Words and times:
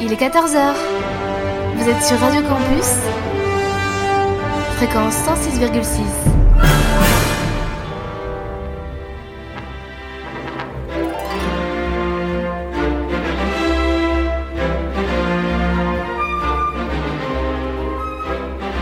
Il 0.00 0.12
est 0.12 0.20
14h. 0.20 0.74
Vous 1.76 1.88
êtes 1.88 2.02
sur 2.02 2.18
Radio 2.18 2.42
Campus 2.42 2.90
Fréquence 4.76 5.14
106,6. 5.14 6.02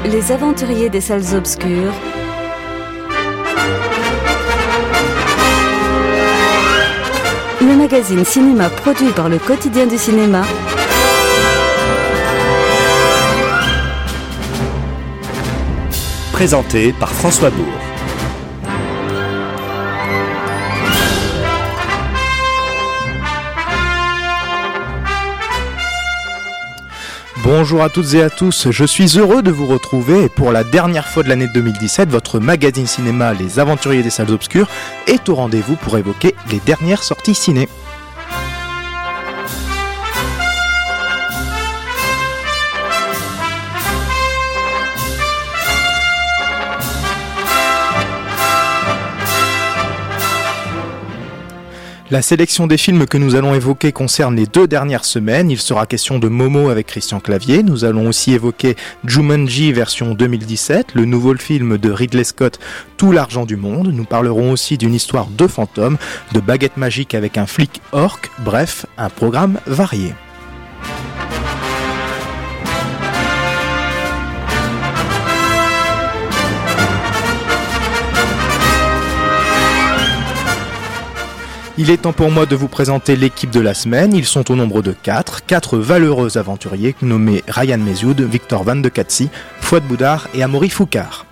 Les 0.06 0.32
aventuriers 0.32 0.88
des 0.88 1.00
salles 1.00 1.34
obscures. 1.34 1.92
Le 7.60 7.76
magazine 7.76 8.24
cinéma 8.24 8.70
produit 8.70 9.10
par 9.12 9.28
le 9.28 9.38
quotidien 9.38 9.86
du 9.86 9.98
cinéma. 9.98 10.42
Présenté 16.40 16.94
par 16.94 17.10
François 17.10 17.50
Bourg. 17.50 17.66
Bonjour 27.44 27.82
à 27.82 27.90
toutes 27.90 28.14
et 28.14 28.22
à 28.22 28.30
tous, 28.30 28.70
je 28.70 28.84
suis 28.86 29.18
heureux 29.18 29.42
de 29.42 29.50
vous 29.50 29.66
retrouver 29.66 30.24
et 30.24 30.28
pour 30.30 30.50
la 30.50 30.64
dernière 30.64 31.08
fois 31.08 31.22
de 31.22 31.28
l'année 31.28 31.48
2017, 31.52 32.08
votre 32.08 32.40
magazine 32.40 32.86
cinéma 32.86 33.34
Les 33.34 33.58
Aventuriers 33.58 34.02
des 34.02 34.08
Salles 34.08 34.30
Obscures 34.30 34.68
est 35.06 35.28
au 35.28 35.34
rendez-vous 35.34 35.76
pour 35.76 35.98
évoquer 35.98 36.34
les 36.50 36.60
dernières 36.60 37.02
sorties 37.02 37.34
ciné. 37.34 37.68
La 52.10 52.22
sélection 52.22 52.66
des 52.66 52.76
films 52.76 53.06
que 53.06 53.18
nous 53.18 53.36
allons 53.36 53.54
évoquer 53.54 53.92
concerne 53.92 54.34
les 54.34 54.46
deux 54.46 54.66
dernières 54.66 55.04
semaines. 55.04 55.48
Il 55.48 55.60
sera 55.60 55.86
question 55.86 56.18
de 56.18 56.26
Momo 56.26 56.68
avec 56.68 56.88
Christian 56.88 57.20
Clavier. 57.20 57.62
Nous 57.62 57.84
allons 57.84 58.08
aussi 58.08 58.32
évoquer 58.32 58.74
Jumanji 59.04 59.72
version 59.72 60.14
2017, 60.14 60.94
le 60.94 61.04
nouveau 61.04 61.36
film 61.36 61.78
de 61.78 61.88
Ridley 61.88 62.24
Scott, 62.24 62.58
Tout 62.96 63.12
l'argent 63.12 63.46
du 63.46 63.54
monde. 63.54 63.92
Nous 63.92 64.04
parlerons 64.04 64.50
aussi 64.50 64.76
d'une 64.76 64.92
histoire 64.92 65.28
de 65.28 65.46
fantômes, 65.46 65.98
de 66.32 66.40
baguettes 66.40 66.76
magiques 66.76 67.14
avec 67.14 67.38
un 67.38 67.46
flic 67.46 67.80
orc. 67.92 68.18
Bref, 68.40 68.86
un 68.98 69.08
programme 69.08 69.60
varié. 69.68 70.12
Il 81.82 81.88
est 81.88 82.02
temps 82.02 82.12
pour 82.12 82.30
moi 82.30 82.44
de 82.44 82.54
vous 82.54 82.68
présenter 82.68 83.16
l'équipe 83.16 83.48
de 83.48 83.58
la 83.58 83.72
semaine. 83.72 84.12
Ils 84.12 84.26
sont 84.26 84.50
au 84.50 84.54
nombre 84.54 84.82
de 84.82 84.92
4, 84.92 85.46
4 85.46 85.78
valeureux 85.78 86.36
aventuriers 86.36 86.94
nommés 87.00 87.42
Ryan 87.48 87.78
Mesioud, 87.78 88.20
Victor 88.20 88.64
Van 88.64 88.76
de 88.76 88.90
Katsi, 88.90 89.30
Fouad 89.62 89.82
Boudard 89.84 90.28
et 90.34 90.42
Amaury 90.42 90.68
Foucard. 90.68 91.24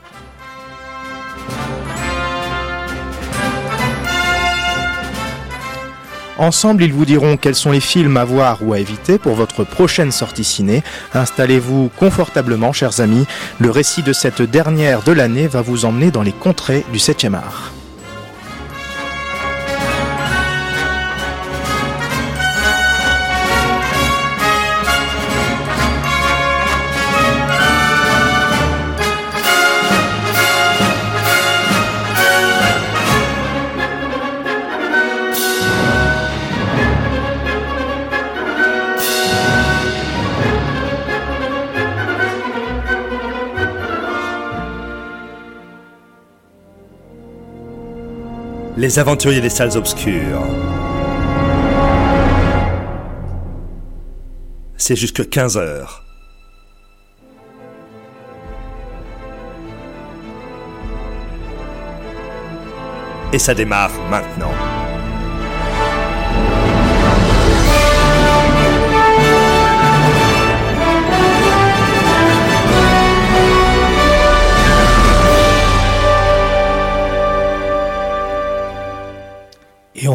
Ensemble, 6.38 6.82
ils 6.82 6.94
vous 6.94 7.04
diront 7.04 7.36
quels 7.36 7.54
sont 7.54 7.72
les 7.72 7.80
films 7.80 8.16
à 8.16 8.24
voir 8.24 8.60
ou 8.62 8.72
à 8.72 8.78
éviter 8.78 9.18
pour 9.18 9.34
votre 9.34 9.64
prochaine 9.64 10.12
sortie 10.12 10.44
ciné. 10.44 10.82
Installez-vous 11.12 11.90
confortablement, 11.98 12.72
chers 12.72 13.00
amis. 13.00 13.26
Le 13.58 13.70
récit 13.70 14.02
de 14.02 14.14
cette 14.14 14.40
dernière 14.40 15.02
de 15.02 15.12
l'année 15.12 15.46
va 15.46 15.60
vous 15.60 15.84
emmener 15.84 16.10
dans 16.10 16.22
les 16.22 16.32
contrées 16.32 16.86
du 16.90 16.98
7e 16.98 17.34
art. 17.34 17.74
Les 48.88 48.98
aventuriers 48.98 49.42
des 49.42 49.50
salles 49.50 49.76
obscures. 49.76 50.40
C'est 54.78 54.96
jusque 54.96 55.28
15 55.28 55.58
heures. 55.58 56.04
Et 63.34 63.38
ça 63.38 63.52
démarre 63.52 63.92
maintenant. 64.08 64.77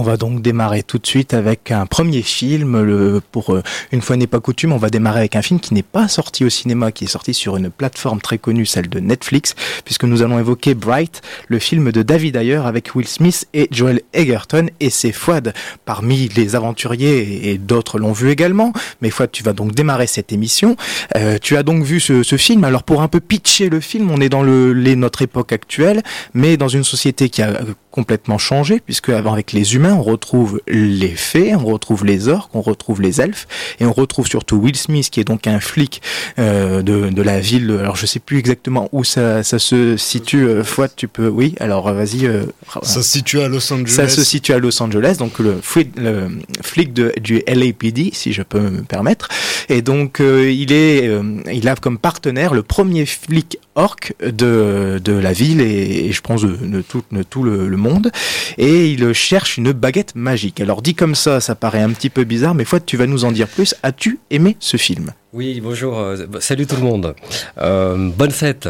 Va 0.04 0.18
donc 0.18 0.42
démarrer 0.42 0.84
tout 0.84 1.00
de 1.00 1.08
suite 1.08 1.34
avec 1.34 1.72
un 1.72 1.86
premier 1.86 2.22
film. 2.22 3.22
Pour 3.32 3.54
euh, 3.56 3.64
une 3.92 4.02
fois 4.02 4.16
n'est 4.16 4.28
pas 4.28 4.40
coutume, 4.40 4.72
on 4.72 4.78
va 4.78 4.90
démarrer 4.90 5.20
avec 5.20 5.36
un 5.36 5.42
film 5.42 5.60
qui 5.60 5.74
n'est 5.74 5.82
pas 5.82 6.08
sorti 6.08 6.46
au 6.46 6.50
cinéma, 6.50 6.92
qui 6.92 7.06
est 7.06 7.08
sorti 7.08 7.34
sur 7.34 7.58
une 7.58 7.70
plateforme 7.70 8.22
très 8.22 8.38
connue, 8.38 8.66
celle 8.66 8.90
de 8.90 9.00
Netflix, 9.00 9.56
puisque 9.86 10.04
nous 10.04 10.22
allons 10.22 10.38
évoquer 10.38 10.76
Bright, 10.76 11.22
le 11.48 11.60
film 11.60 11.92
de 11.92 12.04
David 12.04 12.36
Ayer 12.36 12.62
avec 12.66 12.94
Will 12.96 13.08
Smith 13.08 13.48
et 13.54 13.68
Joel 13.72 14.02
Egerton. 14.14 14.68
Et 14.80 14.90
c'est 14.90 15.12
Fouad 15.12 15.54
parmi 15.86 16.30
les 16.30 16.56
aventuriers 16.56 17.50
et 17.50 17.58
d'autres 17.58 17.98
l'ont 17.98 18.14
vu 18.14 18.30
également. 18.30 18.74
Mais 19.02 19.10
Fouad, 19.10 19.32
tu 19.32 19.44
vas 19.44 19.54
donc 19.54 19.74
démarrer 19.74 20.08
cette 20.08 20.32
émission. 20.32 20.76
Euh, 21.16 21.38
tu 21.42 21.58
as 21.58 21.64
donc 21.64 21.84
vu 21.84 22.00
ce, 22.00 22.24
film. 22.38 22.64
Alors 22.64 22.84
pour 22.84 23.02
un 23.02 23.08
peu 23.08 23.20
pitcher 23.20 23.70
le 23.70 23.80
film, 23.80 24.12
on 24.12 24.20
est 24.20 24.30
dans 24.30 24.44
notre 24.44 25.22
époque 25.22 25.52
actuelle, 25.52 26.04
mais 26.34 26.58
dans 26.58 26.68
une 26.68 26.84
société 26.84 27.30
qui 27.30 27.42
a 27.42 27.62
complètement 27.94 28.40
changé, 28.40 28.80
puisque 28.80 29.10
avant 29.10 29.34
avec 29.34 29.52
les 29.52 29.76
humains, 29.76 29.93
on 29.94 30.04
retrouve 30.04 30.62
les 30.68 31.10
fées, 31.10 31.56
on 31.56 31.66
retrouve 31.66 32.06
les 32.06 32.28
orques, 32.28 32.54
on 32.54 32.62
retrouve 32.62 33.02
les 33.02 33.22
elfes, 33.22 33.48
et 33.80 33.86
on 33.86 33.94
retrouve 33.94 34.28
surtout 34.28 34.58
Will 34.58 34.76
Smith, 34.76 35.10
qui 35.10 35.20
est 35.20 35.24
donc 35.24 35.48
un 35.48 35.60
flic 35.60 36.02
euh, 36.40 36.82
de, 36.82 37.10
de, 37.10 37.22
la 37.22 37.40
ville. 37.40 37.78
Alors 37.80 37.96
je 37.96 38.06
sais 38.06 38.20
plus 38.20 38.38
exactement 38.38 38.90
où 38.92 39.04
ça, 39.04 39.44
ça 39.44 39.60
se 39.60 39.98
situe. 39.98 40.46
Euh, 40.46 40.64
Fouad, 40.64 40.92
tu 40.96 41.08
peux, 41.08 41.28
oui. 41.28 41.56
Alors 41.60 41.92
vas-y. 41.94 42.26
Euh, 42.26 42.44
ça 42.82 43.02
se 43.02 43.12
situe 43.12 43.40
à 43.40 43.48
Los 43.48 43.72
Angeles. 43.72 43.94
Ça 43.94 44.08
se 44.08 44.24
situe 44.24 44.54
à 44.54 44.60
Los 44.60 44.82
Angeles, 44.82 45.16
donc 45.20 45.40
le, 45.40 45.60
flic, 45.62 45.90
le 45.98 46.30
flic 46.62 46.94
de, 46.94 47.14
du 47.22 47.42
LAPD, 47.48 48.14
si 48.14 48.34
je 48.34 48.42
peux 48.42 48.60
me 48.60 48.82
permettre. 48.82 49.28
Et 49.70 49.82
donc 49.82 50.20
euh, 50.20 50.52
il 50.52 50.72
est, 50.72 51.10
il 51.52 51.68
a 51.68 51.76
comme 51.76 51.98
partenaire 51.98 52.54
le 52.54 52.64
premier 52.64 53.06
flic 53.06 53.58
orc 53.76 54.14
de, 54.22 55.02
de 55.04 55.14
la 55.14 55.34
ville 55.34 55.62
et, 55.62 56.06
et 56.08 56.12
je 56.12 56.22
pense 56.22 56.44
de, 56.44 56.56
de 56.56 56.82
tout, 56.82 57.04
de 57.12 57.24
tout 57.24 57.44
le, 57.44 57.68
le 57.68 57.78
monde 57.78 58.12
et 58.58 58.88
il 58.92 59.14
cherche 59.14 59.58
une 59.58 59.73
baguette 59.74 60.16
magique. 60.16 60.62
Alors 60.62 60.82
dit 60.82 60.96
comme 60.96 61.16
ça, 61.16 61.40
ça 61.40 61.56
paraît 61.56 61.82
un 61.82 61.92
petit 61.92 62.10
peu 62.10 62.24
bizarre, 62.24 62.56
mais 62.56 62.66
Fouad, 62.66 62.86
tu 62.86 62.98
vas 62.98 63.08
nous 63.08 63.26
en 63.26 63.32
dire 63.32 63.48
plus. 63.48 63.76
As-tu 63.84 64.20
aimé 64.30 64.58
ce 64.60 64.78
film? 64.78 65.12
Oui, 65.34 65.60
bonjour, 65.62 65.98
euh, 65.98 66.28
salut 66.40 66.68
tout 66.68 66.76
le 66.76 66.84
monde. 66.84 67.16
Euh, 67.58 68.10
bonne 68.16 68.32
fête. 68.32 68.70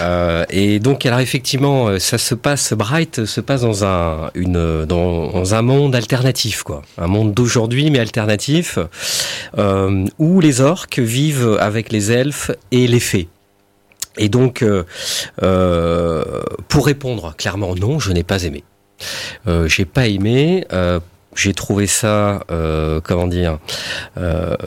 Euh, 0.00 0.44
et 0.50 0.78
donc, 0.78 1.04
alors 1.04 1.20
effectivement, 1.20 1.98
ça 1.98 2.18
se 2.18 2.34
passe, 2.34 2.72
Bright 2.72 3.24
se 3.24 3.40
passe 3.40 3.62
dans 3.62 3.84
un, 3.84 4.30
une, 4.34 4.84
dans 4.84 5.54
un 5.54 5.62
monde 5.62 5.94
alternatif, 5.94 6.62
quoi. 6.62 6.82
Un 6.98 7.06
monde 7.06 7.34
d'aujourd'hui, 7.34 7.90
mais 7.90 7.98
alternatif, 7.98 8.78
où 10.18 10.40
les 10.40 10.60
orques 10.60 10.98
vivent 10.98 11.56
avec 11.60 11.92
les 11.92 12.10
elfes 12.12 12.50
et 12.72 12.86
les 12.86 13.00
fées. 13.00 13.28
Et 14.18 14.28
donc, 14.28 14.64
pour 16.68 16.86
répondre 16.86 17.34
clairement 17.36 17.74
non, 17.74 17.98
je 17.98 18.12
n'ai 18.12 18.24
pas 18.24 18.42
aimé. 18.44 18.64
Euh, 19.46 19.68
j'ai 19.68 19.84
pas 19.84 20.06
aimé. 20.06 20.64
j'ai 21.34 21.52
trouvé 21.52 21.86
ça, 21.86 22.40
comment 23.04 23.26
dire 23.26 23.58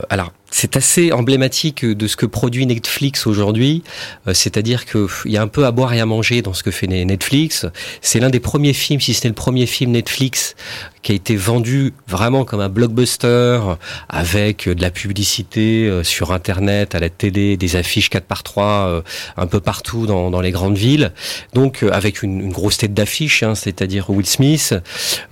Alors, 0.10 0.32
c'est 0.52 0.76
assez 0.78 1.12
emblématique 1.12 1.86
de 1.86 2.08
ce 2.08 2.16
que 2.16 2.26
produit 2.26 2.66
Netflix 2.66 3.28
aujourd'hui, 3.28 3.84
euh, 4.28 4.34
c'est-à-dire 4.34 4.86
qu'il 4.86 5.08
y 5.26 5.38
a 5.38 5.42
un 5.42 5.48
peu 5.48 5.66
à 5.66 5.72
boire 5.72 5.94
et 5.94 6.00
à 6.00 6.06
manger 6.06 6.42
dans 6.42 6.54
ce 6.54 6.64
que 6.64 6.72
fait 6.72 6.88
Netflix. 6.88 7.66
C'est 8.02 8.20
l'un 8.20 8.30
des 8.30 8.40
premiers 8.40 8.74
films, 8.74 9.00
si 9.00 9.14
ce 9.14 9.26
n'est 9.26 9.30
le 9.30 9.36
premier 9.36 9.66
film 9.66 9.92
Netflix 9.92 10.56
qui 11.02 11.14
a 11.14 11.16
été 11.16 11.38
vendu 11.38 11.94
vraiment 12.08 12.44
comme 12.44 12.60
un 12.60 12.68
blockbuster 12.68 13.62
avec 14.10 14.68
de 14.68 14.82
la 14.82 14.92
publicité 14.92 15.88
euh, 15.88 16.04
sur 16.04 16.34
internet, 16.34 16.94
à 16.94 17.00
la 17.00 17.10
télé, 17.10 17.56
des 17.56 17.78
affiches 17.78 18.10
4 18.10 18.26
par 18.26 18.44
3 18.44 18.66
euh, 18.66 19.02
un 19.38 19.48
peu 19.48 19.62
partout 19.62 20.08
dans, 20.08 20.42
les 20.42 20.52
grandes 20.52 20.78
villes. 20.78 21.12
Donc 21.54 21.84
avec 21.84 22.24
une, 22.24 22.42
une 22.42 22.52
grosse 22.52 22.78
tête 22.78 22.94
d'affiche, 22.94 23.44
hein, 23.44 23.56
c'est-à-dire 23.56 24.10
Will 24.10 24.26
Smith, 24.26 24.74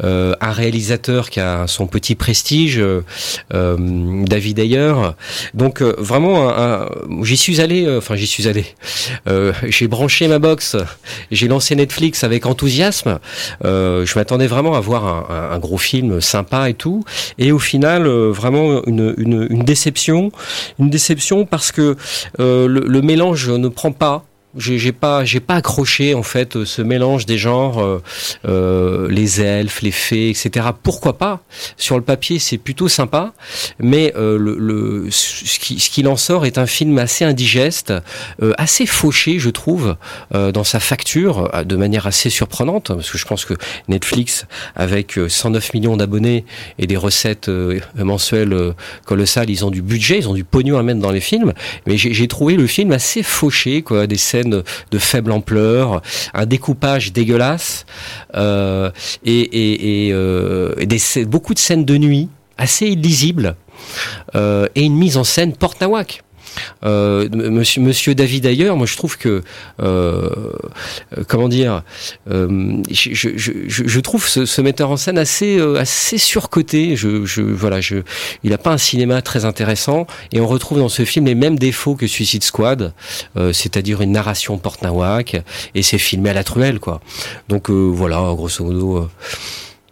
un 0.01 0.51
réalisateur 0.51 1.29
qui 1.29 1.39
a 1.39 1.65
son 1.67 1.87
petit 1.87 2.15
prestige, 2.15 2.81
David 3.49 4.59
Ayer, 4.59 4.93
donc 5.53 5.81
euh, 5.81 5.95
vraiment, 5.97 6.51
j'y 7.23 7.37
suis 7.37 7.61
allé, 7.61 7.85
euh, 7.85 7.97
enfin 7.99 8.15
j'y 8.15 8.27
suis 8.27 8.47
allé. 8.47 8.65
Euh, 9.27 9.53
j'ai 9.67 9.87
branché 9.87 10.27
ma 10.27 10.39
box, 10.39 10.75
j'ai 11.31 11.47
lancé 11.47 11.75
Netflix 11.75 12.23
avec 12.23 12.45
enthousiasme. 12.45 13.19
je 13.63 14.17
m'attendais 14.17 14.47
vraiment 14.47 14.75
à 14.75 14.79
voir 14.79 15.31
un, 15.31 15.59
gros 15.59 15.77
film 15.77 16.21
sympa 16.21 16.69
et 16.69 16.73
tout, 16.73 17.03
et 17.37 17.51
au 17.51 17.59
final, 17.59 18.07
vraiment 18.07 18.83
une, 18.85 19.63
déception, 19.63 20.31
une 20.79 20.89
déception 20.89 21.45
parce 21.45 21.71
que 21.71 21.95
le 22.37 23.01
mélange 23.01 23.49
ne 23.49 23.67
prend 23.67 23.91
pas 23.91 24.25
j'ai 24.57 24.91
pas 24.91 25.23
j'ai 25.23 25.39
pas 25.39 25.55
accroché 25.55 26.13
en 26.13 26.23
fait 26.23 26.63
ce 26.65 26.81
mélange 26.81 27.25
des 27.25 27.37
genres 27.37 27.79
euh, 27.79 28.01
euh, 28.47 29.07
les 29.09 29.41
elfes 29.41 29.81
les 29.81 29.91
fées 29.91 30.29
etc 30.29 30.67
pourquoi 30.81 31.17
pas? 31.17 31.41
Sur 31.77 31.95
le 31.95 32.03
papier 32.03 32.39
c'est 32.39 32.57
plutôt 32.57 32.87
sympa 32.87 33.33
mais 33.79 34.13
euh, 34.15 34.37
le, 34.37 35.07
ce 35.11 35.59
qui 35.59 35.77
qu'il 35.77 36.07
en 36.07 36.17
sort 36.17 36.45
est 36.45 36.57
un 36.57 36.65
film 36.65 36.97
assez 36.99 37.25
indigeste 37.25 37.93
assez 38.57 38.85
fauché 38.85 39.39
je 39.39 39.49
trouve 39.49 39.95
dans 40.31 40.63
sa 40.63 40.79
facture 40.79 41.49
de 41.65 41.75
manière 41.75 42.05
assez 42.05 42.29
surprenante 42.29 42.87
parce 42.87 43.09
que 43.09 43.17
je 43.17 43.25
pense 43.25 43.45
que 43.45 43.55
Netflix 43.87 44.45
avec 44.75 45.19
109 45.27 45.73
millions 45.73 45.97
d'abonnés 45.97 46.45
et 46.77 46.85
des 46.85 46.97
recettes 46.97 47.49
mensuelles 47.95 48.73
colossales 49.05 49.49
ils 49.49 49.65
ont 49.65 49.71
du 49.71 49.81
budget 49.81 50.19
ils 50.19 50.29
ont 50.29 50.33
du 50.33 50.43
pognon 50.43 50.77
à 50.77 50.83
mettre 50.83 50.99
dans 50.99 51.11
les 51.11 51.21
films 51.21 51.53
mais 51.87 51.97
j'ai 51.97 52.27
trouvé 52.27 52.55
le 52.55 52.67
film 52.67 52.91
assez 52.91 53.23
fauché 53.23 53.81
quoi 53.81 54.05
des 54.05 54.17
scènes 54.17 54.46
de 54.49 54.97
faible 54.97 55.31
ampleur, 55.31 56.01
un 56.33 56.45
découpage 56.45 57.13
dégueulasse 57.13 57.85
euh, 58.35 58.91
et, 59.25 60.09
euh, 60.11 60.73
beaucoup 61.25 61.53
de 61.53 61.59
scènes 61.59 61.85
de 61.85 61.97
nuit 61.97 62.29
assez 62.57 62.87
illisibles 62.87 63.55
euh, 64.35 64.67
et 64.75 64.83
une 64.83 64.95
mise 64.95 65.17
en 65.17 65.23
scène 65.23 65.53
porte-nawak. 65.53 66.23
Euh, 66.83 67.27
monsieur, 67.31 67.81
monsieur 67.81 68.15
David 68.15 68.43
d'ailleurs, 68.43 68.77
moi 68.77 68.85
je 68.85 68.95
trouve 68.95 69.17
que 69.17 69.43
euh, 69.81 70.29
comment 71.27 71.49
dire, 71.49 71.83
euh, 72.29 72.81
je, 72.89 73.13
je, 73.13 73.51
je, 73.67 73.99
trouve 73.99 74.27
ce, 74.27 74.45
ce, 74.45 74.61
metteur 74.61 74.91
en 74.91 74.97
scène 74.97 75.17
assez 75.17 75.59
assez 75.77 76.17
surcoté. 76.17 76.95
Je, 76.95 77.25
je 77.25 77.41
voilà, 77.41 77.81
je, 77.81 77.97
il 78.43 78.53
a 78.53 78.57
pas 78.57 78.71
un 78.71 78.77
cinéma 78.77 79.21
très 79.21 79.45
intéressant 79.45 80.07
et 80.31 80.39
on 80.39 80.47
retrouve 80.47 80.79
dans 80.79 80.89
ce 80.89 81.05
film 81.05 81.25
les 81.25 81.35
mêmes 81.35 81.59
défauts 81.59 81.95
que 81.95 82.07
Suicide 82.07 82.43
Squad, 82.43 82.93
c'est-à-dire 83.35 84.01
une 84.01 84.11
narration 84.11 84.57
porte-nawak 84.57 85.41
et 85.75 85.83
c'est 85.83 85.97
filmé 85.97 86.29
à 86.29 86.33
la 86.33 86.43
truelle 86.43 86.79
quoi. 86.79 87.01
Donc 87.49 87.69
voilà, 87.69 88.17
grosso 88.35 88.63
modo 88.63 89.09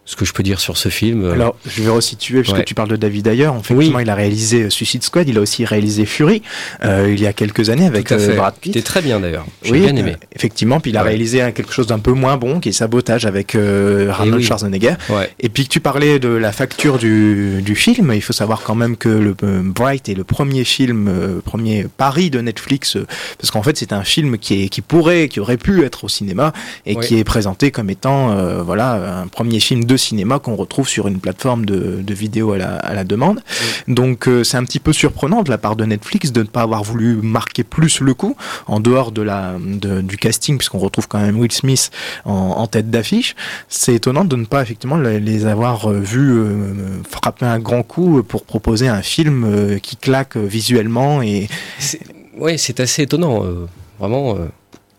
ce 0.06 0.14
que 0.14 0.24
je 0.24 0.32
peux 0.32 0.44
dire 0.44 0.60
sur 0.60 0.76
ce 0.76 0.88
film. 0.88 1.24
Euh, 1.24 1.32
Alors, 1.32 1.56
je 1.66 1.82
vais 1.82 1.90
resituer, 1.90 2.42
puisque 2.42 2.64
tu 2.64 2.74
parles 2.74 2.88
de 2.88 2.96
David 2.96 3.26
Ayer. 3.26 3.50
Effectivement, 3.58 3.98
il 3.98 4.08
a 4.08 4.14
réalisé 4.14 4.62
euh, 4.62 4.70
Suicide 4.70 5.02
Squad, 5.02 5.28
il 5.28 5.36
a 5.36 5.40
aussi 5.40 5.64
réalisé 5.64 6.06
Fury, 6.06 6.42
euh, 6.84 7.12
il 7.12 7.20
y 7.20 7.26
a 7.26 7.32
quelques 7.32 7.70
années 7.70 7.86
avec 7.86 8.12
euh, 8.12 8.36
Brad 8.36 8.54
Pitt. 8.54 8.72
C'était 8.72 8.84
très 8.86 9.02
bien 9.02 9.18
d'ailleurs. 9.18 9.44
J'ai 9.64 9.72
bien 9.72 9.96
aimé. 9.96 10.16
effectivement, 10.32 10.78
puis 10.78 10.92
il 10.92 10.96
a 10.96 11.02
réalisé 11.02 11.38
quelque 11.52 11.72
chose 11.72 11.88
d'un 11.88 11.98
peu 11.98 12.12
moins 12.12 12.36
bon, 12.36 12.60
qui 12.60 12.68
est 12.68 12.72
Sabotage 12.72 13.26
avec 13.26 13.56
Arnold 13.56 14.42
Schwarzenegger. 14.42 14.94
Et 15.40 15.48
puis 15.48 15.64
que 15.64 15.70
tu 15.70 15.80
parlais 15.80 16.20
de 16.20 16.28
la 16.28 16.52
facture 16.52 16.98
du, 16.98 17.60
du 17.62 17.74
film, 17.74 18.12
il 18.14 18.22
faut 18.22 18.32
savoir 18.32 18.62
quand 18.62 18.76
même 18.76 18.96
que 18.96 19.08
le 19.08 19.34
Bright 19.34 20.08
est 20.08 20.14
le 20.14 20.24
premier 20.24 20.62
film, 20.62 21.40
premier 21.44 21.86
pari 21.96 22.30
de 22.30 22.40
Netflix, 22.40 22.96
parce 23.38 23.50
qu'en 23.50 23.62
fait, 23.64 23.76
c'est 23.76 23.92
un 23.92 24.04
film 24.04 24.38
qui, 24.38 24.64
est, 24.64 24.68
qui 24.68 24.82
pourrait, 24.82 25.28
qui 25.28 25.40
aurait 25.40 25.56
pu 25.56 25.84
être 25.84 26.04
au 26.04 26.08
cinéma 26.08 26.52
et 26.84 26.94
qui 26.94 27.18
est 27.18 27.24
présenté 27.24 27.72
comme 27.72 27.90
étant, 27.90 28.62
voilà, 28.62 29.22
un 29.22 29.26
premier 29.26 29.58
film 29.58 29.84
de 29.84 29.95
cinéma 29.96 30.38
qu'on 30.38 30.56
retrouve 30.56 30.88
sur 30.88 31.08
une 31.08 31.18
plateforme 31.18 31.64
de, 31.64 32.00
de 32.02 32.14
vidéo 32.14 32.52
à 32.52 32.58
la, 32.58 32.76
à 32.76 32.94
la 32.94 33.04
demande. 33.04 33.40
Donc 33.88 34.28
euh, 34.28 34.44
c'est 34.44 34.56
un 34.56 34.64
petit 34.64 34.80
peu 34.80 34.92
surprenant 34.92 35.42
de 35.42 35.50
la 35.50 35.58
part 35.58 35.76
de 35.76 35.84
Netflix 35.84 36.32
de 36.32 36.40
ne 36.42 36.46
pas 36.46 36.62
avoir 36.62 36.82
voulu 36.82 37.16
marquer 37.22 37.64
plus 37.64 38.00
le 38.00 38.14
coup 38.14 38.36
en 38.66 38.80
dehors 38.80 39.12
de 39.12 39.22
la 39.22 39.56
de, 39.58 40.00
du 40.00 40.16
casting 40.16 40.58
puisqu'on 40.58 40.78
retrouve 40.78 41.08
quand 41.08 41.20
même 41.20 41.38
Will 41.38 41.52
Smith 41.52 41.90
en, 42.24 42.32
en 42.32 42.66
tête 42.66 42.90
d'affiche. 42.90 43.34
C'est 43.68 43.94
étonnant 43.94 44.24
de 44.24 44.36
ne 44.36 44.44
pas 44.44 44.62
effectivement 44.62 44.96
les 44.96 45.46
avoir 45.46 45.90
euh, 45.90 46.00
vus 46.00 46.32
euh, 46.32 47.02
frapper 47.08 47.46
un 47.46 47.58
grand 47.58 47.82
coup 47.82 48.22
pour 48.22 48.44
proposer 48.44 48.88
un 48.88 49.02
film 49.02 49.78
qui 49.82 49.96
claque 49.96 50.36
visuellement 50.36 51.22
et 51.22 51.48
oui 52.36 52.58
c'est 52.58 52.80
assez 52.80 53.02
étonnant 53.02 53.44
vraiment. 53.98 54.36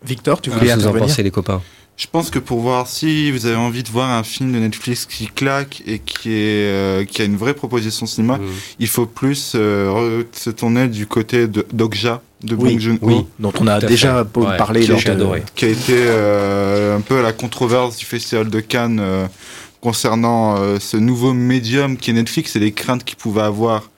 Victor, 0.05 0.39
tu 0.39 0.51
voulais 0.51 0.73
vous 0.75 0.87
en 0.87 0.93
penser 0.93 1.23
les 1.23 1.31
copains? 1.31 1.61
Je 1.97 2.07
pense 2.07 2.29
que 2.29 2.39
pour 2.39 2.59
voir 2.59 2.87
si 2.87 3.31
vous 3.31 3.45
avez 3.45 3.55
envie 3.55 3.83
de 3.83 3.89
voir 3.89 4.09
un 4.09 4.23
film 4.23 4.53
de 4.53 4.59
Netflix 4.59 5.05
qui 5.05 5.27
claque 5.27 5.83
et 5.85 5.99
qui 5.99 6.29
est 6.31 6.67
euh, 6.71 7.05
qui 7.05 7.21
a 7.21 7.25
une 7.25 7.37
vraie 7.37 7.53
proposition 7.53 8.05
cinéma, 8.05 8.37
mmh. 8.37 8.45
il 8.79 8.87
faut 8.87 9.05
plus 9.05 9.53
euh, 9.55 10.23
se 10.31 10.49
tourner 10.49 10.87
du 10.87 11.07
côté 11.07 11.47
de 11.47 11.65
d'Okja 11.73 12.21
de 12.43 12.55
oui, 12.55 12.71
Bong 12.71 12.79
Joon-ho, 12.79 12.99
oui, 13.01 13.25
dont 13.39 13.53
on 13.59 13.67
a 13.67 13.79
déjà 13.79 14.21
ouais, 14.21 14.57
parlé, 14.57 14.81
qui, 14.81 14.91
a, 14.91 15.11
adoré. 15.11 15.43
qui 15.55 15.65
a 15.65 15.69
été 15.69 15.93
euh, 15.95 16.97
un 16.97 17.01
peu 17.01 17.21
la 17.21 17.33
controverse 17.33 17.97
du 17.97 18.05
festival 18.05 18.49
de 18.49 18.59
Cannes 18.59 18.99
euh, 19.01 19.27
concernant 19.81 20.57
euh, 20.57 20.77
ce 20.79 20.97
nouveau 20.97 21.33
médium 21.33 21.97
qui 21.97 22.11
est 22.11 22.13
Netflix 22.13 22.55
et 22.55 22.59
les 22.59 22.71
craintes 22.71 23.03
qu'il 23.03 23.17
pouvait 23.17 23.41
avoir 23.41 23.89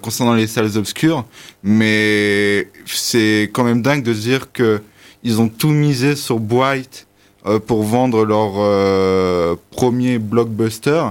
concernant 0.00 0.34
les 0.34 0.46
salles 0.46 0.78
obscures. 0.78 1.24
Mais 1.64 2.68
c'est 2.86 3.50
quand 3.52 3.64
même 3.64 3.82
dingue 3.82 4.04
de 4.04 4.14
se 4.14 4.20
dire 4.20 4.52
que 4.52 4.80
ils 5.22 5.40
ont 5.40 5.48
tout 5.48 5.68
misé 5.68 6.16
sur 6.16 6.38
Bright 6.38 7.06
euh, 7.46 7.58
pour 7.58 7.82
vendre 7.82 8.24
leur 8.24 8.52
euh, 8.56 9.56
premier 9.70 10.18
blockbuster, 10.18 11.04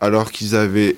alors 0.00 0.30
qu'ils 0.30 0.54
avaient, 0.54 0.96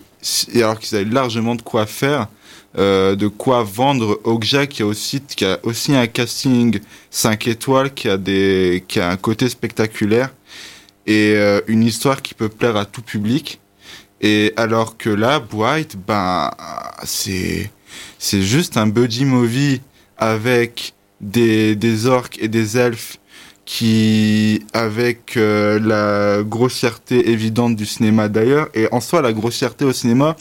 alors 0.55 0.79
qu'ils 0.79 0.97
avaient 0.97 1.11
largement 1.11 1.55
de 1.55 1.63
quoi 1.63 1.87
faire, 1.87 2.29
euh, 2.77 3.17
de 3.17 3.29
quoi 3.29 3.63
vendre 3.63 4.21
Okja 4.25 4.67
qui 4.67 4.83
a 4.83 4.87
aussi, 4.87 5.21
qui 5.21 5.45
a 5.45 5.59
aussi 5.63 5.95
un 5.97 6.07
casting 6.07 6.79
5 7.11 7.49
étoiles, 7.49 7.93
qui 7.95 8.09
a 8.09 8.17
des, 8.17 8.85
qui 8.87 9.01
a 9.01 9.11
un 9.11 9.17
côté 9.17 9.49
spectaculaire 9.49 10.31
et 11.07 11.33
euh, 11.35 11.63
une 11.67 11.83
histoire 11.83 12.21
qui 12.21 12.35
peut 12.35 12.51
plaire 12.51 12.77
à 12.77 12.85
tout 12.85 13.01
public. 13.01 13.59
Et 14.21 14.53
alors 14.57 14.99
que 14.99 15.09
là, 15.09 15.41
Bright, 15.41 15.97
ben, 15.97 16.51
c'est, 17.05 17.71
c'est 18.19 18.43
juste 18.43 18.77
un 18.77 18.87
buddy 18.87 19.25
movie 19.25 19.81
avec 20.19 20.93
des, 21.21 21.77
des 21.77 22.07
orques 22.07 22.39
et 22.41 22.49
des 22.49 22.79
elfes 22.79 23.19
qui, 23.65 24.63
avec 24.73 25.37
euh, 25.37 25.79
la 25.79 26.43
grossièreté 26.43 27.31
évidente 27.31 27.77
du 27.77 27.85
cinéma 27.85 28.29
d'ailleurs, 28.29 28.69
et 28.73 28.89
en 28.93 29.01
soi 29.01 29.21
la 29.21 29.35
grossièreté 29.35 29.85
au 29.85 29.93
cinéma, 29.93 30.37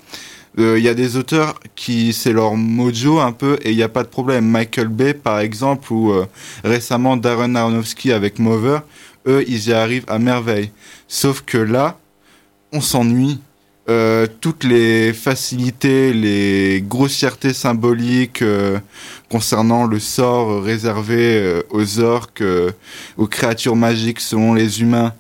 il 0.58 0.64
euh, 0.64 0.80
y 0.80 0.88
a 0.88 0.94
des 0.94 1.18
auteurs 1.18 1.60
qui 1.76 2.14
c'est 2.14 2.32
leur 2.32 2.56
mojo 2.56 3.20
un 3.20 3.32
peu 3.32 3.60
et 3.64 3.72
il 3.72 3.76
n'y 3.76 3.84
a 3.84 3.90
pas 3.90 4.04
de 4.04 4.08
problème. 4.08 4.46
Michael 4.46 4.88
Bay 4.88 5.14
par 5.14 5.40
exemple 5.40 5.92
ou 5.92 6.12
euh, 6.12 6.26
récemment 6.64 7.18
Darren 7.18 7.54
Aronofsky 7.56 8.12
avec 8.12 8.40
Mover, 8.40 8.80
eux 9.28 9.44
ils 9.48 9.68
y 9.68 9.74
arrivent 9.74 10.06
à 10.08 10.20
merveille. 10.20 10.72
Sauf 11.08 11.42
que 11.42 11.58
là, 11.58 12.00
on 12.72 12.82
s'ennuie 12.82 13.40
euh, 13.90 14.28
toutes 14.42 14.66
les 14.66 15.14
facilités, 15.14 16.12
les 16.12 16.84
grossièretés 16.86 17.54
symboliques 17.54 18.42
euh, 18.42 18.80
concernant 19.30 19.86
le 19.86 19.98
sort 20.00 20.62
réservé 20.62 21.38
euh, 21.38 21.62
aux 21.70 22.00
orques, 22.00 22.44
aux 23.16 23.28
créatures 23.28 23.78
magiques 23.78 24.20
selon 24.20 24.54
les 24.54 24.82
humains, 24.82 25.14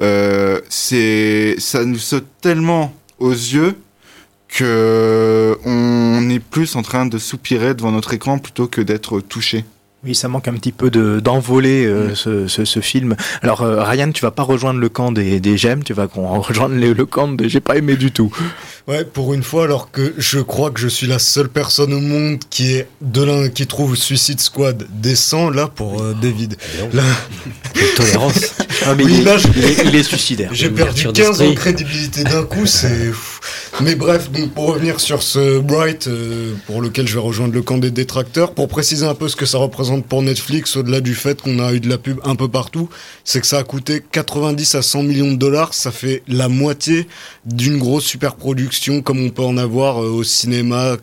ça 0.00 1.84
nous 1.84 1.98
saute 1.98 2.26
tellement 2.40 2.92
aux 3.20 3.30
yeux 3.30 3.76
que 4.48 5.56
on 5.64 6.28
est 6.28 6.40
plus 6.40 6.74
en 6.74 6.82
train 6.82 7.06
de 7.06 7.18
soupirer 7.18 7.74
devant 7.74 7.92
notre 7.92 8.14
écran 8.14 8.38
plutôt 8.38 8.66
que 8.66 8.80
d'être 8.80 9.20
touché. 9.20 9.64
Oui, 10.04 10.14
ça 10.14 10.28
manque 10.28 10.46
un 10.46 10.52
petit 10.52 10.70
peu 10.70 10.90
de 10.90 11.18
d'envoler 11.18 11.84
euh, 11.84 12.12
mm. 12.12 12.14
ce, 12.14 12.46
ce, 12.46 12.64
ce, 12.64 12.78
film. 12.78 13.16
Alors 13.42 13.62
euh, 13.62 13.82
Ryan, 13.82 14.12
tu 14.12 14.22
vas 14.22 14.30
pas 14.30 14.44
rejoindre 14.44 14.78
le 14.78 14.88
camp 14.88 15.10
des, 15.10 15.40
des 15.40 15.56
j'aime, 15.56 15.82
tu 15.82 15.92
vas 15.92 16.06
rejoindre 16.14 16.76
le, 16.76 16.92
le 16.92 17.06
camp 17.06 17.26
de 17.26 17.48
j'ai 17.48 17.58
pas 17.58 17.76
aimé 17.76 17.96
du 17.96 18.12
tout. 18.12 18.32
Ouais, 18.86 19.04
pour 19.04 19.34
une 19.34 19.42
fois, 19.42 19.64
alors 19.64 19.90
que 19.90 20.14
je 20.16 20.38
crois 20.38 20.70
que 20.70 20.80
je 20.80 20.86
suis 20.86 21.08
la 21.08 21.18
seule 21.18 21.48
personne 21.48 21.92
au 21.92 22.00
monde 22.00 22.38
qui 22.48 22.74
est 22.74 22.86
de 23.00 23.22
l'un 23.22 23.48
qui 23.48 23.66
trouve 23.66 23.96
Suicide 23.96 24.38
Squad 24.38 24.86
décent 24.90 25.50
là 25.50 25.66
pour 25.66 26.00
euh, 26.00 26.14
David. 26.22 26.56
Là... 26.92 27.02
tolérance. 27.96 28.54
Ah, 28.86 28.94
mais 28.96 29.04
oui, 29.04 29.16
il, 29.18 29.24
là, 29.24 29.36
il, 29.56 29.64
est, 29.64 29.84
il, 29.84 29.96
est, 29.96 30.04
suicidaire. 30.04 30.50
J'ai 30.52 30.70
perdu 30.70 31.08
15 31.12 31.42
ans 31.42 31.50
de 31.50 31.54
crédibilité 31.54 32.22
d'un 32.22 32.44
coup, 32.44 32.66
c'est 32.66 33.10
Mais 33.80 33.94
bref, 33.94 34.30
donc 34.30 34.50
pour 34.52 34.66
revenir 34.66 34.98
sur 34.98 35.22
ce 35.22 35.58
Bright, 35.60 36.08
euh, 36.08 36.54
pour 36.66 36.80
lequel 36.80 37.06
je 37.06 37.14
vais 37.14 37.20
rejoindre 37.20 37.54
le 37.54 37.62
camp 37.62 37.78
des 37.78 37.92
détracteurs, 37.92 38.52
pour 38.52 38.66
préciser 38.66 39.06
un 39.06 39.14
peu 39.14 39.28
ce 39.28 39.36
que 39.36 39.46
ça 39.46 39.58
représente 39.58 40.04
pour 40.04 40.22
Netflix, 40.22 40.76
au-delà 40.76 41.00
du 41.00 41.14
fait 41.14 41.40
qu'on 41.40 41.60
a 41.60 41.72
eu 41.72 41.80
de 41.80 41.88
la 41.88 41.96
pub 41.96 42.18
un 42.24 42.34
peu 42.34 42.48
partout, 42.48 42.88
c'est 43.24 43.40
que 43.40 43.46
ça 43.46 43.58
a 43.58 43.62
coûté 43.62 44.02
90 44.10 44.74
à 44.74 44.82
100 44.82 45.04
millions 45.04 45.30
de 45.30 45.36
dollars, 45.36 45.74
ça 45.74 45.92
fait 45.92 46.22
la 46.26 46.48
moitié 46.48 47.06
d'une 47.44 47.78
grosse 47.78 48.04
super 48.04 48.34
production 48.34 49.00
comme 49.00 49.24
on 49.24 49.30
peut 49.30 49.44
en 49.44 49.56
avoir 49.56 50.02
euh, 50.02 50.08
au 50.08 50.24
cinéma. 50.24 50.96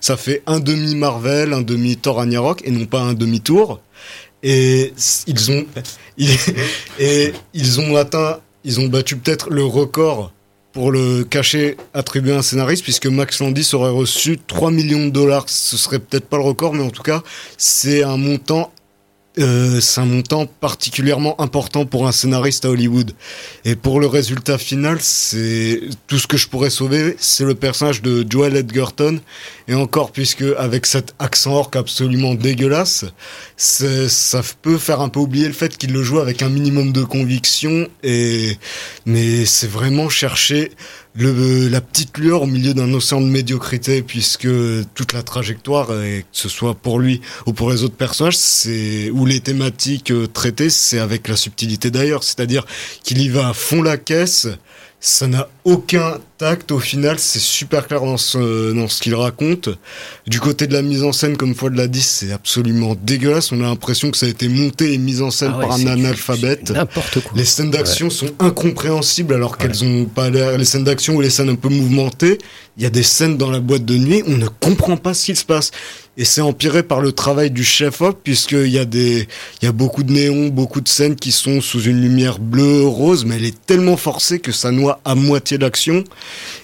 Ça 0.00 0.16
fait 0.16 0.42
un 0.46 0.60
demi 0.60 0.94
Marvel, 0.94 1.52
un 1.52 1.62
demi 1.62 1.96
Thor 1.96 2.16
Ragnarok 2.16 2.62
et 2.64 2.70
non 2.70 2.86
pas 2.86 3.00
un 3.00 3.14
demi 3.14 3.40
tour. 3.40 3.80
Et 4.42 4.92
ils 5.26 5.50
ont 5.50 5.66
et 6.98 7.32
ils 7.54 7.80
ont 7.80 7.96
atteint, 7.96 8.38
ils 8.64 8.78
ont 8.78 8.86
battu 8.86 9.16
peut-être 9.16 9.50
le 9.50 9.64
record 9.64 10.32
pour 10.78 10.92
le 10.92 11.24
cacher 11.24 11.76
attribué 11.92 12.32
à 12.32 12.36
un 12.36 12.42
scénariste, 12.42 12.84
puisque 12.84 13.06
Max 13.06 13.40
Landis 13.40 13.68
aurait 13.72 13.90
reçu 13.90 14.38
3 14.38 14.70
millions 14.70 15.06
de 15.06 15.10
dollars. 15.10 15.48
Ce 15.48 15.76
serait 15.76 15.98
peut-être 15.98 16.26
pas 16.26 16.36
le 16.36 16.44
record, 16.44 16.72
mais 16.72 16.84
en 16.84 16.90
tout 16.90 17.02
cas, 17.02 17.24
c'est 17.56 18.04
un 18.04 18.16
montant 18.16 18.70
euh, 19.38 19.80
c'est 19.80 20.00
un 20.00 20.06
montant 20.06 20.46
particulièrement 20.46 21.40
important 21.40 21.86
pour 21.86 22.06
un 22.06 22.12
scénariste 22.12 22.64
à 22.64 22.70
Hollywood. 22.70 23.12
Et 23.64 23.76
pour 23.76 24.00
le 24.00 24.06
résultat 24.06 24.58
final, 24.58 24.98
c'est 25.00 25.80
tout 26.06 26.18
ce 26.18 26.26
que 26.26 26.36
je 26.36 26.48
pourrais 26.48 26.70
sauver, 26.70 27.16
c'est 27.18 27.44
le 27.44 27.54
personnage 27.54 28.02
de 28.02 28.26
Joel 28.28 28.56
Edgerton. 28.56 29.20
Et 29.68 29.74
encore, 29.74 30.12
puisque 30.12 30.44
avec 30.56 30.86
cet 30.86 31.14
accent 31.18 31.52
orc 31.52 31.70
absolument 31.74 32.34
dégueulasse, 32.34 33.04
ça 33.56 34.42
peut 34.62 34.78
faire 34.78 35.00
un 35.00 35.08
peu 35.08 35.20
oublier 35.20 35.46
le 35.46 35.52
fait 35.52 35.76
qu'il 35.76 35.92
le 35.92 36.02
joue 36.02 36.18
avec 36.18 36.42
un 36.42 36.48
minimum 36.48 36.92
de 36.92 37.04
conviction. 37.04 37.88
Et 38.02 38.56
mais 39.06 39.44
c'est 39.44 39.70
vraiment 39.70 40.08
chercher 40.08 40.72
le, 41.18 41.68
la 41.68 41.80
petite 41.80 42.16
lueur 42.16 42.42
au 42.42 42.46
milieu 42.46 42.74
d'un 42.74 42.92
océan 42.94 43.20
de 43.20 43.26
médiocrité, 43.26 44.02
puisque 44.02 44.48
toute 44.94 45.12
la 45.12 45.22
trajectoire, 45.22 45.88
que 45.88 46.22
ce 46.30 46.48
soit 46.48 46.74
pour 46.74 47.00
lui 47.00 47.20
ou 47.46 47.52
pour 47.52 47.70
les 47.70 47.82
autres 47.82 47.96
personnages, 47.96 48.36
c'est 48.36 49.10
où 49.10 49.26
les 49.26 49.40
thématiques 49.40 50.12
euh, 50.12 50.28
traitées, 50.28 50.70
c'est 50.70 51.00
avec 51.00 51.26
la 51.26 51.36
subtilité 51.36 51.90
d'ailleurs, 51.90 52.22
c'est-à-dire 52.22 52.64
qu'il 53.02 53.20
y 53.20 53.28
va 53.28 53.48
à 53.48 53.52
fond 53.52 53.82
la 53.82 53.96
caisse 53.96 54.46
ça 55.00 55.28
n'a 55.28 55.48
aucun 55.64 56.18
tact 56.38 56.72
au 56.72 56.80
final, 56.80 57.18
c'est 57.18 57.38
super 57.38 57.86
clair 57.86 58.00
dans 58.00 58.16
ce, 58.16 58.72
dans 58.72 58.88
ce 58.88 59.00
qu'il 59.00 59.14
raconte. 59.14 59.68
Du 60.26 60.40
côté 60.40 60.66
de 60.66 60.72
la 60.72 60.82
mise 60.82 61.04
en 61.04 61.12
scène, 61.12 61.36
comme 61.36 61.54
Fouad 61.54 61.74
l'a 61.76 61.86
dit, 61.86 62.02
c'est 62.02 62.32
absolument 62.32 62.96
dégueulasse. 63.00 63.52
On 63.52 63.60
a 63.60 63.64
l'impression 63.64 64.10
que 64.10 64.16
ça 64.16 64.26
a 64.26 64.28
été 64.28 64.48
monté 64.48 64.92
et 64.92 64.98
mis 64.98 65.20
en 65.20 65.30
scène 65.30 65.52
Ah 65.54 65.58
ouais, 65.58 65.66
par 65.66 65.76
un 65.76 65.86
analphabète. 65.86 66.70
N'importe 66.70 67.20
quoi. 67.20 67.32
Les 67.36 67.44
scènes 67.44 67.70
d'action 67.70 68.10
sont 68.10 68.30
incompréhensibles 68.40 69.34
alors 69.34 69.56
qu'elles 69.56 69.84
ont 69.84 70.04
pas 70.06 70.30
l'air. 70.30 70.58
Les 70.58 70.64
scènes 70.64 70.84
d'action 70.84 71.14
ou 71.14 71.20
les 71.20 71.30
scènes 71.30 71.50
un 71.50 71.54
peu 71.56 71.68
mouvementées, 71.68 72.38
il 72.76 72.82
y 72.82 72.86
a 72.86 72.90
des 72.90 73.02
scènes 73.04 73.36
dans 73.36 73.50
la 73.50 73.60
boîte 73.60 73.84
de 73.84 73.96
nuit, 73.96 74.22
on 74.26 74.36
ne 74.36 74.48
comprend 74.48 74.96
pas 74.96 75.14
ce 75.14 75.26
qu'il 75.26 75.36
se 75.36 75.44
passe. 75.44 75.70
Et 76.20 76.24
c'est 76.24 76.40
empiré 76.40 76.82
par 76.82 77.00
le 77.00 77.12
travail 77.12 77.52
du 77.52 77.62
chef-op 77.62 78.18
puisqu'il 78.24 78.66
y 78.66 78.78
a 78.80 78.84
des, 78.84 79.28
il 79.62 79.64
y 79.64 79.68
a 79.68 79.72
beaucoup 79.72 80.02
de 80.02 80.12
néons, 80.12 80.48
beaucoup 80.48 80.80
de 80.80 80.88
scènes 80.88 81.14
qui 81.14 81.30
sont 81.30 81.60
sous 81.60 81.82
une 81.82 82.00
lumière 82.00 82.40
bleue, 82.40 82.84
rose, 82.84 83.24
mais 83.24 83.36
elle 83.36 83.44
est 83.44 83.64
tellement 83.66 83.96
forcée 83.96 84.40
que 84.40 84.50
ça 84.50 84.72
noie 84.72 85.00
à 85.04 85.14
moitié 85.14 85.58
l'action. 85.58 86.02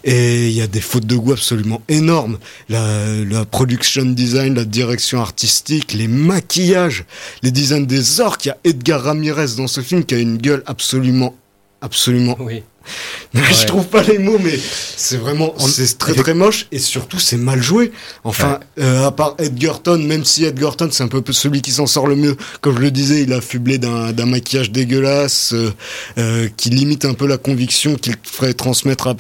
Et 0.03 0.49
il 0.49 0.55
y 0.55 0.61
a 0.61 0.67
des 0.67 0.81
fautes 0.81 1.07
de 1.07 1.15
goût 1.17 1.33
absolument 1.33 1.81
énormes. 1.89 2.39
La, 2.69 3.07
la 3.25 3.45
production 3.45 4.05
design, 4.05 4.55
la 4.55 4.65
direction 4.65 5.21
artistique, 5.21 5.93
les 5.93 6.09
maquillages, 6.09 7.05
les 7.45 7.53
designs 7.53 7.87
des 7.87 8.21
orques. 8.21 8.47
Il 8.47 8.49
y 8.49 8.51
a 8.51 8.59
Edgar 8.65 9.05
Ramirez 9.05 9.55
dans 9.57 9.69
ce 9.69 9.83
film 9.83 10.05
qui 10.05 10.17
a 10.17 10.19
une 10.19 10.37
gueule 10.37 10.65
absolument, 10.67 11.37
absolument 11.81 12.37
Oui. 12.41 12.65
je 13.35 13.67
trouve 13.67 13.87
pas 13.87 14.03
les 14.03 14.19
mots, 14.19 14.39
mais 14.43 14.59
c'est 14.97 15.17
vraiment, 15.17 15.55
c'est 15.59 15.99
très 15.99 16.15
très 16.15 16.35
moche 16.35 16.67
et 16.73 16.79
surtout 16.79 17.19
c'est 17.19 17.37
mal 17.37 17.63
joué. 17.63 17.93
Enfin, 18.23 18.61
euh, 18.79 19.07
à 19.07 19.11
part 19.11 19.35
Edgerton, 19.39 19.99
même 19.99 20.25
si 20.25 20.45
Edgerton 20.45 20.89
c'est 20.91 21.03
un 21.03 21.09
peu 21.09 21.23
celui 21.33 21.63
qui 21.63 21.73
s'en 21.73 21.87
sort 21.87 22.07
le 22.07 22.17
mieux, 22.17 22.37
comme 22.61 22.77
je 22.77 22.81
le 22.81 22.91
disais, 22.91 23.23
il 23.23 23.33
a 23.33 23.41
fublé 23.41 23.79
d'un 23.79 24.27
maquillage 24.27 24.71
dégueulasse 24.71 25.53
euh, 25.53 25.73
euh, 26.19 26.49
qui 26.57 26.71
limite 26.71 27.05
un 27.05 27.15
peu 27.15 27.27
la 27.27 27.39
conviction 27.39 27.97
qu'il 27.97 28.15
ferait 28.23 28.55
transmettre 28.55 29.09
à, 29.09 29.15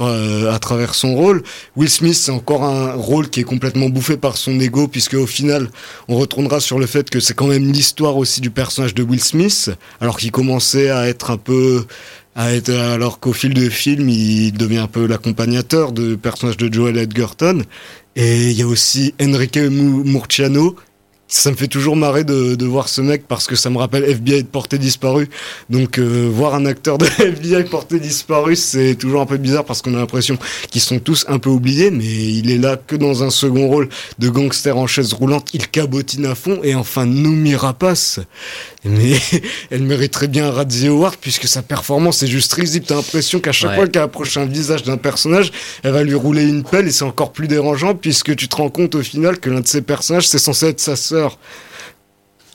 à 0.52 0.59
travers 0.59 0.94
son 0.94 1.14
rôle. 1.14 1.42
Will 1.76 1.90
Smith 1.90 2.14
c'est 2.14 2.33
encore 2.33 2.64
un 2.64 2.92
rôle 2.92 3.28
qui 3.28 3.40
est 3.40 3.44
complètement 3.44 3.88
bouffé 3.88 4.16
par 4.16 4.37
son 4.37 4.59
ego, 4.61 4.88
puisque 4.88 5.14
au 5.14 5.26
final 5.26 5.68
on 6.09 6.16
retournera 6.16 6.61
sur 6.61 6.78
le 6.78 6.87
fait 6.87 7.11
que 7.11 7.21
c'est 7.21 7.35
quand 7.35 7.49
même 7.49 7.73
l'histoire 7.73 8.16
aussi 8.16 8.40
du 8.40 8.50
personnage 8.50 8.94
de 8.94 9.02
Will 9.02 9.23
Smith, 9.23 9.71
alors 10.00 10.18
qu'il 10.18 10.30
commençait 10.30 10.90
à 10.90 11.09
être 11.09 11.30
un 11.30 11.37
peu 11.37 11.85
alors 12.36 13.20
qu'au 13.20 13.32
fil 13.32 13.54
du 13.54 13.70
film, 13.70 14.08
il 14.08 14.52
devient 14.52 14.78
un 14.78 14.88
peu 14.88 15.06
l'accompagnateur 15.06 15.92
du 15.92 16.16
personnage 16.16 16.56
de 16.56 16.72
Joel 16.72 16.96
Edgerton. 16.98 17.62
Et 18.16 18.50
il 18.50 18.56
y 18.58 18.62
a 18.62 18.66
aussi 18.66 19.14
Enrique 19.20 19.56
Mu- 19.56 20.04
Murciano. 20.04 20.76
Ça 21.26 21.50
me 21.50 21.56
fait 21.56 21.68
toujours 21.68 21.96
marrer 21.96 22.22
de, 22.22 22.54
de 22.54 22.66
voir 22.66 22.88
ce 22.88 23.00
mec 23.00 23.26
parce 23.26 23.46
que 23.46 23.56
ça 23.56 23.70
me 23.70 23.78
rappelle 23.78 24.04
FBI 24.04 24.42
de 24.42 24.46
portée 24.48 24.78
disparue. 24.78 25.28
Donc 25.70 25.98
euh, 25.98 26.28
voir 26.30 26.54
un 26.54 26.66
acteur 26.66 26.98
de 26.98 27.06
FBI 27.18 27.64
portée 27.64 27.98
disparue, 27.98 28.54
c'est 28.56 28.94
toujours 28.94 29.22
un 29.22 29.26
peu 29.26 29.38
bizarre 29.38 29.64
parce 29.64 29.80
qu'on 29.82 29.94
a 29.94 29.98
l'impression 29.98 30.36
qu'ils 30.70 30.82
sont 30.82 30.98
tous 31.00 31.24
un 31.28 31.38
peu 31.38 31.48
oubliés, 31.50 31.90
mais 31.90 32.04
il 32.04 32.50
est 32.50 32.58
là 32.58 32.76
que 32.76 32.94
dans 32.94 33.24
un 33.24 33.30
second 33.30 33.68
rôle 33.68 33.88
de 34.18 34.28
gangster 34.28 34.76
en 34.76 34.86
chaise 34.86 35.12
roulante. 35.14 35.48
Il 35.54 35.66
cabotine 35.68 36.26
à 36.26 36.34
fond 36.34 36.60
et 36.62 36.74
enfin 36.74 37.06
Noumi 37.06 37.56
Rapace. 37.56 38.20
Mais 38.84 39.14
elle 39.70 39.82
mériterait 39.82 40.28
bien 40.28 40.48
un 40.48 40.50
Razzie 40.52 40.88
Award 40.88 41.16
puisque 41.20 41.48
sa 41.48 41.62
performance 41.62 42.22
est 42.22 42.26
juste 42.28 42.52
risible. 42.52 42.84
T'as 42.86 42.96
l'impression 42.96 43.40
qu'à 43.40 43.50
chaque 43.52 43.70
Ouais. 43.70 43.76
fois 43.76 43.88
qu'elle 43.88 44.02
approche 44.02 44.36
un 44.36 44.44
visage 44.44 44.82
d'un 44.82 44.98
personnage, 44.98 45.50
elle 45.82 45.92
va 45.92 46.02
lui 46.04 46.14
rouler 46.14 46.44
une 46.46 46.64
pelle 46.64 46.86
et 46.86 46.92
c'est 46.92 47.04
encore 47.04 47.32
plus 47.32 47.48
dérangeant 47.48 47.94
puisque 47.94 48.36
tu 48.36 48.46
te 48.46 48.56
rends 48.56 48.68
compte 48.68 48.94
au 48.94 49.02
final 49.02 49.40
que 49.40 49.48
l'un 49.48 49.60
de 49.62 49.66
ces 49.66 49.80
personnages 49.80 50.28
c'est 50.28 50.38
censé 50.38 50.66
être 50.66 50.80
sa 50.80 50.96
sœur. 50.96 51.13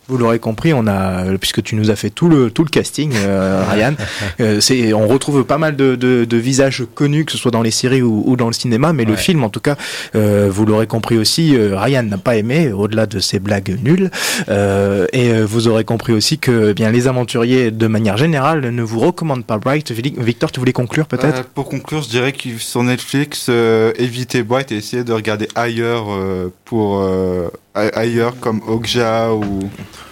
Vous 0.10 0.18
l'aurez 0.18 0.40
compris, 0.40 0.74
on 0.74 0.88
a, 0.88 1.38
puisque 1.38 1.62
tu 1.62 1.76
nous 1.76 1.92
as 1.92 1.96
fait 1.96 2.10
tout 2.10 2.30
le 2.30 2.50
tout 2.50 2.64
le 2.64 2.70
casting, 2.72 3.12
euh, 3.16 3.64
Ryan. 3.70 3.94
euh, 4.40 4.60
c'est, 4.60 4.92
on 4.92 5.08
retrouve 5.08 5.44
pas 5.44 5.60
mal 5.60 5.76
de, 5.76 5.94
de, 5.96 6.26
de 6.26 6.38
visages 6.38 6.84
connus, 6.96 7.26
que 7.26 7.32
ce 7.32 7.38
soit 7.38 7.52
dans 7.52 7.62
les 7.62 7.70
séries 7.70 8.02
ou, 8.02 8.24
ou 8.26 8.36
dans 8.36 8.48
le 8.48 8.54
cinéma, 8.54 8.92
mais 8.92 9.06
le 9.06 9.16
film, 9.16 9.44
en 9.44 9.50
tout 9.50 9.60
cas, 9.60 9.76
euh, 10.16 10.48
vous 10.50 10.66
l'aurez 10.66 10.88
compris 10.88 11.20
aussi, 11.20 11.56
euh, 11.56 11.80
Ryan 11.80 12.02
n'a 12.02 12.18
pas 12.18 12.38
aimé, 12.38 12.72
au-delà 12.72 13.06
de 13.06 13.20
ses 13.20 13.38
blagues 13.38 13.78
nulles. 13.84 14.10
Euh, 14.50 15.06
et 15.14 15.30
euh, 15.32 15.46
vous 15.46 15.68
aurez 15.68 15.84
compris 15.84 16.14
aussi 16.14 16.40
que, 16.40 16.72
eh 16.72 16.74
bien, 16.74 16.90
les 16.90 17.08
aventuriers, 17.08 17.70
de 17.70 17.86
manière 17.86 18.18
générale, 18.18 18.62
ne 18.62 18.82
vous 18.82 19.00
recommandent 19.00 19.46
pas 19.46 19.60
Bright. 19.60 19.92
Victor, 19.92 20.52
tu 20.52 20.60
voulais 20.60 20.74
conclure 20.74 21.06
peut-être? 21.06 21.42
Euh, 21.42 21.44
pour 21.54 21.70
conclure, 21.70 22.02
je 22.02 22.10
dirais 22.10 22.32
que 22.32 22.50
sur 22.58 22.82
Netflix, 22.82 23.46
euh, 23.50 23.94
évitez 24.00 24.42
Bright 24.42 24.72
et 24.72 24.78
essayez 24.78 25.04
de 25.04 25.14
regarder 25.14 25.48
ailleurs 25.54 26.08
euh, 26.10 26.52
pour 26.66 26.98
euh, 27.02 27.50
ailleurs 27.76 28.34
comme 28.40 28.62
Okja 28.68 29.34
ou 29.34 29.60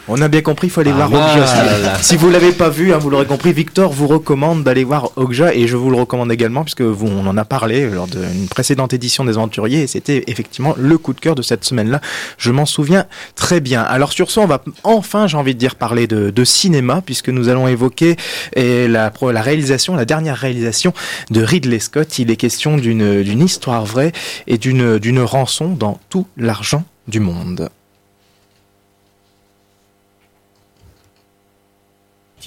On 0.07 0.21
a 0.21 0.27
bien 0.29 0.41
compris, 0.41 0.67
il 0.67 0.69
faut 0.69 0.79
aller 0.81 0.93
Ah, 0.97 1.07
voir 1.07 1.35
Okja. 1.37 1.95
Si- 2.01 2.15
vous 2.15 2.29
l'avez 2.29 2.51
pas 2.53 2.69
vu, 2.69 2.93
hein, 2.93 2.97
vous 2.97 3.09
l'aurez 3.09 3.25
compris, 3.25 3.51
Victor 3.51 3.91
vous 3.91 4.07
recommande 4.07 4.63
d'aller 4.63 4.83
voir 4.85 5.11
Okja 5.17 5.53
et 5.53 5.67
je 5.67 5.75
vous 5.75 5.89
le 5.89 5.97
recommande 5.97 6.31
également 6.31 6.63
puisque 6.63 6.81
vous, 6.81 7.07
on 7.07 7.25
en 7.27 7.35
a 7.35 7.43
parlé 7.43 7.89
lors 7.89 8.07
d'une 8.07 8.47
précédente 8.47 8.93
édition 8.93 9.25
des 9.25 9.33
Aventuriers 9.33 9.81
et 9.81 9.87
c'était 9.87 10.23
effectivement 10.27 10.75
le 10.77 10.97
coup 10.97 11.13
de 11.13 11.19
cœur 11.19 11.35
de 11.35 11.41
cette 11.41 11.65
semaine-là. 11.65 11.99
Je 12.37 12.51
m'en 12.51 12.65
souviens 12.65 13.05
très 13.35 13.59
bien. 13.59 13.81
Alors 13.81 14.13
sur 14.13 14.31
ce, 14.31 14.39
on 14.39 14.45
va 14.47 14.63
enfin, 14.83 15.27
j'ai 15.27 15.35
envie 15.37 15.53
de 15.55 15.59
dire, 15.59 15.75
parler 15.75 16.07
de, 16.07 16.29
de 16.29 16.43
cinéma 16.45 17.01
puisque 17.05 17.29
nous 17.29 17.49
allons 17.49 17.67
évoquer 17.67 18.15
eh, 18.55 18.87
la, 18.87 19.11
réalisation, 19.41 19.95
la 19.95 20.05
dernière 20.05 20.37
réalisation 20.37 20.93
de 21.31 21.41
Ridley 21.41 21.79
Scott. 21.79 22.17
Il 22.19 22.31
est 22.31 22.37
question 22.37 22.77
d'une 22.77 23.41
histoire 23.41 23.83
vraie 23.85 24.13
et 24.47 24.57
d'une 24.57 25.19
rançon 25.19 25.69
dans 25.69 25.99
tout 26.09 26.27
l'argent 26.37 26.85
du 27.07 27.19
monde. 27.19 27.69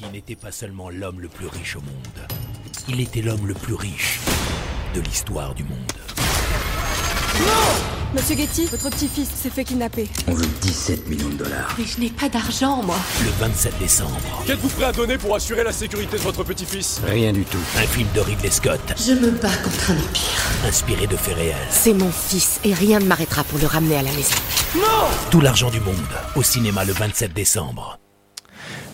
Il 0.03 0.11
n'était 0.13 0.37
pas 0.37 0.53
seulement 0.53 0.89
l'homme 0.91 1.21
le 1.21 1.29
plus 1.29 1.47
riche 1.47 1.77
au 1.77 1.81
monde, 1.81 2.27
il 2.89 3.01
était 3.01 3.21
l'homme 3.21 3.47
le 3.47 3.55
plus 3.55 3.75
riche 3.75 4.21
de 4.95 5.01
l'histoire 5.01 5.55
du 5.55 5.65
monde. 5.65 5.93
Monsieur 8.13 8.37
Getty, 8.37 8.67
votre 8.67 8.91
petit-fils 8.91 9.29
s'est 9.31 9.51
fait 9.51 9.63
kidnapper. 9.63 10.09
On 10.27 10.35
veut 10.35 10.47
17 10.63 11.09
millions 11.09 11.29
de 11.29 11.35
dollars. 11.45 11.77
Mais 11.79 11.85
je 11.85 12.01
n'ai 12.01 12.11
pas 12.11 12.29
d'argent, 12.29 12.83
moi. 12.83 12.97
Le 13.23 13.31
27 13.39 13.79
décembre, 13.79 14.43
Qu'êtes-vous 14.47 14.69
prêt 14.69 14.87
à 14.87 14.93
donner 14.93 15.17
pour 15.17 15.37
assurer 15.37 15.63
la 15.63 15.71
sécurité 15.73 16.17
de 16.17 16.23
votre 16.23 16.43
petit-fils? 16.43 17.01
Rien 17.07 17.33
du 17.33 17.45
tout. 17.45 17.59
Un 17.77 17.87
film 17.87 18.09
de 18.15 18.21
Ridley 18.21 18.51
Scott, 18.51 18.81
Je 18.97 19.13
me 19.13 19.31
bats 19.31 19.49
contre 19.63 19.93
un 19.93 19.97
empire. 19.97 20.67
inspiré 20.67 21.07
de 21.07 21.17
faits 21.17 21.37
réels. 21.37 21.57
C'est 21.71 21.95
mon 21.95 22.11
fils 22.11 22.59
et 22.65 22.75
rien 22.75 22.99
ne 22.99 23.05
m'arrêtera 23.07 23.45
pour 23.45 23.61
le 23.61 23.67
ramener 23.67 23.97
à 23.97 24.03
la 24.03 24.11
maison. 24.11 24.35
Tout 25.31 25.41
l'argent 25.41 25.71
du 25.71 25.81
monde, 25.81 25.95
au 26.35 26.43
cinéma 26.43 26.85
le 26.85 26.93
27 26.93 27.33
décembre. 27.33 27.97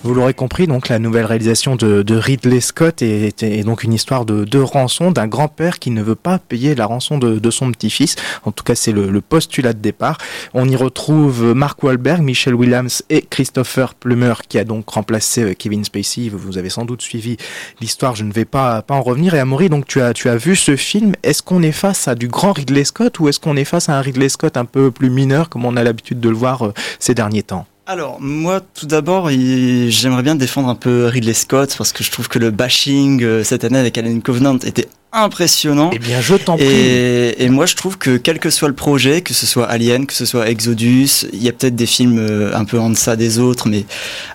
Vous 0.07 0.15
l'aurez 0.15 0.35
compris, 0.35 0.69
donc 0.69 0.89
la 0.89 1.01
nouvelle 1.01 1.25
réalisation 1.25 1.75
de, 1.75 2.15
Ridley 2.15 2.61
Scott 2.61 3.03
est, 3.03 3.65
donc 3.65 3.83
une 3.83 3.93
histoire 3.93 4.25
de, 4.25 4.59
rançon 4.61 5.11
d'un 5.11 5.27
grand-père 5.27 5.81
qui 5.81 5.91
ne 5.91 6.01
veut 6.01 6.15
pas 6.15 6.39
payer 6.39 6.77
la 6.77 6.87
rançon 6.87 7.19
de, 7.19 7.51
son 7.51 7.73
petit-fils. 7.73 8.15
En 8.45 8.53
tout 8.53 8.63
cas, 8.63 8.77
c'est 8.77 8.93
le, 8.93 9.11
le, 9.11 9.21
postulat 9.21 9.73
de 9.73 9.81
départ. 9.81 10.19
On 10.55 10.69
y 10.69 10.77
retrouve 10.77 11.53
Mark 11.57 11.83
Wahlberg, 11.83 12.23
Michelle 12.23 12.55
Williams 12.55 13.03
et 13.11 13.21
Christopher 13.21 13.97
Plummer 13.97 14.35
qui 14.49 14.61
a 14.61 14.65
donc 14.65 14.89
remplacé 14.89 15.43
euh, 15.43 15.55
Kevin 15.55 15.85
Spacey. 15.85 16.29
Vous 16.29 16.57
avez 16.57 16.71
sans 16.71 16.85
doute 16.85 17.03
suivi 17.03 17.37
l'histoire. 17.81 18.15
Je 18.15 18.23
ne 18.23 18.33
vais 18.33 18.45
pas 18.45 18.83
pas 18.83 18.95
en 18.95 19.03
revenir. 19.03 19.35
Et 19.35 19.41
Amaury, 19.41 19.69
donc 19.69 19.89
tu 19.89 20.01
as 20.01 20.13
tu 20.13 20.29
as 20.29 20.37
vu 20.37 20.55
ce 20.55 20.77
film. 20.77 21.15
Est-ce 21.25 21.43
qu'on 21.43 21.65
est 21.65 21.73
face 21.73 22.07
à 22.07 22.15
du 22.15 22.29
grand 22.29 22.53
Ridley 22.53 22.85
Scott 22.85 23.19
ou 23.19 23.27
est-ce 23.27 23.41
qu'on 23.41 23.57
est 23.57 23.65
face 23.65 23.89
à 23.89 23.99
un 23.99 24.03
Ridley 24.03 24.29
Scott 24.29 24.57
un 24.57 24.67
peu 24.67 24.93
plus 24.93 25.11
mineur 25.11 25.49
comme 25.49 25.65
on 25.65 25.77
a 25.77 25.83
l'habitude 25.83 26.21
de 26.21 26.29
le 26.29 26.37
voir 26.37 26.67
euh, 26.67 26.75
ces 27.01 27.15
derniers 27.15 27.43
temps? 27.43 27.67
Alors, 27.89 28.21
moi, 28.21 28.61
tout 28.75 28.87
d'abord, 28.87 29.31
j'aimerais 29.31 30.25
bien 30.25 30.35
défendre 30.35 30.69
un 30.69 30.75
peu 30.75 31.07
Ridley 31.07 31.35
Scott 31.35 31.73
parce 31.79 31.93
que 31.93 32.03
je 32.03 32.11
trouve 32.11 32.27
que 32.27 32.41
le 32.41 32.51
bashing 32.51 33.23
euh, 33.23 33.45
cette 33.45 33.63
année 33.63 33.79
avec 33.79 33.97
Alien 33.97 34.23
Covenant 34.23 34.59
était 34.59 34.89
impressionnant. 35.17 35.91
Eh 35.93 35.99
bien, 35.99 36.21
je 36.21 36.35
t'en 36.35 36.57
prie. 36.57 36.67
Et, 36.67 37.45
et, 37.45 37.49
moi, 37.49 37.67
je 37.67 37.75
trouve 37.75 37.99
que 37.99 38.17
quel 38.17 38.39
que 38.39 38.51
soit 38.51 38.69
le 38.69 38.75
projet, 38.75 39.23
que 39.23 39.35
ce 39.35 39.47
soit 39.47 39.67
Alien, 39.67 40.07
que 40.07 40.15
ce 40.15 40.25
soit 40.25 40.49
Exodus, 40.49 41.27
il 41.33 41.43
y 41.43 41.49
a 41.49 41.53
peut-être 41.53 41.77
des 41.77 41.87
films 41.87 42.19
euh, 42.19 42.55
un 42.55 42.65
peu 42.65 42.79
en 42.79 42.91
deçà 42.91 43.17
des 43.17 43.39
autres, 43.39 43.69
mais 43.69 43.85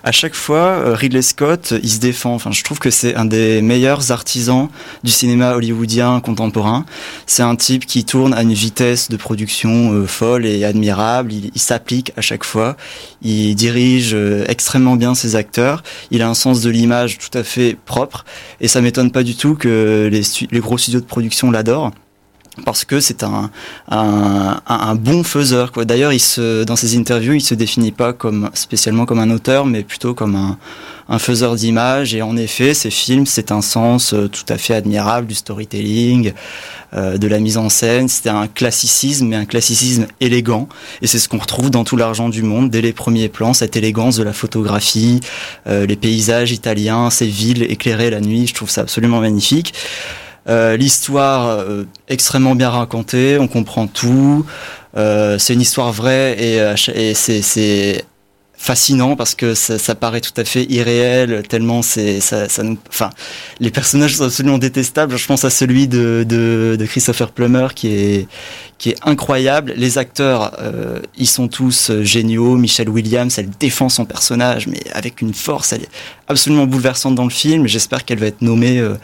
à 0.04 0.12
chaque 0.12 0.34
fois, 0.34 0.56
euh, 0.56 0.94
Ridley 0.94 1.22
Scott, 1.22 1.74
il 1.82 1.90
se 1.90 1.98
défend. 1.98 2.34
Enfin, 2.34 2.50
je 2.52 2.62
trouve 2.62 2.78
que 2.78 2.90
c'est 2.90 3.14
un 3.14 3.24
des 3.24 3.62
meilleurs 3.62 4.10
artisans 4.10 4.68
du 5.04 5.10
cinéma 5.10 5.54
hollywoodien 5.54 6.20
contemporain. 6.20 6.84
C'est 7.26 7.42
un 7.42 7.56
type 7.56 7.86
qui 7.86 8.04
tourne 8.04 8.34
à 8.34 8.42
une 8.42 8.52
vitesse 8.52 9.08
de 9.08 9.16
production 9.16 9.92
euh, 9.92 10.06
folle 10.06 10.46
et 10.46 10.64
admirable. 10.64 11.32
Il, 11.32 11.50
il 11.54 11.60
s'applique 11.60 12.12
à 12.16 12.20
chaque 12.20 12.44
fois. 12.44 12.76
Il 13.22 13.54
dirige 13.54 14.12
euh, 14.14 14.44
extrêmement 14.48 14.96
bien 14.96 15.14
ses 15.14 15.36
acteurs. 15.36 15.82
Il 16.10 16.22
a 16.22 16.28
un 16.28 16.34
sens 16.34 16.60
de 16.60 16.70
l'image 16.70 17.18
tout 17.18 17.36
à 17.36 17.44
fait 17.44 17.76
propre. 17.84 18.24
Et 18.60 18.68
ça 18.68 18.80
m'étonne 18.80 19.10
pas 19.10 19.22
du 19.22 19.36
tout 19.36 19.54
que 19.54 20.08
les, 20.10 20.22
les 20.50 20.60
gros 20.60 20.71
studios 20.78 21.00
de 21.00 21.06
production 21.06 21.50
l'adorent 21.50 21.92
parce 22.66 22.84
que 22.84 23.00
c'est 23.00 23.22
un, 23.22 23.50
un, 23.88 24.94
bon 24.94 25.24
faiseur. 25.24 25.72
Quoi. 25.72 25.86
D'ailleurs, 25.86 26.12
il 26.12 26.20
se, 26.20 26.64
dans 26.64 26.76
ses 26.76 26.98
interviews, 26.98 27.32
il 27.32 27.40
se 27.40 27.54
définit 27.54 27.92
pas 27.92 28.12
comme 28.12 28.50
spécialement 28.52 29.06
comme 29.06 29.20
un 29.20 29.30
auteur, 29.30 29.64
mais 29.64 29.82
plutôt 29.82 30.12
comme 30.12 30.36
un, 30.36 30.58
un 31.08 31.18
faiseur 31.18 31.54
d'images. 31.56 32.14
Et 32.14 32.20
en 32.20 32.36
effet, 32.36 32.74
ces 32.74 32.90
films, 32.90 33.24
c'est 33.24 33.52
un 33.52 33.62
sens 33.62 34.12
euh, 34.12 34.28
tout 34.28 34.44
à 34.50 34.58
fait 34.58 34.74
admirable 34.74 35.28
du 35.28 35.34
storytelling, 35.34 36.34
euh, 36.92 37.16
de 37.16 37.26
la 37.26 37.38
mise 37.38 37.56
en 37.56 37.70
scène. 37.70 38.08
C'était 38.08 38.28
un 38.28 38.48
classicisme, 38.48 39.28
mais 39.28 39.36
un 39.36 39.46
classicisme 39.46 40.06
élégant. 40.20 40.68
Et 41.00 41.06
c'est 41.06 41.18
ce 41.18 41.30
qu'on 41.30 41.38
retrouve 41.38 41.70
dans 41.70 41.84
tout 41.84 41.96
l'argent 41.96 42.28
du 42.28 42.42
monde, 42.42 42.68
dès 42.68 42.82
les 42.82 42.92
premiers 42.92 43.30
plans, 43.30 43.54
cette 43.54 43.76
élégance 43.76 44.16
de 44.16 44.24
la 44.24 44.34
photographie, 44.34 45.20
euh, 45.66 45.86
les 45.86 45.96
paysages 45.96 46.52
italiens, 46.52 47.08
ces 47.08 47.26
villes 47.26 47.62
éclairées 47.62 48.10
la 48.10 48.20
nuit. 48.20 48.46
Je 48.46 48.52
trouve 48.52 48.68
ça 48.68 48.82
absolument 48.82 49.20
magnifique. 49.20 49.72
Euh, 50.48 50.76
L'histoire 50.76 51.48
euh, 51.48 51.84
extrêmement 52.08 52.54
bien 52.54 52.70
racontée, 52.70 53.38
on 53.38 53.48
comprend 53.48 53.86
tout. 53.86 54.44
Euh, 54.96 55.38
c'est 55.38 55.54
une 55.54 55.60
histoire 55.60 55.92
vraie 55.92 56.36
et, 56.38 57.14
c'est 57.14 58.04
fascinant 58.56 59.16
parce 59.16 59.34
que 59.34 59.54
ça, 59.54 59.94
paraît 59.96 60.20
tout 60.20 60.34
à 60.36 60.44
fait 60.44 60.64
irréel 60.70 61.42
tellement 61.48 61.82
c'est 61.82 62.20
ça, 62.20 62.46
nous 62.62 62.78
enfin 62.88 63.10
les 63.58 63.72
personnages 63.72 64.16
sont 64.16 64.22
absolument 64.22 64.58
détestables 64.58 65.16
je 65.16 65.26
pense 65.26 65.44
à 65.44 65.50
celui 65.50 65.88
de, 65.88 66.24
de 66.28 66.86
Christopher 66.86 67.32
Plummer 67.32 67.68
qui 67.74 67.88
est 67.88 68.28
qui 68.82 68.90
est 68.90 68.96
incroyable. 69.04 69.74
Les 69.76 69.96
acteurs 69.96 70.56
euh, 70.60 70.98
ils 71.16 71.28
sont 71.28 71.46
tous 71.46 71.92
géniaux. 72.02 72.56
Michelle 72.56 72.88
Williams 72.88 73.38
elle 73.38 73.48
défend 73.48 73.88
son 73.88 74.04
personnage 74.04 74.66
mais 74.66 74.80
avec 74.92 75.22
une 75.22 75.32
force. 75.32 75.72
Absolument 76.26 76.66
bouleversante 76.66 77.14
dans 77.14 77.22
le 77.22 77.30
film. 77.30 77.68
J'espère 77.68 78.04
qu'elle 78.04 78.18
va 78.18 78.26
être 78.26 78.42
nommée 78.42 78.80
euh, 78.80 78.96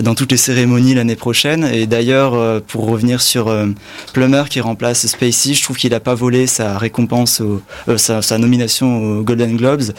dans 0.00 0.16
toutes 0.16 0.32
les 0.32 0.36
cérémonies 0.36 0.94
l'année 0.94 1.14
prochaine. 1.14 1.62
Et 1.72 1.86
d'ailleurs 1.86 2.34
euh, 2.34 2.58
pour 2.58 2.86
revenir 2.86 3.22
sur 3.22 3.46
euh, 3.46 3.66
Plummer 4.12 4.48
qui 4.50 4.60
remplace 4.60 5.06
Spacey 5.06 5.54
je 5.54 5.62
trouve 5.62 5.76
qu'il 5.76 5.94
a 5.94 6.00
pas 6.00 6.16
volé 6.16 6.48
sa 6.48 6.76
récompense 6.76 7.40
au, 7.40 7.62
euh, 7.88 7.98
sa, 7.98 8.22
sa 8.22 8.36
nomination 8.36 9.00
aux 9.00 9.22
Golden 9.22 9.56
Globes 9.56 9.92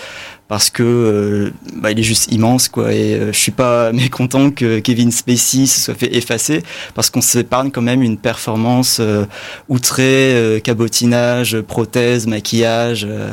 parce 0.52 0.70
que 0.70 0.84
euh, 0.84 1.52
bah, 1.78 1.92
il 1.92 2.00
est 2.00 2.04
juste 2.04 2.30
immense 2.30 2.68
quoi 2.68 2.94
et 2.94 3.14
euh, 3.14 3.32
je 3.32 3.38
suis 3.38 3.54
pas 3.54 3.94
mécontent 3.94 4.52
que 4.52 4.80
Kevin 4.80 5.10
Spacey 5.10 5.66
se 5.66 5.80
soit 5.80 5.94
fait 5.94 6.14
effacer 6.14 6.62
parce 6.94 7.10
qu'on 7.10 7.22
s'épargne 7.22 7.72
quand 7.72 7.82
même 7.82 8.02
une 8.02 8.18
performance 8.18 8.98
euh, 9.00 9.24
outrée 9.70 10.34
euh, 10.34 10.60
cabotinage 10.60 11.62
prothèse 11.62 12.28
maquillage 12.28 13.08
euh, 13.10 13.32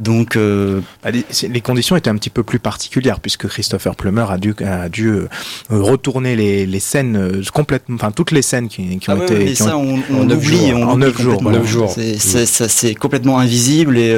donc 0.00 0.36
bah, 0.36 1.12
les, 1.12 1.24
les, 1.48 1.60
conditions 1.60 1.94
étaient 1.94 2.10
un 2.10 2.16
petit 2.16 2.28
peu 2.30 2.42
plus 2.42 2.58
particulières 2.58 3.20
puisque 3.20 3.46
Christopher 3.46 3.94
Plummer 3.94 4.26
a 4.28 4.38
dû 4.38 4.56
a 4.64 4.88
dû 4.88 5.10
euh, 5.10 5.28
retourner 5.70 6.34
les, 6.34 6.66
les 6.66 6.80
scènes 6.80 7.40
complètement 7.54 7.94
enfin 7.94 8.10
toutes 8.10 8.32
les 8.32 8.42
scènes 8.42 8.66
qui, 8.66 8.98
qui 8.98 9.10
ont 9.10 9.18
ah 9.20 9.22
été 9.22 9.36
ouais, 9.36 9.44
qui 9.46 9.56
ça, 9.56 9.76
ont, 9.76 10.02
on, 10.10 10.22
on 10.22 10.30
oublie 10.30 10.70
jours, 10.70 10.88
en 10.88 10.96
9 10.96 11.22
jours, 11.22 11.40
voilà. 11.40 11.62
jours. 11.62 11.94
c'est 11.96 12.94
complètement 12.96 13.38
invisible 13.38 13.96
et 13.96 14.10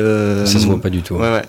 ça 0.47 0.59
se 0.59 0.64
voit 0.64 0.80
pas 0.80 0.88
du 0.88 1.03
tout 1.03 1.16
ouais, 1.16 1.33
ouais. 1.33 1.42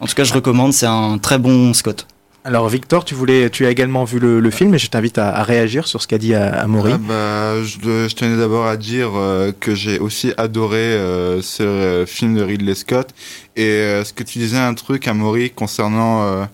En 0.00 0.06
tout 0.06 0.14
cas, 0.14 0.24
je 0.24 0.34
recommande, 0.34 0.72
c'est 0.72 0.86
un 0.86 1.18
très 1.18 1.38
bon 1.38 1.72
Scott. 1.72 2.06
Alors 2.46 2.68
Victor, 2.68 3.06
tu 3.06 3.14
voulais, 3.14 3.48
tu 3.48 3.64
as 3.64 3.70
également 3.70 4.04
vu 4.04 4.18
le, 4.18 4.38
le 4.38 4.50
film 4.50 4.74
et 4.74 4.78
je 4.78 4.90
t'invite 4.90 5.16
à, 5.16 5.34
à, 5.34 5.42
réagir 5.44 5.86
sur 5.86 6.02
ce 6.02 6.06
qu'a 6.06 6.18
dit 6.18 6.34
Amaury. 6.34 6.92
Ah 6.92 6.98
bah, 6.98 7.62
je, 7.62 8.06
je, 8.06 8.14
tenais 8.14 8.36
d'abord 8.36 8.66
à 8.66 8.76
dire 8.76 9.12
euh, 9.14 9.50
que 9.58 9.74
j'ai 9.74 9.98
aussi 9.98 10.34
adoré 10.36 10.76
euh, 10.76 11.40
ce 11.40 11.62
euh, 11.62 12.04
film 12.04 12.34
de 12.34 12.42
Ridley 12.42 12.74
Scott 12.74 13.08
et 13.56 13.64
euh, 13.64 14.04
ce 14.04 14.12
que 14.12 14.22
tu 14.24 14.38
disais 14.38 14.58
un 14.58 14.74
truc 14.74 15.08
Amaury 15.08 15.52
concernant 15.52 16.22
euh, 16.24 16.44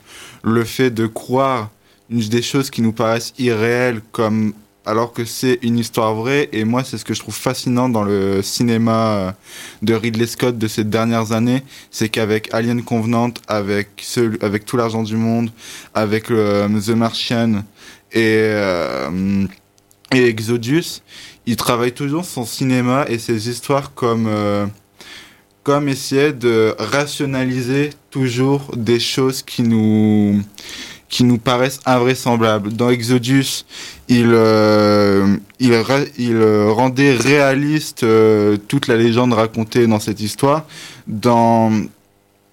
le 0.44 0.62
fait 0.62 0.90
de 0.90 1.09
croire 1.09 1.70
une 2.09 2.20
des 2.20 2.42
choses 2.42 2.70
qui 2.70 2.83
nous 2.83 2.92
paraissent 2.92 3.35
irréelles 3.37 4.00
comme 4.12 4.53
alors 4.90 5.12
que 5.12 5.24
c'est 5.24 5.61
une 5.62 5.79
histoire 5.79 6.14
vraie. 6.14 6.48
Et 6.53 6.64
moi, 6.64 6.83
c'est 6.83 6.98
ce 6.98 7.05
que 7.05 7.14
je 7.14 7.20
trouve 7.20 7.35
fascinant 7.35 7.88
dans 7.88 8.03
le 8.03 8.42
cinéma 8.42 9.37
de 9.83 9.94
Ridley 9.94 10.26
Scott 10.26 10.59
de 10.59 10.66
ces 10.66 10.85
dernières 10.85 11.31
années, 11.31 11.62
c'est 11.90 12.09
qu'avec 12.09 12.53
Alien 12.53 12.83
Covenant, 12.83 13.31
avec, 13.46 14.05
tout 14.66 14.76
l'argent 14.76 15.05
du 15.05 15.16
monde, 15.16 15.50
avec 15.94 16.29
le, 16.29 16.66
The 16.85 16.90
Martian 16.90 17.62
et, 18.12 18.37
euh, 18.40 19.46
et 20.12 20.24
Exodus, 20.24 21.03
il 21.46 21.55
travaille 21.57 21.92
toujours 21.92 22.24
son 22.24 22.44
cinéma 22.44 23.07
et 23.09 23.18
ses 23.18 23.48
histoires 23.48 23.94
comme... 23.94 24.26
Euh, 24.26 24.66
comme 25.62 25.90
essayer 25.90 26.33
de 26.33 26.74
rationaliser 26.79 27.90
toujours 28.11 28.70
des 28.74 28.98
choses 28.98 29.42
qui 29.42 29.62
nous 29.62 30.42
qui 31.11 31.25
nous 31.25 31.38
paraissent 31.38 31.81
invraisemblables. 31.85 32.73
Dans 32.73 32.88
Exodus, 32.88 33.66
il, 34.09 34.31
euh, 34.33 35.37
il, 35.59 35.75
il 36.16 36.42
rendait 36.68 37.12
réaliste 37.12 38.05
euh, 38.05 38.57
toute 38.68 38.87
la 38.87 38.96
légende 38.96 39.35
racontée 39.35 39.87
dans 39.87 40.01
cette 40.01 40.20
histoire. 40.20 40.64
Dans, 41.09 41.73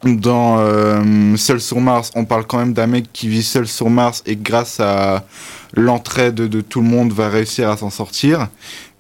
dans 0.04 0.58
euh, 0.60 1.38
Seul 1.38 1.62
sur 1.62 1.80
Mars, 1.80 2.12
on 2.16 2.26
parle 2.26 2.46
quand 2.46 2.58
même 2.58 2.74
d'un 2.74 2.88
mec 2.88 3.06
qui 3.14 3.28
vit 3.30 3.44
seul 3.44 3.68
sur 3.68 3.90
Mars 3.90 4.24
et 4.26 4.36
grâce 4.36 4.80
à 4.80 5.26
l'entraide 5.74 6.36
de, 6.36 6.62
tout 6.62 6.82
le 6.82 6.88
monde 6.88 7.14
va 7.14 7.30
réussir 7.30 7.70
à 7.70 7.78
s'en 7.78 7.92
sortir. 7.92 8.48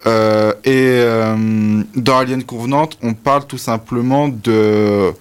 Euh, 0.06 0.54
et 0.63 1.00
euh, 1.00 1.84
dans 1.96 2.20
Alien 2.20 2.43
Covenant, 2.43 2.89
on 3.02 3.13
parle 3.13 3.46
tout 3.48 3.58
simplement 3.58 4.30
de 4.30 5.13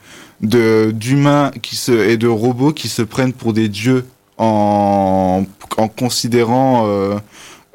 d'humains 0.43 1.51
qui 1.63 1.77
se 1.77 1.93
et 1.93 2.19
de 2.19 2.29
robots 2.29 2.73
qui 2.73 2.89
se 2.89 3.01
prennent 3.01 3.33
pour 3.33 3.55
des 3.55 3.71
dieux 3.71 4.05
en, 4.39 5.45
en 5.77 5.89
considérant 5.89 6.85
euh, 6.87 7.19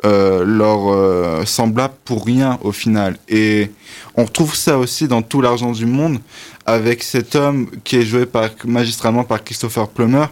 euh, 0.03 0.43
leur 0.43 0.91
euh, 0.91 1.45
semblable 1.45 1.93
pour 2.05 2.25
rien 2.25 2.57
au 2.63 2.71
final. 2.71 3.17
Et 3.29 3.69
on 4.15 4.25
retrouve 4.25 4.55
ça 4.55 4.79
aussi 4.79 5.07
dans 5.07 5.21
tout 5.21 5.41
l'argent 5.41 5.71
du 5.71 5.85
monde 5.85 6.19
avec 6.65 7.03
cet 7.03 7.35
homme 7.35 7.69
qui 7.83 7.97
est 7.97 8.01
joué 8.03 8.25
par, 8.25 8.49
magistralement 8.65 9.23
par 9.23 9.43
Christopher 9.43 9.87
Plummer 9.89 10.25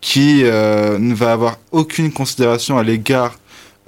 qui 0.00 0.42
euh, 0.44 0.98
ne 0.98 1.14
va 1.14 1.32
avoir 1.32 1.58
aucune 1.72 2.12
considération 2.12 2.78
à 2.78 2.82
l'égard 2.82 3.38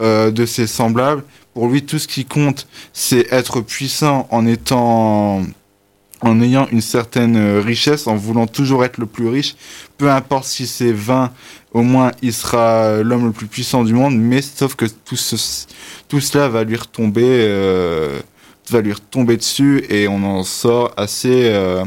euh, 0.01 0.31
de 0.31 0.46
ses 0.46 0.66
semblables. 0.66 1.22
Pour 1.55 1.68
lui, 1.68 1.85
tout 1.85 1.98
ce 1.98 2.09
qui 2.09 2.24
compte, 2.24 2.66
c'est 2.92 3.33
être 3.33 3.61
puissant 3.61 4.27
en 4.31 4.46
étant 4.46 5.42
en 6.20 6.40
ayant 6.40 6.66
une 6.70 6.81
certaine 6.81 7.59
richesse, 7.59 8.07
en 8.07 8.16
voulant 8.16 8.46
toujours 8.46 8.85
être 8.85 8.98
le 8.98 9.07
plus 9.07 9.28
riche, 9.28 9.57
peu 9.98 10.11
importe 10.11 10.44
si 10.44 10.66
c'est 10.66 10.92
20, 10.92 11.31
au 11.72 11.83
moins 11.83 12.12
il 12.22 12.33
sera 12.33 13.02
l'homme 13.02 13.26
le 13.26 13.33
plus 13.33 13.46
puissant 13.46 13.85
du 13.85 13.92
monde, 13.92 14.16
mais 14.16 14.42
sauf 14.42 14.74
que 14.74 14.87
tout, 14.87 15.16
ce, 15.16 15.37
tout 16.09 16.20
cela 16.20 16.48
va 16.48 16.64
lui 16.64 16.76
retomber, 16.76 17.24
euh, 17.24 18.18
va 18.70 18.81
lui 18.81 18.92
retomber 18.92 19.37
dessus 19.37 19.85
et 19.88 20.09
on 20.09 20.22
en 20.24 20.42
sort 20.42 20.92
assez, 20.96 21.50
euh, 21.50 21.85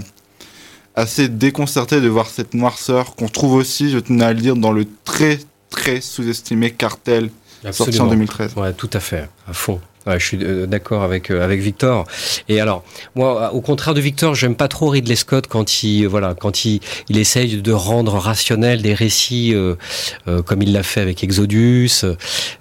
assez 0.96 1.28
déconcerté 1.28 2.00
de 2.02 2.08
voir 2.08 2.28
cette 2.28 2.54
noirceur 2.54 3.15
qu'on 3.15 3.28
trouve 3.28 3.54
aussi, 3.54 3.89
je 3.89 4.00
tenais 4.00 4.26
à 4.26 4.34
le 4.34 4.39
dire, 4.39 4.56
dans 4.56 4.72
le 4.72 4.86
très 5.04 5.39
très 5.70 6.02
sous-estimé 6.02 6.72
cartel 6.72 7.30
Absolument. 7.63 7.74
sorti 7.74 8.02
en 8.02 8.08
2013. 8.08 8.54
Ouais, 8.56 8.74
tout 8.74 8.89
à 8.94 9.00
fait, 9.00 9.30
à 9.48 9.54
fond. 9.54 9.80
Ouais, 10.08 10.20
je 10.20 10.26
suis 10.26 10.40
euh, 10.42 10.66
d'accord 10.66 11.04
avec 11.04 11.30
euh, 11.30 11.44
avec 11.44 11.62
Victor. 11.62 12.06
Et 12.50 12.60
alors, 12.60 12.84
moi, 13.16 13.54
au 13.54 13.62
contraire 13.62 13.94
de 13.94 14.02
Victor, 14.02 14.34
j'aime 14.34 14.56
pas 14.56 14.68
trop 14.68 14.90
Ridley 14.90 15.16
Scott 15.16 15.46
quand 15.48 15.84
il 15.84 16.08
voilà 16.08 16.34
quand 16.34 16.66
il 16.66 16.80
il 17.10 17.18
essaye 17.18 17.62
de 17.62 17.72
rendre 17.72 18.16
rationnel 18.16 18.82
des 18.82 18.94
récits 18.94 19.54
euh, 19.54 19.76
euh, 20.28 20.42
comme 20.42 20.62
il 20.64 20.74
l'a 20.74 20.84
fait 20.84 21.02
avec 21.02 21.24
Exodus. 21.24 22.06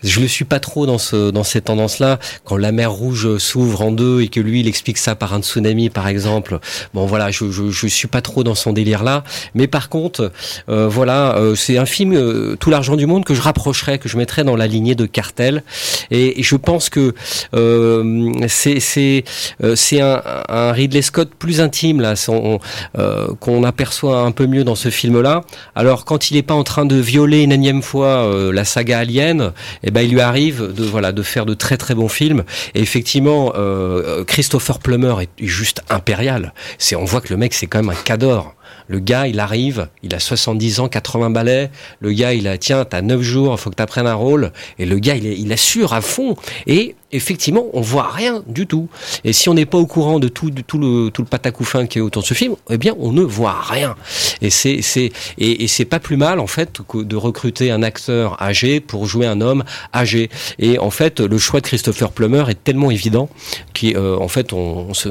Je 0.03 0.20
le 0.20 0.29
suis 0.29 0.44
pas 0.44 0.61
trop 0.61 0.85
dans 0.85 0.98
ce 0.98 1.31
dans 1.31 1.44
ces 1.44 1.62
tendances-là. 1.62 2.18
Quand 2.44 2.57
la 2.57 2.72
mer 2.72 2.92
Rouge 2.92 3.38
s'ouvre 3.38 3.83
en 3.83 3.90
deux 3.90 4.20
et 4.20 4.29
que 4.29 4.40
lui 4.40 4.61
il 4.61 4.68
explique 4.68 4.98
ça 4.98 5.14
par 5.14 5.33
un 5.33 5.40
tsunami, 5.40 5.88
par 5.88 6.09
exemple. 6.09 6.59
Bon, 6.92 7.07
voilà, 7.07 7.31
je 7.31 7.50
je, 7.50 7.70
je 7.70 7.87
suis 7.87 8.09
pas 8.09 8.20
trop 8.20 8.44
dans 8.44 8.55
son 8.55 8.72
délire-là. 8.72 9.24
Mais 9.55 9.66
par 9.66 9.88
contre, 9.88 10.31
euh, 10.68 10.88
voilà, 10.88 11.37
euh, 11.37 11.55
c'est 11.55 11.79
un 11.79 11.87
film 11.87 12.12
euh, 12.12 12.57
tout 12.57 12.70
l'argent 12.70 12.96
du 12.96 13.07
monde 13.07 13.24
que 13.24 13.35
je 13.35 13.40
rapprocherais, 13.40 13.98
que 13.98 14.09
je 14.09 14.16
mettrais 14.16 14.44
dans 14.44 14.57
la 14.57 14.66
lignée 14.66 14.94
de 14.94 15.07
Cartel. 15.07 15.62
Et, 16.11 16.42
je 16.42 16.57
pense 16.57 16.88
que 16.88 17.00
euh, 17.00 17.14
c'est 18.49 18.81
c'est 18.81 19.25
euh, 19.62 19.75
c'est 19.77 20.01
un, 20.01 20.23
un 20.49 20.73
Ridley 20.73 21.03
Scott 21.03 21.31
plus 21.38 21.61
intime 21.61 22.01
là, 22.01 22.14
euh, 22.99 23.29
qu'on 23.40 23.64
aperçoit 23.64 24.21
un 24.21 24.33
peu 24.33 24.47
mieux 24.47 24.64
dans 24.64 24.75
ce 24.75 24.90
film-là. 24.90 25.43
Alors 25.75 26.05
quand 26.05 26.31
il 26.31 26.35
n'est 26.35 26.43
pas 26.43 26.55
en 26.55 26.64
train 26.64 26.87
de 26.87 26.97
violer 26.97 27.43
une 27.43 27.53
énième 27.53 27.83
fois 27.83 28.25
euh, 28.25 28.53
la 28.53 28.64
saga 28.64 28.99
Alien, 28.99 29.53
eh 29.83 29.90
ben 29.90 30.03
il 30.03 30.12
lui 30.12 30.21
arrive 30.21 30.73
de 30.75 30.85
voilà 30.85 31.12
de 31.12 31.23
faire 31.23 31.47
de 31.47 31.55
très 31.55 31.77
très 31.77 31.95
bons 31.95 32.09
films. 32.09 32.45
Et 32.75 32.81
effectivement, 32.81 33.53
euh, 33.57 34.25
Christopher 34.25 34.79
Plummer 34.79 35.14
est 35.23 35.31
juste 35.38 35.83
impérial. 35.88 36.53
C'est 36.79 36.97
on 36.97 37.05
voit 37.05 37.21
que 37.21 37.33
le 37.33 37.37
mec 37.37 37.55
c'est 37.55 37.66
quand 37.66 37.79
même 37.79 37.90
un 37.90 38.03
cador. 38.05 38.55
Le 38.90 38.98
gars, 38.98 39.29
il 39.29 39.38
arrive, 39.38 39.88
il 40.03 40.12
a 40.16 40.18
70 40.18 40.81
ans, 40.81 40.88
80 40.88 41.31
balais. 41.31 41.70
Le 42.00 42.11
gars, 42.11 42.35
il 42.35 42.48
a, 42.48 42.59
tiens, 42.59 42.85
t'as 42.85 43.03
9 43.03 43.22
jours, 43.22 43.59
faut 43.61 43.70
que 43.70 43.76
t'apprennes 43.76 44.09
un 44.09 44.14
rôle. 44.14 44.50
Et 44.81 44.85
le 44.85 44.98
gars, 44.98 45.14
il, 45.14 45.53
assure 45.53 45.92
à 45.92 46.00
fond. 46.00 46.35
Et 46.66 46.96
effectivement, 47.12 47.66
on 47.72 47.83
voit 47.83 48.11
rien 48.11 48.42
du 48.48 48.66
tout. 48.66 48.88
Et 49.22 49.33
si 49.33 49.48
on 49.48 49.55
n'est 49.55 49.64
pas 49.64 49.79
au 49.79 49.87
courant 49.87 50.18
de 50.18 50.26
tout, 50.26 50.50
de 50.50 50.61
tout 50.61 50.79
le, 50.79 51.11
tout 51.11 51.22
le 51.22 51.29
patacoufin 51.29 51.87
qui 51.87 51.98
est 51.98 52.00
autour 52.00 52.22
de 52.22 52.26
ce 52.26 52.35
film, 52.35 52.57
eh 52.68 52.79
bien, 52.79 52.96
on 52.98 53.12
ne 53.12 53.22
voit 53.22 53.61
rien. 53.61 53.94
Et 54.42 54.50
c'est, 54.50 54.83
c'est, 54.83 55.12
et, 55.38 55.68
c'est 55.68 55.85
pas 55.85 56.00
plus 56.00 56.16
mal, 56.16 56.40
en 56.40 56.48
fait, 56.48 56.81
que 56.88 56.98
de 56.98 57.14
recruter 57.14 57.70
un 57.70 57.85
acteur 57.85 58.42
âgé 58.42 58.81
pour 58.81 59.07
jouer 59.07 59.26
un 59.26 59.40
homme 59.40 59.62
âgé. 59.94 60.31
Et 60.59 60.81
en 60.81 60.90
fait, 60.90 61.20
le 61.20 61.38
choix 61.38 61.61
de 61.61 61.66
Christopher 61.66 62.11
Plummer 62.11 62.50
est 62.50 62.64
tellement 62.64 62.90
évident 62.90 63.29
qu'en 63.72 64.26
fait, 64.26 64.53
on, 64.53 64.87
on 64.88 64.94
se, 64.94 65.11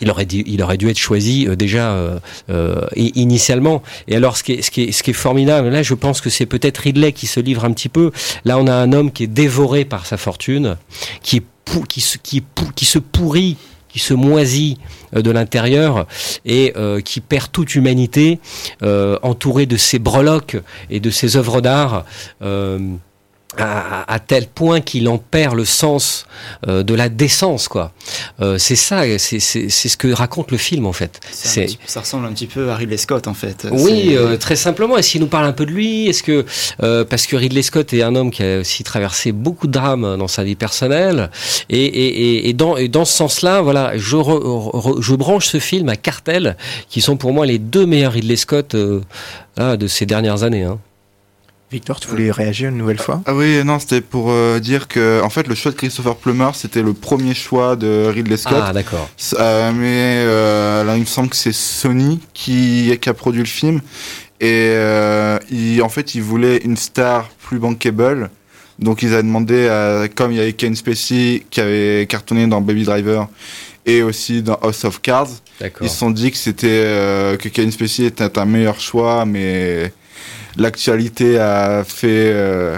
il 0.00 0.10
aurait, 0.10 0.26
dû, 0.26 0.42
il 0.46 0.62
aurait 0.62 0.76
dû 0.76 0.88
être 0.88 0.98
choisi 0.98 1.46
euh, 1.46 1.56
déjà 1.56 1.92
euh, 1.92 2.18
euh, 2.50 2.86
initialement. 2.96 3.82
Et 4.08 4.16
alors, 4.16 4.36
ce 4.36 4.42
qui, 4.42 4.52
est, 4.52 4.62
ce, 4.62 4.70
qui 4.70 4.84
est, 4.84 4.92
ce 4.92 5.02
qui 5.02 5.10
est 5.10 5.14
formidable, 5.14 5.68
là, 5.68 5.82
je 5.82 5.94
pense 5.94 6.20
que 6.20 6.30
c'est 6.30 6.46
peut-être 6.46 6.78
Ridley 6.78 7.12
qui 7.12 7.26
se 7.26 7.40
livre 7.40 7.64
un 7.64 7.72
petit 7.72 7.88
peu. 7.88 8.10
Là, 8.44 8.58
on 8.58 8.66
a 8.66 8.74
un 8.74 8.92
homme 8.92 9.12
qui 9.12 9.24
est 9.24 9.28
dévoré 9.28 9.84
par 9.84 10.06
sa 10.06 10.16
fortune, 10.16 10.76
qui, 11.22 11.38
est 11.38 11.44
qui, 11.88 12.00
se, 12.00 12.18
qui 12.18 12.84
se 12.84 12.98
pourrit 12.98 13.56
qui 13.94 14.00
se 14.00 14.12
moisit 14.12 14.76
euh, 15.14 15.22
de 15.22 15.30
l'intérieur 15.30 16.06
et 16.44 16.72
euh, 16.76 17.00
qui 17.00 17.20
perd 17.20 17.52
toute 17.52 17.76
humanité, 17.76 18.40
euh, 18.82 19.16
entouré 19.22 19.66
de 19.66 19.76
ses 19.76 20.00
breloques 20.00 20.56
et 20.90 20.98
de 20.98 21.10
ses 21.10 21.36
œuvres 21.36 21.60
d'art. 21.60 22.04
euh, 22.42 22.80
à, 23.58 24.12
à 24.12 24.18
tel 24.18 24.46
point 24.46 24.80
qu'il 24.80 25.08
en 25.08 25.18
perd 25.18 25.54
le 25.54 25.64
sens 25.64 26.26
euh, 26.68 26.82
de 26.82 26.94
la 26.94 27.08
décence, 27.08 27.68
quoi. 27.68 27.92
Euh, 28.40 28.58
c'est 28.58 28.76
ça, 28.76 29.02
c'est 29.18 29.38
c'est- 29.40 29.68
c'est 29.68 29.88
ce 29.88 29.96
que 29.96 30.08
raconte 30.12 30.50
le 30.50 30.58
film, 30.58 30.86
en 30.86 30.92
fait. 30.92 31.20
Petit- 31.66 31.78
ça 31.86 32.00
ressemble 32.00 32.26
un 32.26 32.32
petit 32.32 32.46
peu 32.46 32.70
à 32.70 32.76
Ridley 32.76 32.96
Scott 32.96 33.26
en 33.28 33.34
fait. 33.34 33.66
oui, 33.70 34.16
euh, 34.16 34.36
très 34.36 34.56
simplement. 34.56 34.96
Est-ce 34.96 35.10
qu'il 35.10 35.20
nous 35.20 35.26
parle 35.28 35.46
un 35.46 35.52
peu 35.52 35.66
de 35.66 35.70
lui? 35.70 36.08
Est-ce 36.08 36.22
que 36.22 36.44
euh, 36.82 37.04
parce 37.04 37.26
que 37.26 37.36
Ridley 37.36 37.62
Scott 37.62 37.92
est 37.92 38.02
un 38.02 38.14
homme 38.14 38.30
qui 38.30 38.42
a 38.42 38.58
aussi 38.60 38.82
traversé 38.84 39.32
beaucoup 39.32 39.66
de 39.66 39.72
drames 39.72 40.16
dans 40.18 40.28
sa 40.28 40.44
vie 40.44 40.54
personnelle 40.56 41.30
et, 41.70 41.84
et, 41.84 42.06
et, 42.06 42.48
et 42.48 42.52
dans, 42.52 42.76
et 42.76 42.88
dans 42.88 43.04
ce 43.04 43.12
sens-là, 43.12 43.60
voilà, 43.62 43.92
je, 43.96 44.16
re- 44.16 44.40
re- 44.42 45.00
je 45.00 45.14
branche 45.14 45.46
ce 45.46 45.58
film 45.58 45.88
à 45.88 45.96
Cartel, 45.96 46.56
qui 46.88 47.00
sont 47.00 47.16
pour 47.16 47.32
moi 47.32 47.46
les 47.46 47.58
deux 47.58 47.86
meilleurs 47.86 48.12
Ridley 48.12 48.36
Scott 48.36 48.74
euh, 48.74 49.00
ah, 49.56 49.76
de 49.76 49.86
ces 49.86 50.06
dernières 50.06 50.42
années. 50.42 50.64
Hein. 50.64 50.78
Victor, 51.72 51.98
tu 51.98 52.08
voulais 52.08 52.30
réagir 52.30 52.68
une 52.68 52.76
nouvelle 52.76 53.00
fois 53.00 53.22
Ah 53.26 53.34
oui, 53.34 53.62
non, 53.64 53.78
c'était 53.78 54.00
pour 54.00 54.30
euh, 54.30 54.60
dire 54.60 54.86
que 54.86 55.20
en 55.22 55.30
fait 55.30 55.48
le 55.48 55.54
choix 55.54 55.72
de 55.72 55.76
Christopher 55.76 56.16
Plummer 56.16 56.50
c'était 56.54 56.82
le 56.82 56.92
premier 56.92 57.34
choix 57.34 57.74
de 57.74 58.06
Ridley 58.06 58.36
Scott. 58.36 58.62
Ah, 58.62 58.72
d'accord. 58.72 59.08
Euh, 59.38 59.72
mais 59.72 60.24
euh, 60.26 60.84
là 60.84 60.96
il 60.96 61.00
me 61.00 61.06
semble 61.06 61.30
que 61.30 61.36
c'est 61.36 61.52
Sony 61.52 62.20
qui, 62.32 62.96
qui 63.00 63.08
a 63.08 63.14
produit 63.14 63.40
le 63.40 63.48
film 63.48 63.80
et 64.40 64.70
euh, 64.74 65.38
il, 65.50 65.82
en 65.82 65.88
fait 65.88 66.14
il 66.14 66.22
voulait 66.22 66.58
une 66.58 66.76
star 66.76 67.28
plus 67.40 67.58
bankable. 67.58 68.30
Donc 68.78 69.02
ils 69.02 69.12
avaient 69.12 69.22
demandé 69.22 69.68
à, 69.68 70.08
comme 70.14 70.32
il 70.32 70.38
y 70.38 70.40
avait 70.40 70.52
Ken 70.52 70.74
Spacey 70.74 71.46
qui 71.48 71.60
avait 71.60 72.06
cartonné 72.08 72.46
dans 72.46 72.60
Baby 72.60 72.84
Driver 72.84 73.28
et 73.86 74.02
aussi 74.02 74.42
dans 74.42 74.54
House 74.62 74.84
of 74.84 75.00
Cards, 75.00 75.28
D'accord. 75.60 75.86
ils 75.86 75.90
se 75.90 75.96
sont 75.96 76.10
dit 76.10 76.30
que 76.30 76.36
c'était 76.36 76.66
euh, 76.68 77.36
que 77.36 77.48
Ken 77.48 77.70
Spacey 77.70 78.04
était 78.04 78.38
un 78.38 78.44
meilleur 78.44 78.80
choix, 78.80 79.24
mais 79.24 79.92
l'actualité 80.56 81.38
a 81.38 81.84
fait. 81.86 82.06
euh, 82.32 82.76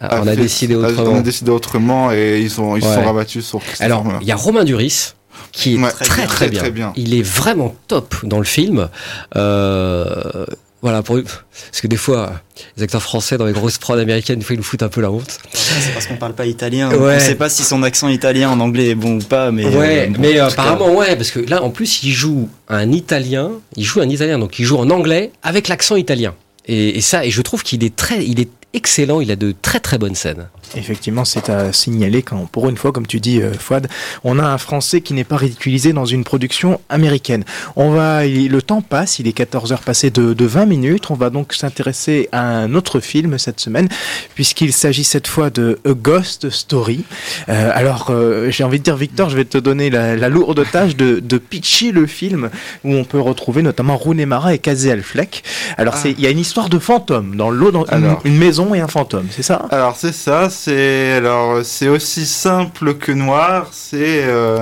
Ah, 0.00 0.20
on 0.22 0.26
a 0.26 0.30
fait- 0.32 0.36
décidé 0.36 0.74
autrement. 0.74 1.10
On 1.12 1.18
a 1.18 1.22
décidé 1.22 1.50
autrement 1.50 2.12
et 2.12 2.40
ils 2.40 2.50
sont 2.50 2.76
ils 2.76 2.82
se 2.82 2.88
Ouais. 2.88 2.94
sont 2.94 3.04
rabattus 3.04 3.44
sur 3.46 3.60
Christopher 3.60 3.84
Alors, 3.86 4.04
il 4.20 4.26
y 4.26 4.32
a 4.32 4.36
Romain 4.36 4.64
Duris 4.64 5.14
qui 5.52 5.74
est 5.74 5.78
Ouais, 5.78 5.90
très, 5.90 6.26
très, 6.26 6.48
bien. 6.48 6.60
très 6.60 6.70
bien. 6.70 6.92
Il 6.96 7.14
est 7.14 7.22
vraiment 7.22 7.74
top 7.88 8.14
dans 8.24 8.38
le 8.38 8.44
film. 8.44 8.88
Euh, 9.36 10.46
voilà, 10.82 11.02
pour, 11.02 11.18
parce 11.22 11.80
que 11.80 11.86
des 11.86 11.96
fois, 11.96 12.34
les 12.76 12.82
acteurs 12.82 13.00
français 13.02 13.38
dans 13.38 13.46
les 13.46 13.52
grosses 13.54 13.78
prods 13.78 13.94
américaines, 13.98 14.38
des 14.40 14.44
fois, 14.44 14.54
ils 14.54 14.58
nous 14.58 14.62
foutent 14.64 14.82
un 14.82 14.88
peu 14.90 15.00
la 15.00 15.10
honte. 15.10 15.38
C'est 15.54 15.94
parce 15.94 16.06
qu'on 16.06 16.16
parle 16.16 16.34
pas 16.34 16.44
italien. 16.44 16.90
Ouais. 16.92 17.16
On 17.16 17.20
sait 17.20 17.36
pas 17.36 17.48
si 17.48 17.62
son 17.64 17.82
accent 17.82 18.08
italien 18.08 18.50
en 18.50 18.60
anglais 18.60 18.88
est 18.90 18.94
bon 18.94 19.16
ou 19.16 19.22
pas, 19.22 19.50
mais. 19.50 19.64
ouais, 19.64 20.08
euh, 20.08 20.10
bon, 20.10 20.16
mais 20.20 20.40
en 20.40 20.48
tout 20.48 20.56
cas, 20.56 20.62
apparemment, 20.62 20.94
ouais, 20.94 21.16
parce 21.16 21.30
que 21.30 21.40
là, 21.40 21.62
en 21.62 21.70
plus, 21.70 22.02
il 22.02 22.10
joue 22.12 22.50
un 22.68 22.92
italien, 22.92 23.50
il 23.76 23.84
joue 23.84 24.00
un 24.02 24.08
italien, 24.10 24.38
donc 24.38 24.58
il 24.58 24.64
joue 24.66 24.76
en 24.76 24.90
anglais 24.90 25.32
avec 25.42 25.68
l'accent 25.68 25.96
italien. 25.96 26.34
Et, 26.66 27.00
ça, 27.00 27.24
et 27.24 27.30
je 27.30 27.42
trouve 27.42 27.62
qu'il 27.62 27.84
est 27.84 27.94
très, 27.94 28.24
il 28.24 28.40
est 28.40 28.50
excellent, 28.72 29.20
il 29.20 29.30
a 29.30 29.36
de 29.36 29.54
très 29.60 29.80
très 29.80 29.98
bonnes 29.98 30.14
scènes. 30.14 30.48
Effectivement, 30.76 31.24
c'est 31.24 31.48
à 31.50 31.72
signaler 31.72 32.22
quand, 32.22 32.46
pour 32.50 32.68
une 32.68 32.76
fois, 32.76 32.90
comme 32.92 33.06
tu 33.06 33.20
dis, 33.20 33.40
euh, 33.40 33.52
Fouad, 33.52 33.88
on 34.24 34.38
a 34.38 34.44
un 34.44 34.58
Français 34.58 35.00
qui 35.00 35.14
n'est 35.14 35.24
pas 35.24 35.36
ridiculisé 35.36 35.92
dans 35.92 36.04
une 36.04 36.24
production 36.24 36.80
américaine. 36.88 37.44
On 37.76 37.90
va, 37.90 38.26
le 38.26 38.60
temps 38.62 38.80
passe, 38.82 39.18
il 39.18 39.28
est 39.28 39.32
14 39.32 39.72
heures 39.72 39.80
passées 39.82 40.10
de, 40.10 40.34
de 40.34 40.44
20 40.44 40.66
minutes. 40.66 41.10
On 41.10 41.14
va 41.14 41.30
donc 41.30 41.52
s'intéresser 41.54 42.28
à 42.32 42.40
un 42.42 42.74
autre 42.74 43.00
film 43.00 43.38
cette 43.38 43.60
semaine, 43.60 43.88
puisqu'il 44.34 44.72
s'agit 44.72 45.04
cette 45.04 45.26
fois 45.26 45.50
de 45.50 45.78
A 45.86 45.92
Ghost 45.92 46.50
Story. 46.50 47.04
Euh, 47.48 47.70
alors, 47.72 48.08
euh, 48.10 48.50
j'ai 48.50 48.64
envie 48.64 48.78
de 48.78 48.84
dire, 48.84 48.96
Victor, 48.96 49.30
je 49.30 49.36
vais 49.36 49.44
te 49.44 49.58
donner 49.58 49.90
la, 49.90 50.16
la 50.16 50.28
lourde 50.28 50.64
tâche 50.70 50.96
de, 50.96 51.20
de 51.20 51.38
pitcher 51.38 51.92
le 51.92 52.06
film, 52.06 52.50
où 52.84 52.94
on 52.94 53.04
peut 53.04 53.20
retrouver 53.20 53.62
notamment 53.62 53.96
Rooney 53.96 54.26
Mara 54.26 54.54
et 54.54 54.58
Casey 54.58 54.90
Affleck. 54.90 55.42
Alors, 55.76 55.94
Ah. 55.96 56.00
c'est, 56.02 56.10
il 56.12 56.20
y 56.20 56.26
a 56.26 56.30
une 56.30 56.38
histoire 56.38 56.68
de 56.68 56.78
fantôme 56.78 57.36
dans 57.36 57.50
l'eau, 57.50 57.70
dans 57.70 57.84
une- 57.86 58.16
une 58.24 58.36
maison 58.38 58.74
et 58.74 58.80
un 58.80 58.88
fantôme, 58.88 59.26
c'est 59.30 59.42
ça? 59.42 59.66
Alors 59.70 59.96
c'est 59.96 60.12
ça, 60.14 60.48
c'est 60.54 61.12
alors 61.12 61.64
c'est 61.64 61.88
aussi 61.88 62.26
simple 62.26 62.94
que 62.94 63.12
noir. 63.12 63.68
C'est 63.72 64.24
euh, 64.24 64.60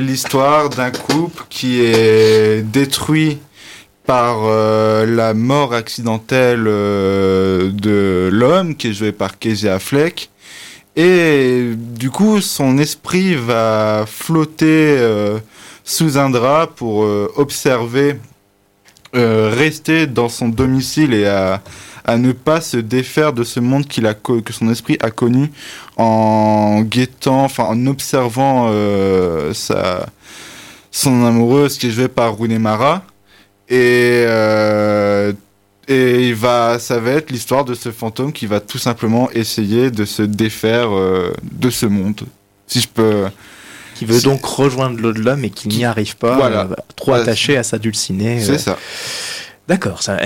l'histoire 0.00 0.70
d'un 0.70 0.90
couple 0.90 1.42
qui 1.50 1.80
est 1.80 2.62
détruit 2.62 3.38
par 4.06 4.44
euh, 4.44 5.06
la 5.06 5.34
mort 5.34 5.74
accidentelle 5.74 6.64
euh, 6.66 7.70
de 7.72 8.30
l'homme 8.32 8.76
qui 8.76 8.88
est 8.88 8.92
joué 8.92 9.12
par 9.12 9.38
Casey 9.38 9.68
Affleck. 9.68 10.30
Et 10.96 11.72
du 11.76 12.10
coup, 12.10 12.40
son 12.40 12.78
esprit 12.78 13.34
va 13.34 14.04
flotter 14.06 14.96
sous 15.82 16.18
un 16.18 16.30
drap 16.30 16.68
pour 16.68 16.98
observer, 17.36 18.20
rester 19.12 20.06
dans 20.06 20.28
son 20.28 20.48
domicile 20.48 21.12
et 21.12 21.26
à, 21.26 21.60
à 22.04 22.16
ne 22.18 22.32
pas 22.32 22.60
se 22.60 22.76
défaire 22.76 23.32
de 23.32 23.44
ce 23.44 23.60
monde 23.60 23.86
qu'il 23.86 24.06
a 24.06 24.14
que 24.14 24.52
son 24.52 24.70
esprit 24.70 24.98
a 25.00 25.10
connu 25.10 25.50
en 25.96 26.82
guettant, 26.82 27.44
enfin 27.44 27.64
en 27.64 27.86
observant 27.86 28.68
euh, 28.70 29.54
sa, 29.54 30.06
son 30.90 31.24
amoureuse 31.24 31.78
qui 31.78 31.88
est 31.88 31.90
jouée 31.90 32.08
par 32.08 32.34
Rooney 32.34 32.58
Mara. 32.58 33.04
Et, 33.68 34.24
euh, 34.28 35.32
et 35.88 36.28
il 36.28 36.34
va, 36.34 36.78
ça 36.78 36.98
va 36.98 37.12
être 37.12 37.30
l'histoire 37.30 37.64
de 37.64 37.74
ce 37.74 37.90
fantôme 37.90 38.32
qui 38.32 38.46
va 38.46 38.60
tout 38.60 38.78
simplement 38.78 39.30
essayer 39.32 39.90
de 39.90 40.04
se 40.04 40.22
défaire 40.22 40.94
euh, 40.94 41.32
de 41.52 41.70
ce 41.70 41.86
monde. 41.86 42.20
Si 42.66 42.80
je 42.80 42.88
peux. 42.88 43.24
qui 43.94 44.04
veut 44.06 44.20
donc 44.22 44.44
rejoindre 44.44 45.00
l'au-delà 45.00 45.36
mais 45.36 45.50
qui 45.50 45.68
n'y 45.68 45.84
arrive 45.84 46.16
pas, 46.16 46.36
Voilà. 46.36 46.68
euh, 46.70 46.74
trop 46.96 47.12
attaché 47.14 47.56
à 47.56 47.62
sa 47.62 47.78
dulcinée. 47.78 48.40
C'est 48.40 48.52
euh. 48.52 48.58
ça. 48.58 48.78
D'accord, 49.66 50.00
euh, 50.10 50.18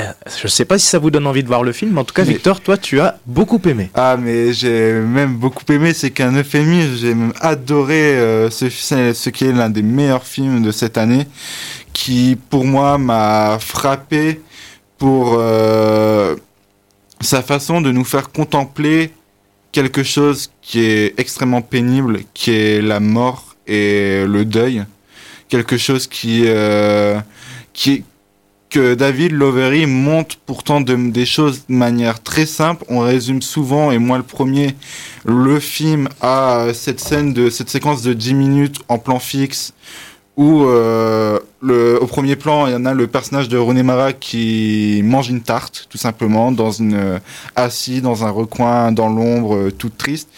je 0.42 0.48
sais 0.48 0.64
pas 0.64 0.78
si 0.78 0.86
ça 0.86 0.98
vous 0.98 1.12
donne 1.12 1.26
envie 1.26 1.44
de 1.44 1.48
voir 1.48 1.62
le 1.62 1.70
film, 1.70 1.92
mais 1.92 2.00
en 2.00 2.04
tout 2.04 2.12
cas, 2.14 2.24
Mais- 2.24 2.32
Victor, 2.32 2.60
toi, 2.60 2.76
tu 2.76 3.00
as 3.00 3.20
beaucoup 3.24 3.60
aimé. 3.68 3.88
Ah, 3.94 4.16
mais 4.20 4.52
j'ai 4.52 4.94
même 4.94 5.36
beaucoup 5.36 5.62
aimé, 5.72 5.94
c'est 5.94 6.10
qu'un 6.10 6.32
euphémisme, 6.34 6.96
j'ai 6.96 7.14
même 7.14 7.32
adoré 7.40 8.16
euh, 8.18 8.50
ce 8.50 9.28
qui 9.30 9.44
est 9.44 9.52
l'un 9.52 9.70
des 9.70 9.82
meilleurs 9.82 10.24
films 10.24 10.62
de 10.62 10.72
cette 10.72 10.98
année, 10.98 11.28
qui 11.92 12.36
pour 12.50 12.64
moi 12.64 12.98
m'a 12.98 13.58
frappé 13.60 14.40
pour 14.98 15.36
euh, 15.38 16.34
sa 17.20 17.40
façon 17.40 17.80
de 17.80 17.92
nous 17.92 18.04
faire 18.04 18.32
contempler 18.32 19.12
quelque 19.70 20.02
chose 20.02 20.50
qui 20.62 20.80
est 20.80 21.14
extrêmement 21.20 21.62
pénible, 21.62 22.22
qui 22.34 22.50
est 22.50 22.82
la 22.82 22.98
mort 22.98 23.54
et 23.68 24.24
le 24.26 24.44
deuil. 24.44 24.84
Quelque 25.48 25.76
chose 25.76 26.08
qui, 26.08 26.42
euh, 26.46 27.20
qui 27.72 28.02
que 28.70 28.94
David 28.94 29.32
Lowery 29.32 29.86
montre 29.86 30.36
pourtant 30.44 30.80
de- 30.80 31.10
des 31.10 31.24
choses 31.26 31.64
de 31.68 31.74
manière 31.74 32.22
très 32.22 32.46
simple. 32.46 32.84
On 32.88 33.00
résume 33.00 33.42
souvent, 33.42 33.90
et 33.92 33.98
moi 33.98 34.18
le 34.18 34.22
premier, 34.24 34.74
le 35.24 35.58
film 35.60 36.08
à 36.20 36.66
cette 36.74 37.00
scène 37.00 37.32
de 37.32 37.50
cette 37.50 37.70
séquence 37.70 38.02
de 38.02 38.12
10 38.12 38.34
minutes 38.34 38.76
en 38.88 38.98
plan 38.98 39.18
fixe 39.18 39.72
où 40.36 40.62
euh, 40.66 41.40
au 42.00 42.06
premier 42.06 42.36
plan 42.36 42.68
il 42.68 42.72
y 42.72 42.76
en 42.76 42.84
a 42.86 42.94
le 42.94 43.08
personnage 43.08 43.48
de 43.48 43.58
René 43.58 43.82
Mara 43.82 44.12
qui 44.12 45.00
mange 45.04 45.28
une 45.30 45.40
tarte 45.40 45.86
tout 45.90 45.98
simplement 45.98 46.54
euh, 46.80 47.18
assis 47.56 48.00
dans 48.00 48.24
un 48.24 48.30
recoin 48.30 48.92
dans 48.92 49.08
l'ombre 49.08 49.56
euh, 49.56 49.70
toute 49.72 49.98
triste 49.98 50.28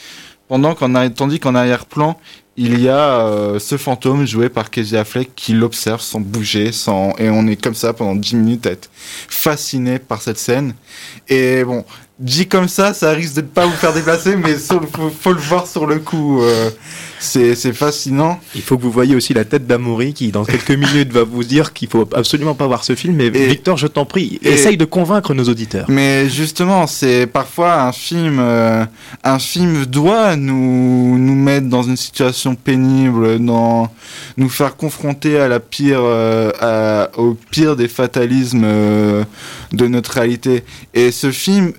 pendant 0.49 0.75
tandis 0.75 1.39
qu'en 1.39 1.55
arrière-plan 1.55 2.19
il 2.63 2.79
y 2.79 2.91
a 2.91 3.27
euh, 3.27 3.59
ce 3.59 3.79
fantôme 3.79 4.27
joué 4.27 4.51
par 4.51 4.69
Casey 4.69 4.99
Affleck 4.99 5.35
qui 5.35 5.55
l'observe 5.55 6.03
sans 6.03 6.21
bouger 6.21 6.73
sans 6.73 7.15
et 7.17 7.31
on 7.31 7.47
est 7.47 7.57
comme 7.57 7.75
ça 7.75 7.95
pendant 7.95 8.15
10 8.15 8.37
minutes 8.37 8.67
à 8.67 8.73
être 8.73 8.91
fasciné 8.93 9.99
par 9.99 10.21
cette 10.21 10.37
scène. 10.37 10.75
Et 11.31 11.65
bon 11.65 11.87
dit 12.19 12.49
comme 12.49 12.69
ça 12.69 12.93
ça 12.93 13.13
risque 13.13 13.37
de 13.37 13.41
ne 13.41 13.47
pas 13.47 13.65
vous 13.65 13.73
faire 13.73 13.95
déplacer 13.95 14.37
mais 14.37 14.57
faut 14.57 15.33
le 15.33 15.41
voir 15.41 15.67
sur 15.67 15.87
le 15.87 16.01
coup 16.01 16.43
euh, 16.43 16.69
c'est 17.21 17.73
fascinant 17.75 18.41
Il 18.55 18.63
faut 18.63 18.77
que 18.79 18.83
vous 18.83 18.91
voyez 18.91 19.15
aussi 19.15 19.35
la 19.35 19.45
tête 19.45 19.67
d'Amaury 19.67 20.15
qui, 20.15 20.33
dans 20.33 20.45
quelques 20.45 20.71
minutes, 20.87 21.13
va 21.13 21.23
vous 21.25 21.45
dire 21.45 21.73
qu'il 21.73 21.89
faut 21.89 22.09
absolument 22.15 22.55
pas 22.55 22.67
voir 22.67 22.83
ce 22.83 22.95
film. 22.95 23.17
Mais 23.17 23.27
Et- 23.27 23.47
Victor, 23.49 23.77
je 23.77 23.87
t'en 23.87 24.05
prie, 24.07 24.39
et- 24.43 24.49
essaye 24.53 24.77
de 24.77 24.85
convaincre 24.85 25.35
nos 25.35 25.45
auditeurs. 25.45 25.87
Mais 25.89 26.29
justement, 26.29 26.87
c'est 26.87 27.27
parfois 27.27 27.83
un 27.83 27.93
film, 27.93 28.39
euh, 28.41 28.85
un 29.23 29.39
film 29.39 29.85
doit 29.87 30.37
nous 30.37 31.19
nous 31.19 31.35
mettre 31.35 31.69
dans 31.69 31.83
une 31.83 31.97
situation 31.97 32.55
pénible, 32.55 33.39
dans 33.45 33.91
nous 34.37 34.49
faire 34.49 34.77
confronter 34.77 35.39
à 35.39 35.49
la 35.49 35.61
pire, 35.61 36.01
euh, 36.03 36.51
à- 36.61 37.11
au 37.19 37.37
pire 37.51 37.77
des 37.77 37.89
fatalismes 37.89 38.63
euh, 38.65 39.25
de 39.73 39.87
notre 39.87 40.13
réalité. 40.13 40.65
Et 40.95 41.11
ce 41.13 41.31
film, 41.31 41.73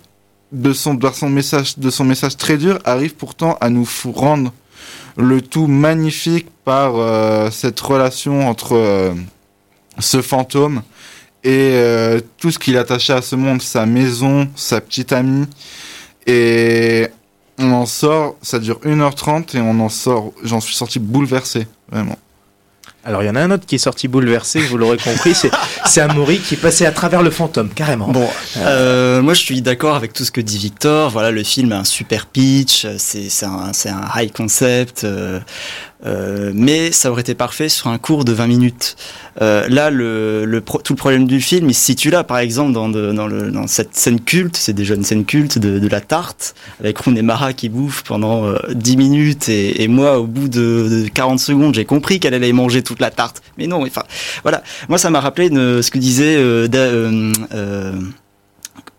de 0.52 0.74
son, 0.74 0.94
de 0.94 1.08
son 1.14 1.30
message, 1.30 1.80
de 1.80 1.90
son 1.90 2.04
message 2.04 2.38
très 2.38 2.58
dur, 2.58 2.78
arrive 2.86 3.16
pourtant 3.16 3.58
à 3.62 3.70
nous 3.70 3.88
rendre 4.14 4.52
le 5.22 5.42
tout 5.42 5.68
magnifique 5.68 6.48
par 6.64 6.96
euh, 6.96 7.50
cette 7.52 7.80
relation 7.80 8.48
entre 8.48 8.76
euh, 8.76 9.14
ce 10.00 10.22
fantôme 10.22 10.82
et 11.44 11.72
euh, 11.74 12.20
tout 12.38 12.52
ce 12.52 12.60
qu'il 12.60 12.78
attachait 12.78 13.14
à 13.14 13.22
ce 13.22 13.36
monde, 13.36 13.62
sa 13.62 13.86
maison, 13.86 14.48
sa 14.56 14.82
petite 14.82 15.12
amie. 15.12 15.48
Et 16.28 17.08
on 17.58 17.72
en 17.72 17.86
sort, 17.86 18.36
ça 18.42 18.60
dure 18.60 18.80
1h30 18.82 19.58
et 19.58 19.62
on 19.62 19.80
en 19.80 19.90
sort, 19.90 20.34
j'en 20.44 20.60
suis 20.60 20.76
sorti 20.76 21.00
bouleversé, 21.00 21.68
vraiment. 21.92 22.18
Alors, 23.04 23.24
il 23.24 23.26
y 23.26 23.30
en 23.30 23.36
a 23.36 23.42
un 23.42 23.50
autre 23.50 23.66
qui 23.66 23.76
est 23.76 23.80
sorti 23.80 24.08
bouleversé, 24.08 24.60
vous 24.60 24.78
l'aurez 24.78 24.98
compris, 24.98 25.34
c'est 25.34 26.02
Amaury 26.02 26.38
qui 26.38 26.54
est 26.54 26.62
passé 26.62 26.86
à 26.86 26.92
travers 26.92 27.24
le 27.24 27.32
fantôme, 27.32 27.70
carrément. 27.70 28.10
Bon, 28.10 28.30
euh, 28.58 29.24
moi 29.24 29.34
je 29.34 29.42
suis 29.42 29.62
d'accord 29.64 29.96
avec 29.96 30.14
tout 30.14 30.24
ce 30.24 30.32
que 30.32 30.40
dit 30.40 30.60
Victor. 30.60 31.10
Voilà, 31.10 31.32
le 31.32 31.44
film 31.44 31.72
a 31.72 31.80
un 31.80 31.84
super 31.84 32.28
pitch, 32.28 32.86
c'est 32.98 33.30
c'est 33.30 33.46
un, 33.48 33.74
c'est 33.74 33.90
un 33.90 34.08
high 34.16 34.32
concept, 34.32 35.04
euh, 35.04 35.40
euh, 36.06 36.52
mais 36.56 36.92
ça 36.92 37.12
aurait 37.12 37.22
été 37.22 37.36
parfait 37.36 37.70
sur 37.70 37.88
un 37.88 37.98
cours 37.98 38.26
de 38.26 38.32
20 38.32 38.48
minutes. 38.48 38.96
Euh, 39.42 39.68
là, 39.70 39.90
le, 39.90 40.46
le 40.46 40.62
pro- 40.62 40.82
tout 40.82 40.94
le 40.94 40.98
problème 40.98 41.28
du 41.28 41.40
film, 41.42 41.70
il 41.70 41.74
se 41.74 41.82
situe 41.86 42.10
là, 42.10 42.24
par 42.24 42.40
exemple, 42.40 42.74
dans, 42.74 42.90
dans, 42.90 43.28
le, 43.28 43.52
dans 43.52 43.68
cette 43.68 43.96
scène 43.96 44.20
culte, 44.20 44.58
c'est 44.58 44.74
déjà 44.74 44.96
une 44.96 45.04
scène 45.04 45.26
culte 45.26 45.58
de, 45.60 45.80
de 45.80 45.88
la 45.88 46.02
tarte, 46.02 46.56
avec 46.80 46.98
Rooney 46.98 47.22
Mara 47.22 47.54
qui 47.54 47.70
bouffe 47.70 48.04
pendant 48.04 48.46
euh, 48.46 48.58
10 48.74 48.98
minutes, 48.98 49.48
et, 49.50 49.84
et 49.84 49.88
moi, 49.88 50.20
au 50.20 50.26
bout 50.28 50.48
de, 50.50 51.04
de 51.04 51.08
40 51.14 51.40
secondes, 51.40 51.76
j'ai 51.76 51.86
compris 51.86 52.20
qu'elle 52.20 52.34
allait 52.34 52.52
manger 52.54 52.82
toute 52.84 53.00
la 53.00 53.12
tarte. 53.12 53.42
Mais 53.58 53.68
non, 53.68 53.82
enfin, 53.84 54.04
voilà. 54.44 54.64
Moi, 54.90 54.98
ça 54.98 55.10
m'a 55.10 55.20
rappelé 55.20 55.48
une- 55.48 55.82
ce 55.82 55.92
que 55.92 55.98
disait 55.98 56.36
euh, 56.38 56.68
Da- 56.68 56.80
euh, 56.80 57.94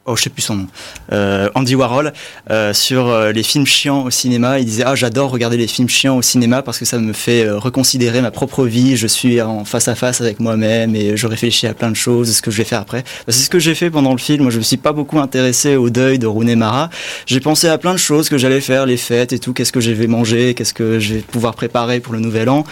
oh 0.06 0.16
je 0.16 0.22
sais 0.22 0.30
plus 0.30 0.42
son 0.42 0.56
nom, 0.56 0.66
euh, 1.12 1.48
Andy 1.54 1.74
Warhol 1.74 2.12
euh, 2.50 2.72
sur 2.72 3.08
euh, 3.08 3.32
les 3.32 3.42
films 3.42 3.66
chiants 3.66 4.04
au 4.04 4.10
cinéma. 4.10 4.58
Il 4.58 4.64
disait 4.64 4.82
ah 4.84 4.94
j'adore 4.94 5.30
regarder 5.30 5.56
les 5.56 5.66
films 5.66 5.88
chiants 5.88 6.16
au 6.16 6.22
cinéma 6.22 6.62
parce 6.62 6.78
que 6.78 6.84
ça 6.84 6.98
me 6.98 7.12
fait 7.12 7.48
reconsidérer 7.50 8.20
ma 8.20 8.30
propre 8.30 8.64
vie. 8.64 8.96
Je 8.96 9.06
suis 9.06 9.40
en 9.40 9.64
face 9.64 9.88
à 9.88 9.94
face 9.94 10.20
avec 10.20 10.40
moi-même 10.40 10.96
et 10.96 11.16
je 11.16 11.26
réfléchis 11.26 11.66
à 11.66 11.74
plein 11.74 11.90
de 11.90 11.96
choses, 11.96 12.36
ce 12.36 12.42
que 12.42 12.50
je 12.50 12.58
vais 12.58 12.64
faire 12.64 12.80
après. 12.80 13.02
Bah, 13.26 13.32
c'est 13.32 13.44
ce 13.44 13.50
que 13.50 13.58
j'ai 13.58 13.74
fait 13.74 13.90
pendant 13.90 14.12
le 14.12 14.18
film. 14.18 14.42
Moi 14.42 14.50
je 14.50 14.58
me 14.58 14.62
suis 14.62 14.76
pas 14.76 14.92
beaucoup 14.92 15.18
intéressé 15.18 15.76
au 15.76 15.90
deuil 15.90 16.18
de 16.18 16.26
Rooney 16.26 16.56
Mara. 16.56 16.90
J'ai 17.26 17.40
pensé 17.40 17.68
à 17.68 17.78
plein 17.78 17.92
de 17.92 17.98
choses 17.98 18.28
que 18.28 18.38
j'allais 18.38 18.60
faire, 18.60 18.86
les 18.86 18.96
fêtes 18.96 19.32
et 19.32 19.38
tout. 19.38 19.52
Qu'est-ce 19.52 19.72
que 19.72 19.80
je 19.80 19.92
vais 19.92 20.06
manger, 20.06 20.54
qu'est-ce 20.54 20.74
que 20.74 20.98
je 20.98 21.14
vais 21.14 21.20
pouvoir 21.20 21.54
préparer 21.54 22.00
pour 22.00 22.12
le 22.12 22.20
nouvel 22.20 22.48
an? 22.48 22.64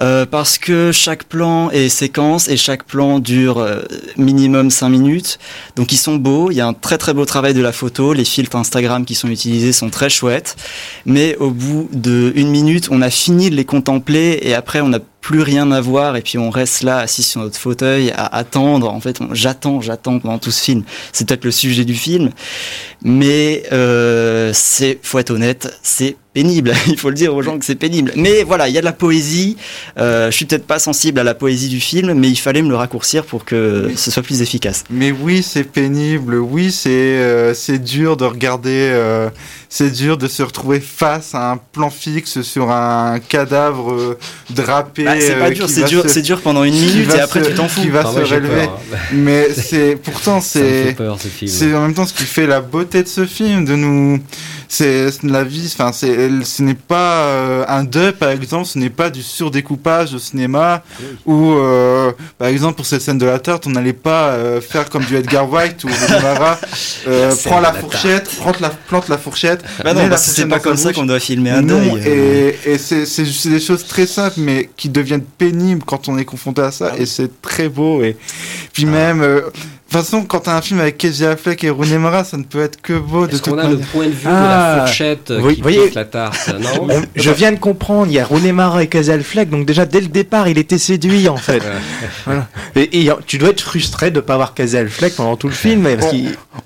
Euh, 0.00 0.26
parce 0.26 0.58
que 0.58 0.90
chaque 0.92 1.24
plan 1.24 1.70
est 1.70 1.88
séquence 1.88 2.48
et 2.48 2.56
chaque 2.56 2.84
plan 2.84 3.18
dure 3.18 3.58
euh, 3.58 3.82
minimum 4.16 4.70
5 4.70 4.88
minutes. 4.88 5.38
Donc 5.76 5.92
ils 5.92 5.96
sont 5.96 6.16
beaux, 6.16 6.50
il 6.50 6.56
y 6.56 6.60
a 6.60 6.66
un 6.66 6.72
très 6.72 6.98
très 6.98 7.14
beau 7.14 7.24
travail 7.24 7.54
de 7.54 7.62
la 7.62 7.72
photo, 7.72 8.12
les 8.12 8.24
filtres 8.24 8.56
Instagram 8.56 9.04
qui 9.04 9.14
sont 9.14 9.28
utilisés 9.28 9.72
sont 9.72 9.90
très 9.90 10.10
chouettes. 10.10 10.56
Mais 11.06 11.36
au 11.36 11.50
bout 11.50 11.88
de 11.92 12.32
une 12.34 12.50
minute, 12.50 12.88
on 12.90 13.02
a 13.02 13.10
fini 13.10 13.50
de 13.50 13.54
les 13.54 13.64
contempler 13.64 14.40
et 14.42 14.54
après 14.54 14.80
on 14.80 14.88
n'a 14.88 15.00
plus 15.24 15.40
rien 15.40 15.72
à 15.72 15.80
voir 15.80 16.16
et 16.16 16.20
puis 16.20 16.36
on 16.36 16.50
reste 16.50 16.82
là 16.82 16.98
assis 16.98 17.22
sur 17.22 17.40
notre 17.40 17.58
fauteuil 17.58 18.10
à 18.10 18.36
attendre. 18.36 18.92
En 18.92 19.00
fait, 19.00 19.20
j'attends, 19.32 19.80
j'attends 19.80 20.18
pendant 20.18 20.38
tout 20.38 20.50
ce 20.50 20.62
film. 20.62 20.82
C'est 21.12 21.26
peut-être 21.26 21.46
le 21.46 21.50
sujet 21.50 21.86
du 21.86 21.94
film, 21.94 22.28
mais 23.02 23.62
euh, 23.72 24.50
c'est, 24.52 24.98
faut 25.02 25.18
être 25.18 25.30
honnête, 25.30 25.74
c'est 25.82 26.16
pénible. 26.34 26.74
Il 26.88 26.98
faut 26.98 27.08
le 27.08 27.14
dire 27.14 27.34
aux 27.34 27.40
gens 27.40 27.58
que 27.58 27.64
c'est 27.64 27.74
pénible. 27.74 28.12
Mais 28.16 28.42
voilà, 28.42 28.68
il 28.68 28.74
y 28.74 28.78
a 28.78 28.80
de 28.80 28.84
la 28.84 28.92
poésie. 28.92 29.56
Euh, 29.98 30.30
je 30.30 30.36
suis 30.36 30.44
peut-être 30.44 30.66
pas 30.66 30.78
sensible 30.78 31.18
à 31.20 31.24
la 31.24 31.34
poésie 31.34 31.68
du 31.70 31.80
film, 31.80 32.12
mais 32.12 32.28
il 32.28 32.36
fallait 32.36 32.60
me 32.60 32.68
le 32.68 32.76
raccourcir 32.76 33.24
pour 33.24 33.46
que 33.46 33.92
ce 33.96 34.10
soit 34.10 34.22
plus 34.22 34.42
efficace. 34.42 34.84
Mais 34.90 35.10
oui, 35.10 35.42
c'est 35.42 35.64
pénible. 35.64 36.34
Oui, 36.34 36.70
c'est 36.70 36.90
euh, 36.90 37.54
c'est 37.54 37.78
dur 37.78 38.18
de 38.18 38.24
regarder. 38.24 38.90
euh, 38.92 39.30
c'est 39.68 39.90
dur 39.90 40.16
de 40.18 40.26
se 40.28 40.42
retrouver 40.42 40.80
face 40.80 41.34
à 41.34 41.50
un 41.52 41.56
plan 41.56 41.90
fixe 41.90 42.42
sur 42.42 42.70
un 42.70 43.18
cadavre 43.18 43.92
euh, 43.92 44.18
drapé. 44.50 45.04
Bah, 45.04 45.14
c'est 45.20 45.34
pas 45.38 45.46
euh, 45.46 45.50
dur, 45.50 45.68
c'est 45.68 45.84
dur, 45.84 46.02
se- 46.02 46.08
c'est 46.08 46.22
dur 46.22 46.40
pendant 46.40 46.64
une 46.64 46.74
minute 46.74 47.12
et 47.14 47.20
après 47.20 47.42
se- 47.42 47.48
tu 47.50 47.54
t'en 47.54 47.68
fous. 47.68 47.80
Qui 47.82 47.88
va 47.90 48.02
Ah, 48.06 48.12
se 48.12 48.18
relever. 48.34 48.66
peur, 48.66 48.80
hein. 48.94 48.96
Mais 49.12 49.48
c'est 49.52 49.96
pourtant 50.02 50.40
c'est 50.40 50.96
c'est 51.46 51.74
en 51.74 51.82
même 51.82 51.94
temps 51.94 52.06
ce 52.06 52.14
qui 52.14 52.24
fait 52.24 52.46
la 52.46 52.60
beauté 52.60 53.02
de 53.02 53.08
ce 53.08 53.26
film, 53.26 53.64
de 53.64 53.74
nous. 53.76 54.20
C'est 54.76 55.22
la 55.22 55.44
vie. 55.44 55.70
Enfin, 55.72 55.92
c'est 55.92 56.30
ce 56.44 56.62
n'est 56.62 56.74
pas 56.74 57.26
euh, 57.26 57.64
un 57.68 57.84
deuil 57.84 58.12
par 58.12 58.30
exemple, 58.30 58.66
ce 58.66 58.78
n'est 58.78 58.90
pas 58.90 59.08
du 59.08 59.22
surdécoupage 59.22 60.14
au 60.14 60.18
cinéma 60.18 60.82
où 61.26 61.52
euh, 61.52 62.10
par 62.38 62.48
exemple 62.48 62.74
pour 62.74 62.86
cette 62.86 63.02
scène 63.02 63.18
de 63.18 63.26
la 63.26 63.38
tarte, 63.38 63.66
on 63.68 63.70
n'allait 63.70 63.92
pas 63.92 64.30
euh, 64.30 64.60
faire 64.60 64.90
comme 64.90 65.04
du 65.04 65.16
Edgar 65.16 65.48
White 65.50 65.84
ou 65.84 65.88
Mara 65.88 66.58
prend 67.44 67.60
la 67.60 67.64
la 67.64 67.72
fourchette, 67.72 68.28
plante 68.40 68.60
la 68.60 68.70
plante 68.70 69.08
la 69.08 69.18
fourchette. 69.18 69.64
Bah 69.84 69.94
non, 69.94 70.08
parce 70.08 70.26
que 70.26 70.32
c'est 70.34 70.46
pas 70.46 70.58
comme 70.60 70.76
ça 70.76 70.92
qu'on 70.92 71.06
doit 71.06 71.20
filmer 71.20 71.50
un 71.50 71.62
Non, 71.62 71.78
deuil. 71.94 72.08
et, 72.08 72.72
et 72.72 72.78
c'est 72.78 73.48
des 73.48 73.60
choses 73.60 73.86
très 73.86 74.06
simples, 74.06 74.36
mais 74.38 74.70
qui 74.76 74.88
deviennent 74.88 75.24
pénibles 75.24 75.84
quand 75.86 76.08
on 76.08 76.18
est 76.18 76.24
confronté 76.24 76.62
à 76.62 76.72
ça, 76.72 76.92
et 76.98 77.06
c'est 77.06 77.40
très 77.42 77.68
beau. 77.68 78.02
Et 78.02 78.16
puis 78.72 78.86
même, 78.86 79.22
euh, 79.22 79.40
de 79.40 79.50
toute 79.96 80.04
façon, 80.04 80.22
quand 80.24 80.40
t'as 80.40 80.56
un 80.56 80.62
film 80.62 80.80
avec 80.80 80.98
Casey 80.98 81.26
Affleck 81.26 81.62
et 81.64 81.70
Rooney 81.70 81.98
Mara, 81.98 82.24
ça 82.24 82.36
ne 82.36 82.42
peut 82.44 82.62
être 82.62 82.80
que 82.82 82.92
beau 82.94 83.26
de 83.26 83.32
Est-ce 83.34 83.42
qu'on 83.42 83.58
a 83.58 83.68
le 83.68 83.78
point 83.78 84.06
de 84.06 84.10
vue 84.10 84.24
de 84.24 84.28
Ah, 84.30 84.74
la 84.76 84.84
fourchette 84.86 85.30
euh, 85.30 85.38
vous 85.40 85.52
qui 85.52 85.62
voyez- 85.62 85.90
la 85.94 86.04
tarte 86.04 86.52
Non 86.60 86.86
On- 86.90 87.02
je 87.14 87.30
viens 87.30 87.52
de 87.52 87.58
comprendre, 87.58 88.06
il 88.10 88.14
y 88.14 88.18
a 88.18 88.24
René 88.24 88.52
Mara 88.52 88.82
et 88.82 88.86
Casey 88.88 89.12
Affleck, 89.14 89.50
donc 89.50 89.66
déjà 89.66 89.84
dès 89.86 90.00
le 90.00 90.08
départ, 90.08 90.48
il 90.48 90.58
était 90.58 90.78
séduit 90.78 91.28
en 91.28 91.36
fait. 91.36 91.62
Voilà. 92.26 92.46
Et, 92.76 93.04
et 93.06 93.10
tu 93.26 93.38
dois 93.38 93.50
être 93.50 93.60
frustré 93.60 94.10
de 94.10 94.20
pas 94.20 94.36
voir 94.36 94.54
Casey 94.54 94.78
Affleck 94.78 95.14
pendant 95.16 95.36
tout 95.36 95.48
le 95.48 95.54
film, 95.54 95.86
parce 95.98 96.12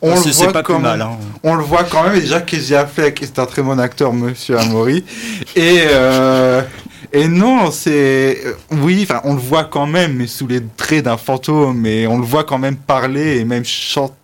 On- 0.03 0.11
le 0.11 0.17
C'est- 0.17 0.33
c'est 0.33 0.45
voit 0.45 0.53
pas 0.53 0.63
quand 0.63 0.79
mal. 0.79 0.99
même. 0.99 1.09
Hein. 1.09 1.17
On 1.43 1.55
le 1.55 1.63
voit 1.63 1.85
quand 1.85 2.03
même, 2.05 2.15
et 2.15 2.21
déjà 2.21 2.41
Casey 2.41 2.77
Affleck 2.77 3.23
est 3.23 3.39
un 3.39 3.47
très 3.47 3.63
bon 3.63 3.79
acteur, 3.81 4.13
Monsieur 4.13 4.59
Amaury. 4.59 5.05
Et 5.57 5.81
euh, 5.91 6.63
et 7.13 7.29
non, 7.29 7.71
c'est 7.71 8.39
euh, 8.45 8.53
oui, 8.83 9.01
enfin 9.03 9.21
on 9.25 9.35
le 9.35 9.41
voit 9.41 9.65
quand 9.65 9.87
même, 9.87 10.15
mais 10.15 10.27
sous 10.27 10.47
les 10.47 10.61
traits 10.77 11.05
d'un 11.05 11.17
fantôme, 11.17 11.87
et 11.87 12.07
on 12.07 12.19
le 12.19 12.25
voit 12.25 12.45
quand 12.45 12.59
même 12.59 12.77
parler 12.77 13.39
et 13.39 13.45
même 13.45 13.65
chan- 13.65 14.15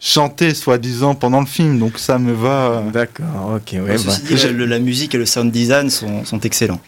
chanter 0.00 0.54
soi-disant 0.54 1.14
pendant 1.14 1.40
le 1.40 1.46
film, 1.46 1.78
donc 1.78 1.98
ça 1.98 2.18
me 2.18 2.32
va. 2.32 2.82
D'accord, 2.92 3.54
ok, 3.56 3.72
ouais. 3.74 3.80
bah. 3.80 3.96
Ceci 3.98 4.22
dit, 4.22 4.52
le- 4.54 4.66
la 4.66 4.78
musique 4.78 5.14
et 5.14 5.18
le 5.18 5.26
sound 5.26 5.50
design 5.50 5.90
sont, 5.90 6.24
sont 6.24 6.40
excellents. 6.40 6.80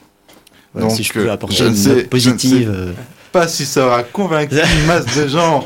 Voilà, 0.72 0.88
Donc, 0.88 0.96
si 0.96 1.02
je 1.02 1.12
peux 1.12 1.28
euh, 1.28 1.32
apporter 1.32 1.56
je 1.56 1.64
une 1.64 1.74
sais- 1.74 1.88
note 1.88 1.98
je 1.98 2.02
ne 2.04 2.08
positive. 2.08 2.94
Sais- 3.32 3.38
euh, 3.38 3.40
pas 3.42 3.48
si 3.48 3.64
ça 3.66 3.86
aura 3.86 4.02
convaincu 4.02 4.54
une 4.80 4.86
masse 4.86 5.06
de 5.16 5.28
gens 5.28 5.64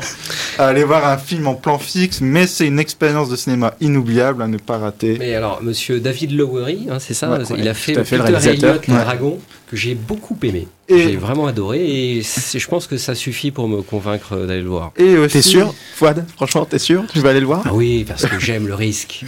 à 0.57 0.67
aller 0.67 0.83
voir 0.83 1.05
un 1.07 1.17
film 1.17 1.47
en 1.47 1.55
plan 1.55 1.77
fixe, 1.79 2.21
mais 2.21 2.47
c'est 2.47 2.67
une 2.67 2.79
expérience 2.79 3.29
de 3.29 3.35
cinéma 3.35 3.73
inoubliable 3.81 4.41
à 4.43 4.47
ne 4.47 4.57
pas 4.57 4.77
rater. 4.77 5.17
Mais 5.19 5.35
alors, 5.35 5.61
monsieur 5.61 5.99
David 5.99 6.31
Lowery, 6.31 6.87
hein, 6.89 6.97
c'est 6.99 7.13
ça 7.13 7.29
Ouais, 7.29 7.39
Il 7.57 7.63
ouais, 7.63 7.67
a 7.67 7.73
fait 7.73 8.03
fait, 8.03 8.17
le 8.17 8.23
réalisateur. 8.23 8.69
Elliott, 8.71 8.87
le 8.87 8.93
Ouais. 8.93 9.03
dragon, 9.03 9.39
que 9.69 9.75
j'ai 9.75 9.95
beaucoup 9.95 10.37
aimé. 10.43 10.67
J'ai 10.87 11.15
vraiment 11.15 11.47
adoré 11.47 11.79
et 11.79 12.21
je 12.21 12.67
pense 12.67 12.85
que 12.85 12.97
ça 12.97 13.15
suffit 13.15 13.49
pour 13.49 13.67
me 13.67 13.81
convaincre 13.81 14.35
d'aller 14.45 14.61
le 14.61 14.67
voir. 14.69 14.91
Et 14.97 15.17
aussi, 15.17 15.33
T'es 15.37 15.41
sûr, 15.41 15.73
Fouad? 15.95 16.23
Franchement, 16.35 16.65
t'es 16.65 16.77
sûr? 16.77 17.03
Tu 17.11 17.19
vas 17.21 17.31
aller 17.31 17.39
le 17.39 17.47
voir? 17.47 17.63
Ah 17.65 17.73
oui, 17.73 18.05
parce 18.07 18.27
que 18.27 18.39
j'aime 18.39 18.67
le 18.67 18.75
risque. 18.75 19.25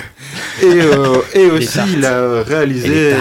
Et, 0.61 0.65
euh, 0.65 1.15
et 1.33 1.45
aussi, 1.49 1.79
il 1.93 2.05
a 2.05 2.11
euh, 2.13 2.43
Et 2.43 2.47
les 2.49 2.55
réalisé. 2.55 3.13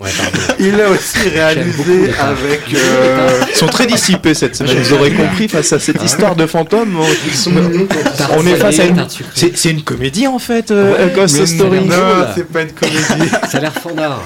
Ouais. 0.00 0.10
Il 0.60 0.80
a 0.80 0.90
aussi 0.90 1.28
réalisé 1.28 2.10
avec. 2.18 2.60
euh, 2.74 3.40
Ils 3.50 3.56
sont 3.56 3.66
très 3.66 3.86
dissipés 3.86 4.34
cette 4.34 4.54
semaine, 4.56 4.76
vous 4.78 4.92
aurez 4.92 5.10
compris, 5.12 5.48
face 5.48 5.72
à 5.72 5.78
cette 5.80 6.02
histoire 6.02 6.36
de 6.36 6.46
fantômes. 6.46 6.96
On, 6.98 7.34
sont 7.34 7.50
est 8.46 8.56
face 8.56 8.78
à 8.78 8.84
une. 8.84 9.06
C'est 9.34 9.70
une 9.70 9.82
comédie 9.82 10.26
en 10.26 10.38
fait, 10.38 10.70
euh, 10.70 10.92
Ouais, 10.92 11.12
A 11.12 11.16
Ghost 11.16 11.44
Story. 11.46 11.80
Non, 11.84 11.96
c'est 12.34 12.46
pas 12.46 12.62
une 12.62 12.72
comédie. 12.72 13.30
Ça 13.50 13.58
a 13.58 13.60
l'air 13.60 13.72
fandard. 13.72 14.22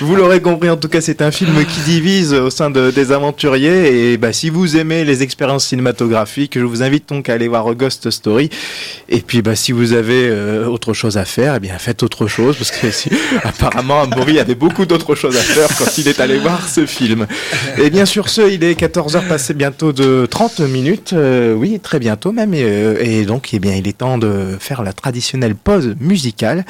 Vous 0.00 0.16
l'aurez 0.16 0.40
compris, 0.40 0.70
en 0.70 0.76
tout 0.76 0.88
cas, 0.88 1.00
c'est 1.00 1.22
un 1.22 1.30
film 1.30 1.64
qui 1.64 1.80
divise 1.80 2.32
au 2.34 2.50
sein 2.50 2.70
de- 2.70 2.90
des 2.90 3.12
aventuriers. 3.12 4.12
Et 4.12 4.16
bah, 4.16 4.32
si 4.32 4.50
vous 4.50 4.76
aimez 4.76 5.04
les 5.04 5.22
expériences 5.22 5.66
cinématographiques, 5.66 6.58
je 6.58 6.64
vous 6.64 6.82
invite 6.82 7.08
donc 7.08 7.28
à 7.28 7.34
aller 7.34 7.48
voir 7.48 7.66
A 7.66 7.74
Ghost 7.74 8.10
Story. 8.10 8.50
Et 9.08 9.20
puis, 9.20 9.42
bah, 9.42 9.54
si 9.56 9.72
vous 9.72 9.92
avez 9.92 10.28
euh, 10.28 10.66
autre 10.66 10.92
chose 10.92 11.16
à 11.18 11.24
faire, 11.24 11.54
eh 11.56 11.60
bien, 11.60 11.76
faites 11.78 12.02
autre 12.02 12.26
chose, 12.26 12.56
parce 12.56 12.70
que 12.70 12.90
si- 12.90 13.10
apparemment, 13.44 13.81
Maury 13.82 14.38
avait 14.38 14.54
beaucoup 14.54 14.86
d'autres 14.86 15.14
choses 15.14 15.36
à 15.36 15.40
faire 15.40 15.68
quand 15.76 15.98
il 15.98 16.08
est 16.08 16.20
allé 16.20 16.38
voir 16.38 16.68
ce 16.68 16.86
film. 16.86 17.26
Et 17.78 17.90
bien 17.90 18.06
sur 18.06 18.28
ce, 18.28 18.42
il 18.50 18.64
est 18.64 18.78
14h 18.78 19.26
passé 19.28 19.54
bientôt 19.54 19.92
de 19.92 20.26
30 20.26 20.60
minutes, 20.60 21.12
euh, 21.12 21.54
oui, 21.54 21.80
très 21.80 21.98
bientôt 21.98 22.32
même, 22.32 22.54
et, 22.54 22.62
euh, 22.62 22.96
et 23.00 23.24
donc, 23.24 23.50
eh 23.52 23.58
bien, 23.58 23.74
il 23.74 23.88
est 23.88 23.98
temps 23.98 24.18
de 24.18 24.56
faire 24.58 24.82
la 24.82 24.92
traditionnelle 24.92 25.54
pause 25.54 25.94
musicale. 26.00 26.64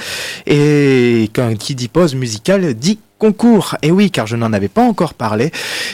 Et 0.46 1.30
quand 1.34 1.56
qui 1.58 1.74
dit 1.74 1.88
pause 1.88 2.14
musicale 2.14 2.74
dit 2.74 2.98
concours. 3.22 3.76
Et 3.82 3.92
oui, 3.92 4.10
car 4.10 4.26
je 4.26 4.34
n'en 4.34 4.52
avais 4.52 4.66
pas 4.66 4.82
encore 4.82 5.14
parlé. 5.14 5.52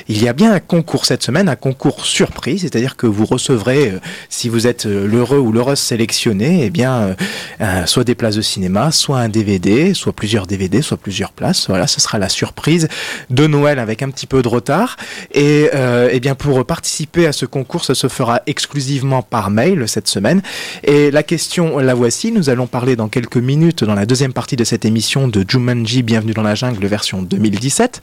Il 0.09 0.23
y 0.23 0.29
a 0.29 0.33
bien 0.33 0.51
un 0.51 0.61
concours 0.61 1.05
cette 1.05 1.23
semaine, 1.23 1.51
un 1.51 1.57
concours 1.57 2.07
surprise, 2.07 2.63
c'est-à-dire 2.63 2.97
que 2.97 3.07
vous 3.07 3.27
recevrez, 3.27 3.91
euh, 3.91 4.01
si 4.31 4.49
vous 4.49 4.67
êtes 4.67 4.87
euh, 4.87 5.07
l'heureux 5.07 5.37
ou 5.37 5.53
l'heureuse 5.53 5.79
sélectionné, 5.79 6.65
eh 6.65 6.71
bien, 6.71 7.15
euh, 7.61 7.85
soit 7.85 8.05
des 8.05 8.15
places 8.15 8.37
de 8.37 8.41
cinéma, 8.41 8.93
soit 8.93 9.19
un 9.19 9.29
DVD, 9.29 9.93
soit 9.93 10.15
plusieurs 10.15 10.47
DVD, 10.47 10.81
soit 10.81 10.97
plusieurs 10.97 11.33
places. 11.33 11.69
Voilà, 11.69 11.87
ce 11.87 12.01
sera 12.01 12.19
la 12.19 12.31
surprise 12.31 12.89
de 13.29 13.47
Noël 13.47 13.79
avec 13.79 14.03
un 14.03 14.09
petit 14.09 14.27
peu 14.27 14.41
de 14.41 14.49
retard. 14.49 14.97
Et 15.35 15.69
eh 16.11 16.21
bien, 16.21 16.35
pour 16.35 16.65
participer 16.65 17.27
à 17.27 17.33
ce 17.33 17.45
concours, 17.45 17.85
ça 17.85 17.95
se 17.95 18.09
fera 18.09 18.41
exclusivement 18.47 19.21
par 19.21 19.51
mail 19.51 19.87
cette 19.87 20.09
semaine. 20.09 20.41
Et 20.83 21.11
la 21.11 21.23
question, 21.23 21.79
la 21.79 21.93
voici. 21.93 22.33
Nous 22.33 22.49
allons 22.49 22.67
parler 22.67 22.97
dans 22.97 23.09
quelques 23.09 23.37
minutes, 23.37 23.85
dans 23.85 23.95
la 23.95 24.07
deuxième 24.07 24.33
partie 24.33 24.57
de 24.57 24.65
cette 24.65 24.87
émission, 24.87 25.29
de 25.29 25.45
Jumanji, 25.47 26.03
Bienvenue 26.03 26.33
dans 26.33 26.43
la 26.43 26.55
jungle, 26.55 26.87
version 26.87 27.18
2017. 27.23 28.01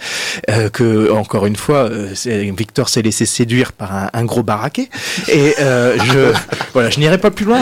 Euh, 0.49 0.69
que, 0.69 1.12
encore 1.12 1.45
une 1.45 1.56
fois, 1.56 1.89
euh, 1.89 2.13
Victor 2.58 2.89
s'est 2.89 3.01
laissé 3.01 3.25
séduire 3.25 3.71
par 3.73 3.95
un, 3.95 4.10
un 4.13 4.25
gros 4.25 4.43
baraquet. 4.43 4.89
Et 5.28 5.54
euh, 5.60 5.97
je, 6.04 6.34
voilà, 6.73 6.89
je 6.89 6.99
n'irai 6.99 7.17
pas 7.17 7.32
plus 7.32 7.45
loin. 7.45 7.60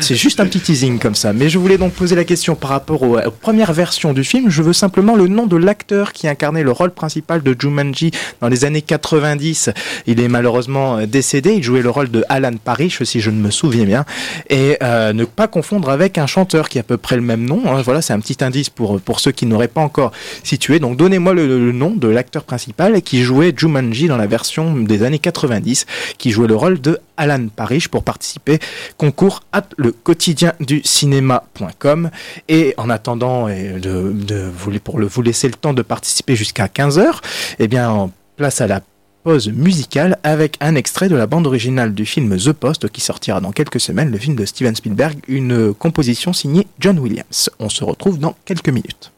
C'est 0.00 0.14
juste 0.14 0.40
un 0.40 0.46
petit 0.46 0.60
teasing 0.60 0.98
comme 0.98 1.14
ça. 1.14 1.32
Mais 1.32 1.48
je 1.48 1.58
voulais 1.58 1.78
donc 1.78 1.92
poser 1.92 2.14
la 2.16 2.24
question 2.24 2.54
par 2.54 2.70
rapport 2.70 3.02
au- 3.02 3.18
aux 3.18 3.30
premières 3.30 3.72
versions 3.72 4.12
du 4.12 4.24
film. 4.24 4.50
Je 4.50 4.62
veux 4.62 4.72
simplement 4.72 5.14
le 5.16 5.26
nom 5.28 5.46
de 5.46 5.56
l'acteur 5.56 6.12
qui 6.12 6.28
incarnait 6.28 6.62
le 6.62 6.70
rôle 6.72 6.90
principal 6.90 7.42
de 7.42 7.54
Jumanji 7.58 8.10
dans 8.40 8.48
les 8.48 8.64
années 8.64 8.82
90. 8.82 9.70
Il 10.06 10.20
est 10.20 10.28
malheureusement 10.28 10.98
euh, 10.98 11.06
décédé. 11.06 11.54
Il 11.54 11.62
jouait 11.62 11.82
le 11.82 11.90
rôle 11.90 12.10
de 12.10 12.24
Alan 12.28 12.52
Parrish, 12.62 13.02
si 13.02 13.20
je 13.20 13.30
ne 13.30 13.40
me 13.40 13.50
souviens 13.50 13.84
bien. 13.84 14.04
Et 14.50 14.76
euh, 14.82 15.12
ne 15.12 15.24
pas 15.24 15.48
confondre 15.48 15.90
avec 15.90 16.18
un 16.18 16.26
chanteur 16.26 16.68
qui 16.68 16.78
a 16.78 16.80
à 16.80 16.84
peu 16.84 16.96
près 16.96 17.16
le 17.16 17.22
même 17.22 17.44
nom. 17.44 17.62
hein. 17.66 17.82
Voilà, 17.82 18.02
c'est 18.02 18.12
un 18.12 18.20
petit 18.20 18.42
indice 18.44 18.70
pour, 18.70 19.00
pour 19.00 19.20
ceux 19.20 19.32
qui 19.32 19.46
n'auraient 19.46 19.68
pas 19.68 19.80
encore 19.80 20.12
situé. 20.44 20.75
Donc 20.78 20.96
donnez-moi 20.96 21.34
le, 21.34 21.72
nom 21.72 21.90
de 21.90 22.08
l'acteur 22.08 22.44
principal 22.44 23.02
qui 23.02 23.22
jouait 23.22 23.52
Jumanji 23.56 24.08
dans 24.08 24.16
la 24.16 24.26
version 24.26 24.74
des 24.74 25.02
années 25.02 25.18
90, 25.18 25.86
qui 26.18 26.30
jouait 26.30 26.48
le 26.48 26.56
rôle 26.56 26.80
de 26.80 26.98
Alan 27.16 27.46
Parrish 27.54 27.88
pour 27.88 28.02
participer 28.04 28.58
concours 28.96 29.42
at 29.52 29.66
le 29.76 29.92
quotidien 29.92 30.52
du 30.60 30.82
cinéma.com. 30.84 32.10
Et 32.48 32.74
en 32.76 32.90
attendant 32.90 33.48
de, 33.48 34.50
pour 34.78 34.98
le, 34.98 35.06
vous 35.06 35.22
laisser 35.22 35.48
le 35.48 35.54
temps 35.54 35.72
de 35.72 35.82
participer 35.82 36.36
jusqu'à 36.36 36.66
15h, 36.66 37.20
eh 37.58 37.68
bien, 37.68 37.90
en 37.90 38.10
place 38.36 38.60
à 38.60 38.66
la 38.66 38.80
pause 39.26 39.48
musicale 39.48 40.18
avec 40.22 40.56
un 40.60 40.76
extrait 40.76 41.08
de 41.08 41.16
la 41.16 41.26
bande 41.26 41.48
originale 41.48 41.94
du 41.94 42.06
film 42.06 42.36
The 42.36 42.52
Post 42.52 42.88
qui 42.90 43.00
sortira 43.00 43.40
dans 43.40 43.50
quelques 43.50 43.80
semaines, 43.80 44.12
le 44.12 44.18
film 44.18 44.36
de 44.36 44.44
Steven 44.44 44.76
Spielberg, 44.76 45.18
une 45.26 45.74
composition 45.74 46.32
signée 46.32 46.68
John 46.78 46.98
Williams. 46.98 47.50
On 47.58 47.68
se 47.68 47.82
retrouve 47.82 48.20
dans 48.20 48.36
quelques 48.44 48.68
minutes. 48.68 49.10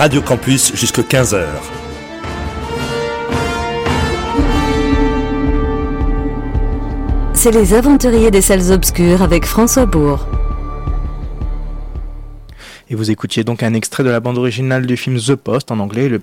Radio 0.00 0.22
Campus 0.22 0.74
jusqu'à 0.74 1.02
15h. 1.02 1.44
C'est 7.34 7.50
les 7.50 7.74
aventuriers 7.74 8.30
des 8.30 8.40
salles 8.40 8.72
obscures 8.72 9.20
avec 9.20 9.44
François 9.44 9.84
Bourg. 9.84 10.26
Et 12.92 12.96
vous 12.96 13.12
écoutiez 13.12 13.44
donc 13.44 13.62
un 13.62 13.72
extrait 13.72 14.02
de 14.02 14.10
la 14.10 14.18
bande 14.18 14.36
originale 14.36 14.84
du 14.84 14.96
film 14.96 15.16
The 15.16 15.36
Post 15.36 15.70
en 15.70 15.78
anglais, 15.78 16.08
le 16.08 16.20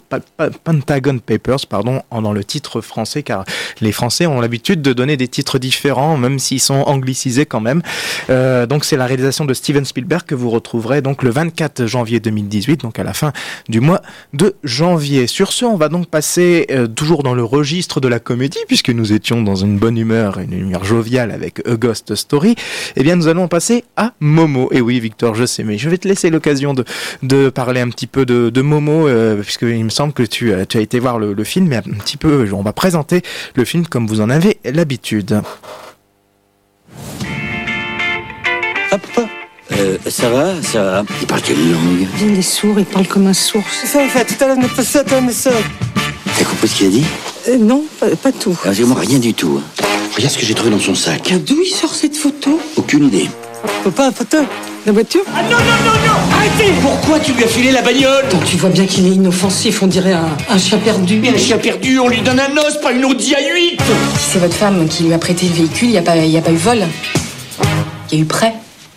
Pentagon 0.66 1.18
Papers, 1.18 1.66
pardon, 1.66 2.02
dans 2.12 2.34
le 2.34 2.44
titre 2.44 2.82
français, 2.82 3.24
car 3.24 3.46
les 3.80 3.94
Français 3.94 4.26
ont 4.26 4.42
l'habitude 4.42 4.82
de 4.82 4.92
donner 4.92 5.16
des 5.16 5.30
titres 5.30 5.60
différents, 5.60 6.18
même 6.18 6.40
s'ils 6.40 6.60
sont 6.60 6.82
anglicisés 6.82 7.46
quand 7.46 7.62
même. 7.62 7.82
Euh, 8.30 8.66
donc 8.66 8.84
c'est 8.84 8.98
la 8.98 9.06
réalisation 9.06 9.46
de 9.46 9.54
Steven 9.54 9.86
Spielberg 9.86 10.24
que 10.24 10.36
vous 10.36 10.50
retrouverez 10.50 11.02
donc 11.02 11.24
le 11.24 11.30
24 11.30 11.86
janvier 11.86 12.20
2018, 12.20 12.82
donc 12.82 13.00
à 13.00 13.04
la 13.06 13.14
fin 13.14 13.32
du 13.70 13.80
mois 13.80 14.02
de 14.34 14.54
janvier. 14.66 15.28
Sur 15.28 15.54
ce, 15.54 15.64
on 15.64 15.78
va 15.78 15.88
donc 15.88 16.08
passer 16.08 16.68
euh, 16.72 16.86
toujours 16.86 17.24
dans 17.24 17.34
le 17.34 17.46
registre 17.46 18.02
de 18.02 18.10
la 18.10 18.20
comédie, 18.20 18.60
puisque 18.68 18.90
nous 18.90 19.14
étions 19.14 19.42
dans 19.42 19.56
une 19.56 19.78
bonne 19.78 19.98
humeur, 19.98 20.40
une 20.40 20.52
humeur 20.52 20.84
joviale 20.84 21.32
avec 21.32 21.66
A 21.66 21.78
Ghost 21.78 22.14
Story. 22.16 22.56
Eh 22.98 23.04
bien, 23.04 23.16
nous 23.16 23.30
allons 23.30 23.48
passer 23.48 23.86
à 23.96 24.12
Momo. 24.20 24.68
Et 24.74 24.82
oui, 24.82 25.00
Victor, 25.00 25.34
je 25.34 25.46
sais, 25.46 25.64
mais 25.64 25.78
je 25.78 25.90
vais 25.90 25.98
te 25.98 26.10
laisser 26.10 26.30
l'occasion 26.30 26.57
de, 26.74 26.84
de 27.24 27.50
parler 27.50 27.82
un 27.82 27.90
petit 27.90 28.08
peu 28.08 28.26
de, 28.26 28.50
de 28.50 28.62
Momo, 28.62 29.08
euh, 29.08 29.42
puisqu'il 29.42 29.84
me 29.86 29.90
semble 29.90 30.14
que 30.14 30.24
tu, 30.24 30.54
as- 30.54 30.66
tu 30.66 30.78
as 30.78 30.82
été 30.82 31.00
voir 31.00 31.20
le, 31.20 31.34
le 31.34 31.44
film, 31.44 31.68
mais 31.68 31.78
un 31.78 31.82
petit 31.82 32.18
peu, 32.18 32.48
on 32.54 32.62
va 32.64 32.74
présenter 32.74 33.22
le 33.56 33.66
film 33.66 33.86
comme 33.88 34.08
vous 34.08 34.22
en 34.22 34.30
avez 34.30 34.58
l'habitude. 34.66 35.42
Ah, 38.92 38.98
papa 38.98 39.28
euh, 39.74 39.98
Ça 40.08 40.30
va, 40.30 40.62
ça 40.62 40.84
va. 40.84 41.04
Il 41.22 41.28
parle 41.28 41.42
quelle 41.42 41.72
langue? 41.72 42.08
Il 42.22 42.38
est 42.40 42.42
sourd, 42.42 42.80
il 42.80 42.86
parle 42.86 43.08
comme 43.08 43.28
un 43.28 43.34
sourd. 43.34 43.64
Ça 43.70 44.00
va, 44.14 44.24
tout 44.26 44.36
à 44.44 44.48
l'heure, 44.48 44.58
ne 44.58 44.68
pas 44.68 44.84
ça, 44.84 45.04
ça. 45.32 45.52
T'as 46.38 46.46
compris 46.46 46.68
ce 46.68 46.76
qu'il 46.76 46.88
a 46.88 46.90
dit? 46.90 47.06
Euh, 47.50 47.58
non, 47.58 47.84
pas, 48.00 48.08
pas 48.16 48.32
tout. 48.32 48.58
Ah, 48.66 48.70
Moi, 48.86 49.00
rien 49.00 49.20
du 49.20 49.34
tout. 49.34 49.62
Regarde 50.16 50.34
ce 50.34 50.38
que 50.38 50.46
j'ai 50.46 50.54
trouvé 50.54 50.72
dans 50.72 50.80
son 50.80 50.96
sac. 50.96 51.34
D'où 51.46 51.58
il 51.64 51.70
sort 51.70 51.94
cette 51.94 52.16
photo? 52.18 52.60
Aucune 52.76 53.06
idée. 53.06 53.28
Papa, 53.84 54.12
photo 54.12 54.38
La 54.86 54.92
voiture 54.92 55.22
Ah 55.36 55.42
non, 55.44 55.50
non, 55.50 55.58
non, 55.58 55.92
non 56.06 56.36
Arrêtez 56.36 56.72
Pourquoi 56.82 57.20
tu 57.20 57.34
lui 57.34 57.44
as 57.44 57.48
filé 57.48 57.72
la 57.72 57.82
bagnole 57.82 58.24
Attends, 58.26 58.40
tu 58.46 58.58
vois 58.58 58.70
bien 58.70 58.86
qu'il 58.86 59.06
est 59.08 59.12
inoffensif, 59.12 59.82
on 59.82 59.88
dirait 59.88 60.14
un, 60.14 60.30
un 60.50 60.58
chien 60.58 60.78
perdu. 60.78 61.20
Mais 61.22 61.30
un 61.30 61.38
chien 61.38 61.58
perdu, 61.58 62.00
on 62.00 62.08
lui 62.08 62.22
donne 62.22 62.40
un 62.40 62.56
os, 62.58 62.78
pas 62.82 62.92
une 62.92 63.06
Audi 63.06 63.34
A8 63.34 63.80
Si 64.20 64.32
c'est 64.34 64.40
votre 64.40 64.56
femme 64.56 64.88
qui 64.88 65.04
lui 65.04 65.14
a 65.14 65.18
prêté 65.18 65.48
le 65.48 65.54
véhicule, 65.54 65.90
il 65.90 65.92
n'y 65.92 65.98
a, 65.98 66.02
pas- 66.02 66.16
il 66.18 66.30
y 66.32 66.38
a 66.38 66.42
pas 66.42 66.52
eu 66.52 66.56
vol. 66.58 66.80
Il 68.12 68.18
y 68.18 68.22
a 68.22 68.24
eu 68.24 68.26
prêt. 68.26 68.54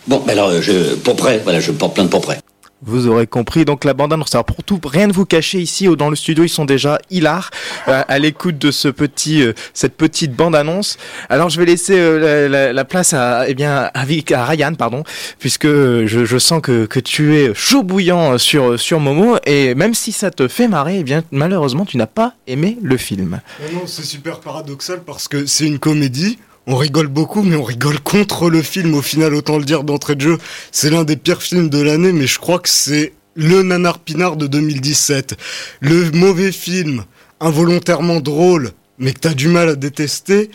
Bon, 0.06 0.22
bah 0.26 0.32
alors, 0.32 0.48
euh, 0.48 0.60
je, 0.62 0.94
pour 0.94 1.16
prêt, 1.16 1.40
voilà, 1.44 1.60
je 1.60 1.72
porte 1.72 1.94
plainte 1.94 2.10
pour 2.10 2.20
prêt. 2.20 2.38
Vous 2.82 3.08
aurez 3.08 3.26
compris, 3.26 3.66
donc 3.66 3.84
la 3.84 3.92
bande 3.92 4.12
annonce. 4.12 4.34
Alors 4.34 4.46
pour 4.46 4.64
tout, 4.64 4.80
rien 4.82 5.06
ne 5.06 5.12
vous 5.12 5.26
cacher 5.26 5.58
ici 5.60 5.86
au- 5.86 5.96
dans 5.96 6.08
le 6.08 6.16
studio, 6.16 6.44
ils 6.44 6.48
sont 6.48 6.64
déjà 6.64 6.98
hilars 7.10 7.50
euh, 7.88 8.02
à 8.08 8.18
l'écoute 8.18 8.56
de 8.56 8.70
ce 8.70 8.88
petit, 8.88 9.42
euh, 9.42 9.52
cette 9.74 9.96
petite 9.98 10.34
bande 10.34 10.56
annonce. 10.56 10.96
Alors 11.28 11.50
je 11.50 11.60
vais 11.60 11.66
laisser 11.66 11.98
euh, 11.98 12.18
la, 12.18 12.48
la- 12.48 12.72
la 12.72 12.84
place 12.86 13.12
à, 13.12 13.46
eh 13.48 13.54
bien, 13.54 13.90
à, 13.92 14.04
Ryan, 14.04 14.74
pardon, 14.74 15.02
puisque 15.38 15.66
je, 15.66 16.38
sens 16.38 16.62
que, 16.62 16.86
que 16.86 17.00
tu 17.00 17.36
es 17.36 17.52
chaud 17.54 17.82
bouillant 17.82 18.38
sur 18.38 18.80
sur 18.80 18.98
Momo 18.98 19.36
et 19.44 19.74
même 19.74 19.92
si 19.92 20.10
ça 20.12 20.30
te 20.30 20.48
fait 20.48 20.66
marrer, 20.68 21.00
eh 21.00 21.04
bien 21.04 21.22
malheureusement 21.32 21.84
tu 21.84 21.98
n'as 21.98 22.06
pas 22.06 22.32
aimé 22.46 22.78
le 22.82 22.96
film. 22.96 23.40
Non, 23.72 23.80
non, 23.80 23.86
c'est 23.86 24.04
super 24.04 24.40
paradoxal 24.40 25.02
parce 25.04 25.28
que 25.28 25.44
c'est 25.44 25.66
une 25.66 25.78
comédie. 25.78 26.38
On 26.72 26.76
rigole 26.76 27.08
beaucoup, 27.08 27.42
mais 27.42 27.56
on 27.56 27.64
rigole 27.64 27.98
contre 27.98 28.48
le 28.48 28.62
film. 28.62 28.94
Au 28.94 29.02
final, 29.02 29.34
autant 29.34 29.58
le 29.58 29.64
dire 29.64 29.82
d'entrée 29.82 30.14
de 30.14 30.20
jeu, 30.20 30.38
c'est 30.70 30.88
l'un 30.88 31.02
des 31.02 31.16
pires 31.16 31.42
films 31.42 31.68
de 31.68 31.82
l'année, 31.82 32.12
mais 32.12 32.28
je 32.28 32.38
crois 32.38 32.60
que 32.60 32.68
c'est 32.68 33.12
le 33.34 33.64
nanar 33.64 33.98
pinard 33.98 34.36
de 34.36 34.46
2017. 34.46 35.34
Le 35.80 36.12
mauvais 36.12 36.52
film, 36.52 37.02
involontairement 37.40 38.20
drôle, 38.20 38.70
mais 38.98 39.12
que 39.12 39.18
t'as 39.18 39.34
du 39.34 39.48
mal 39.48 39.68
à 39.68 39.74
détester, 39.74 40.48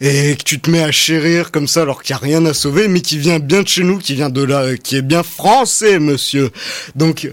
et 0.00 0.36
que 0.36 0.44
tu 0.44 0.60
te 0.60 0.70
mets 0.70 0.84
à 0.84 0.92
chérir 0.92 1.50
comme 1.50 1.66
ça 1.66 1.82
alors 1.82 2.04
qu'il 2.04 2.14
n'y 2.14 2.20
a 2.20 2.24
rien 2.24 2.46
à 2.46 2.54
sauver, 2.54 2.86
mais 2.86 3.00
qui 3.00 3.18
vient 3.18 3.40
bien 3.40 3.62
de 3.62 3.68
chez 3.68 3.82
nous, 3.82 3.98
qui 3.98 4.14
vient 4.14 4.30
de 4.30 4.44
là, 4.44 4.76
qui 4.76 4.94
est 4.94 5.02
bien 5.02 5.24
français, 5.24 5.98
monsieur. 5.98 6.50
Donc, 6.94 7.28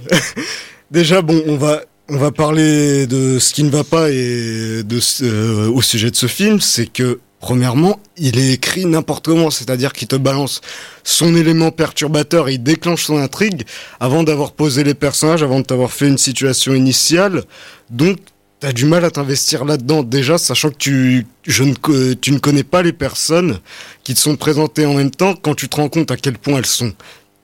déjà, 0.90 1.22
bon, 1.22 1.44
on 1.46 1.58
va, 1.58 1.84
on 2.10 2.18
va 2.18 2.32
parler 2.32 3.06
de 3.06 3.38
ce 3.38 3.54
qui 3.54 3.62
ne 3.62 3.70
va 3.70 3.84
pas 3.84 4.10
et 4.10 4.82
de 4.84 5.00
euh, 5.22 5.70
au 5.70 5.84
sujet 5.84 6.10
de 6.10 6.16
ce 6.16 6.26
film, 6.26 6.60
c'est 6.60 6.92
que 6.92 7.20
premièrement, 7.46 8.00
il 8.18 8.40
est 8.40 8.54
écrit 8.54 8.88
n'importe 8.88 9.26
comment, 9.26 9.52
c'est-à-dire 9.52 9.94
qu'il 9.94 10.08
te 10.08 10.16
balance 10.16 10.62
son 11.04 11.36
élément 11.36 11.70
perturbateur, 11.70 12.50
et 12.50 12.54
il 12.54 12.64
déclenche 12.64 13.06
son 13.06 13.18
intrigue 13.18 13.66
avant 14.00 14.24
d'avoir 14.24 14.54
posé 14.54 14.84
les 14.84 14.96
personnages, 14.96 15.44
avant 15.44 15.60
de 15.60 15.66
t'avoir 15.66 15.92
fait 15.92 16.08
une 16.08 16.18
situation 16.18 16.74
initiale. 16.74 17.44
Donc, 17.92 18.18
t'as 18.60 18.74
du 18.74 18.86
mal 18.86 19.06
à 19.06 19.12
t'investir 19.12 19.64
là-dedans 19.64 20.02
déjà, 20.02 20.40
sachant 20.40 20.72
que 20.72 20.78
tu, 20.78 21.28
je 21.46 21.64
ne, 21.64 22.14
tu 22.16 22.32
ne 22.32 22.40
connais 22.40 22.64
pas 22.64 22.82
les 22.82 22.94
personnes 22.94 23.60
qui 24.04 24.16
te 24.16 24.20
sont 24.20 24.38
présentées 24.38 24.88
en 24.88 24.96
même 24.96 25.12
temps. 25.12 25.36
Quand 25.36 25.54
tu 25.54 25.70
te 25.70 25.76
rends 25.76 25.90
compte 25.90 26.10
à 26.10 26.18
quel 26.18 26.40
point 26.40 26.58
elles 26.58 26.66
sont 26.66 26.94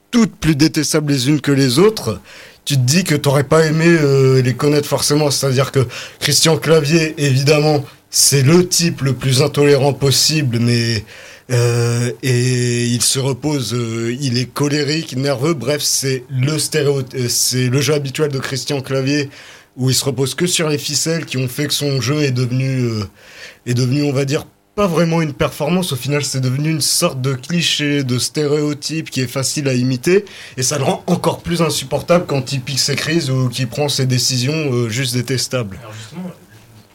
toutes 0.10 0.36
plus 0.36 0.56
détestables 0.56 1.14
les 1.14 1.30
unes 1.30 1.42
que 1.42 1.52
les 1.52 1.78
autres, 1.78 2.20
tu 2.66 2.74
te 2.74 2.82
dis 2.82 3.04
que 3.04 3.14
t'aurais 3.14 3.44
pas 3.44 3.68
aimé 3.68 3.86
euh, 3.88 4.42
les 4.42 4.56
connaître 4.56 4.88
forcément. 4.88 5.30
C'est-à-dire 5.30 5.72
que 5.72 5.88
Christian 6.20 6.58
Clavier, 6.58 7.14
évidemment, 7.20 7.86
c'est 8.12 8.44
le 8.44 8.68
type 8.68 9.02
le 9.02 9.14
plus 9.14 9.42
intolérant 9.42 9.94
possible, 9.94 10.60
mais 10.60 11.04
euh, 11.50 12.12
et 12.24 12.86
il 12.86 13.02
se 13.02 13.20
repose, 13.20 13.74
euh, 13.74 14.16
il 14.22 14.38
est 14.38 14.46
colérique, 14.46 15.16
nerveux. 15.16 15.54
Bref, 15.54 15.82
c'est 15.82 16.24
le 16.30 16.60
stéréo, 16.60 17.02
euh, 17.16 17.28
c'est 17.30 17.68
le 17.68 17.82
jeu 17.82 17.94
habituel 17.94 18.30
de 18.30 18.40
Christian 18.40 18.82
Clavier 18.82 19.30
où 19.78 19.90
il 19.90 19.96
se 19.96 20.04
repose 20.04 20.36
que 20.36 20.48
sur 20.48 20.70
les 20.70 20.78
ficelles 20.78 21.26
qui 21.26 21.38
ont 21.38 21.48
fait 21.48 21.68
que 21.68 21.74
son 21.74 22.02
jeu 22.02 22.22
est 22.24 22.32
devenu 22.32 22.82
euh, 22.82 23.04
est 23.66 23.74
devenu, 23.74 24.04
on 24.04 24.12
va 24.12 24.26
dire, 24.26 24.46
pas 24.76 24.88
vraiment 24.88 25.22
une 25.22 25.34
performance. 25.34 25.92
Au 25.92 25.96
final, 25.96 26.24
c'est 26.24 26.42
devenu 26.42 26.70
une 26.70 26.82
sorte 26.82 27.22
de 27.22 27.34
cliché, 27.34 28.04
de 28.04 28.18
stéréotype 28.18 29.10
qui 29.10 29.22
est 29.22 29.28
facile 29.28 29.68
à 29.68 29.74
imiter. 29.74 30.26
Et 30.58 30.64
ça 30.64 30.78
le 30.78 30.84
rend 30.84 31.04
encore 31.08 31.42
plus 31.42 31.62
insupportable 31.62 32.26
quand 32.26 32.54
il 32.54 32.62
pique 32.62 32.80
ses 32.80 32.96
crises 32.96 33.30
ou 33.30 33.50
qu'il 33.50 33.68
prend 33.68 33.90
ses 33.90 34.06
décisions 34.06 34.54
euh, 34.74 34.90
juste 34.90 35.14
détestables. 35.14 35.80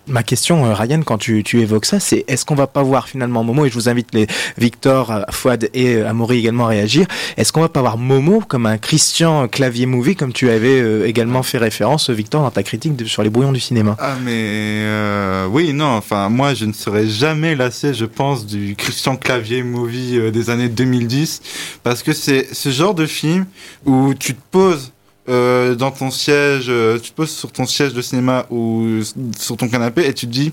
Ma 0.08 0.22
question, 0.22 0.64
euh, 0.64 0.72
Ryan, 0.72 1.02
quand 1.04 1.18
tu, 1.18 1.42
tu 1.42 1.60
évoques 1.60 1.84
ça, 1.84 1.98
c'est 1.98 2.24
est-ce 2.28 2.44
qu'on 2.44 2.54
va 2.54 2.68
pas 2.68 2.84
voir 2.84 3.08
finalement 3.08 3.42
Momo, 3.42 3.66
et 3.66 3.70
je 3.70 3.74
vous 3.74 3.88
invite 3.88 4.14
les 4.14 4.28
Victor, 4.56 5.10
euh, 5.10 5.22
Fouad 5.30 5.68
et 5.74 5.96
euh, 5.96 6.08
Amaury 6.08 6.38
également 6.38 6.66
à 6.66 6.68
réagir, 6.68 7.06
est-ce 7.36 7.52
qu'on 7.52 7.60
va 7.60 7.68
pas 7.68 7.80
voir 7.80 7.98
Momo 7.98 8.40
comme 8.46 8.66
un 8.66 8.78
Christian 8.78 9.48
clavier 9.48 9.86
movie, 9.86 10.14
comme 10.14 10.32
tu 10.32 10.48
avais 10.48 11.08
également 11.08 11.42
fait 11.42 11.58
référence, 11.58 12.08
Victor, 12.10 12.42
dans 12.42 12.50
ta 12.52 12.62
critique 12.62 12.92
sur 13.08 13.24
les 13.24 13.30
brouillons 13.30 13.52
du 13.52 13.58
cinéma? 13.58 13.96
Ah 13.98 14.14
mais 14.24 14.32
euh, 14.32 15.46
oui 15.50 15.72
non 15.72 15.86
enfin 15.86 16.28
moi 16.28 16.54
je 16.54 16.64
ne 16.64 16.72
serai 16.72 17.08
jamais 17.08 17.54
lassé 17.54 17.94
je 17.94 18.04
pense 18.04 18.46
du 18.46 18.74
Christian 18.76 19.16
Clavier 19.16 19.62
movie 19.62 20.30
des 20.30 20.50
années 20.50 20.68
2010 20.68 21.42
parce 21.82 22.02
que 22.02 22.12
c'est 22.12 22.54
ce 22.54 22.70
genre 22.70 22.94
de 22.94 23.06
film 23.06 23.46
où 23.84 24.14
tu 24.14 24.34
te 24.34 24.40
poses 24.50 24.92
euh, 25.28 25.74
dans 25.74 25.90
ton 25.90 26.10
siège 26.10 26.66
euh, 26.68 26.98
tu 27.00 27.10
poses 27.12 27.30
sur 27.30 27.50
ton 27.50 27.66
siège 27.66 27.92
de 27.92 28.00
cinéma 28.00 28.46
ou 28.48 29.00
sur 29.36 29.56
ton 29.56 29.68
canapé 29.68 30.06
et 30.06 30.14
tu 30.14 30.26
te 30.26 30.32
dis 30.32 30.52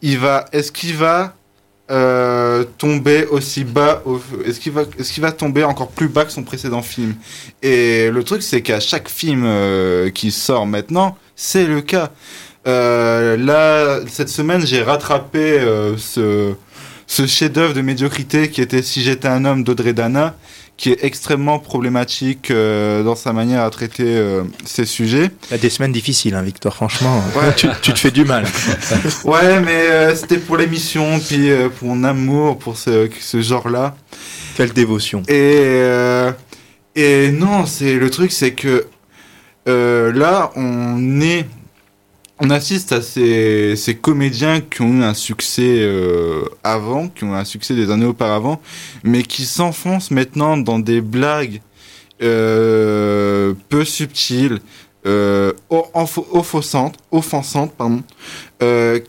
il 0.00 0.18
va 0.18 0.46
est-ce 0.52 0.72
qu'il 0.72 0.96
va 0.96 1.34
euh, 1.90 2.64
tomber 2.78 3.24
aussi 3.26 3.62
bas 3.62 4.02
est-ce 4.44 4.58
qu'il 4.58 4.72
va 4.72 4.82
est-ce 4.98 5.20
va 5.20 5.30
tomber 5.30 5.62
encore 5.62 5.88
plus 5.88 6.08
bas 6.08 6.24
que 6.24 6.32
son 6.32 6.42
précédent 6.42 6.82
film? 6.82 7.14
Et 7.62 8.10
le 8.10 8.24
truc 8.24 8.42
c'est 8.42 8.62
qu'à 8.62 8.80
chaque 8.80 9.08
film 9.08 9.46
qui 10.12 10.32
sort 10.32 10.66
maintenant 10.66 11.16
c'est 11.36 11.66
le 11.66 11.82
cas. 11.82 12.10
Là 12.64 14.00
cette 14.08 14.28
semaine 14.28 14.66
j'ai 14.66 14.82
rattrapé 14.82 15.60
ce 15.98 16.54
ce 17.06 17.26
chef-d'œuvre 17.26 17.74
de 17.74 17.82
médiocrité 17.82 18.50
qui 18.50 18.60
était 18.60 18.82
Si 18.82 19.02
j'étais 19.02 19.28
un 19.28 19.44
homme 19.44 19.62
d'Audrey 19.64 19.92
Dana 19.92 20.34
qui 20.82 20.90
est 20.90 21.04
extrêmement 21.04 21.60
problématique 21.60 22.50
euh, 22.50 23.04
dans 23.04 23.14
sa 23.14 23.32
manière 23.32 23.62
à 23.62 23.70
traiter 23.70 24.02
euh, 24.04 24.42
ces 24.64 24.84
sujets. 24.84 25.30
Il 25.48 25.52
y 25.52 25.54
a 25.54 25.58
des 25.58 25.70
semaines 25.70 25.92
difficiles, 25.92 26.34
hein, 26.34 26.42
Victor, 26.42 26.74
franchement, 26.74 27.22
Ouais. 27.36 27.52
tu, 27.56 27.68
tu 27.82 27.92
te 27.92 28.00
fais 28.00 28.10
du 28.10 28.24
mal. 28.24 28.44
ouais, 29.24 29.60
mais 29.60 29.86
euh, 29.92 30.16
c'était 30.16 30.38
pour 30.38 30.56
l'émission, 30.56 31.20
puis 31.20 31.50
pour 31.78 31.86
mon 31.94 32.02
amour 32.02 32.58
pour 32.58 32.76
ce, 32.76 33.08
ce 33.20 33.40
genre-là. 33.40 33.94
Quelle 34.56 34.72
dévotion. 34.72 35.22
Et, 35.28 35.84
et 36.96 37.30
non, 37.30 37.64
c'est 37.64 37.94
le 37.94 38.10
truc, 38.10 38.32
c'est 38.32 38.50
que 38.52 38.86
là, 39.66 40.50
on 40.56 41.20
est. 41.20 41.46
On 42.40 42.50
assiste 42.50 42.92
à 42.92 43.02
ces, 43.02 43.76
ces 43.76 43.94
comédiens 43.94 44.60
qui 44.60 44.82
ont 44.82 45.00
eu 45.00 45.02
un 45.02 45.14
succès 45.14 45.78
euh, 45.80 46.44
avant, 46.64 47.08
qui 47.08 47.24
ont 47.24 47.34
eu 47.34 47.36
un 47.36 47.44
succès 47.44 47.74
des 47.74 47.90
années 47.90 48.06
auparavant, 48.06 48.60
mais 49.04 49.22
qui 49.22 49.44
s'enfoncent 49.44 50.10
maintenant 50.10 50.56
dans 50.56 50.78
des 50.78 51.00
blagues 51.00 51.60
euh, 52.22 53.54
peu 53.68 53.84
subtiles, 53.84 54.60
euh, 55.04 55.52
offensantes, 55.70 56.96
offensantes 57.10 57.72
pardon, 57.76 58.02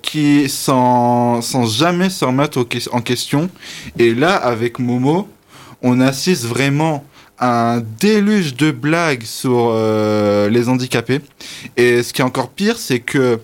qui 0.01 0.49
sans, 0.49 1.41
sans 1.41 1.65
jamais 1.65 2.09
se 2.09 2.26
remettre 2.26 2.65
en 2.91 3.01
question. 3.01 3.49
Et 3.97 4.13
là, 4.13 4.36
avec 4.36 4.80
Momo, 4.80 5.30
on 5.82 5.99
assiste 5.99 6.45
vraiment 6.45 7.03
un 7.40 7.82
déluge 8.00 8.56
de 8.56 8.72
blagues 8.72 9.24
sur 9.24 9.72
euh, 9.72 10.50
les 10.50 10.70
handicapés. 10.70 11.22
Et 11.78 12.04
ce 12.04 12.14
qui 12.14 12.22
est 12.22 12.26
encore 12.26 12.50
pire, 12.50 12.78
c'est 12.78 13.00
que 13.00 13.40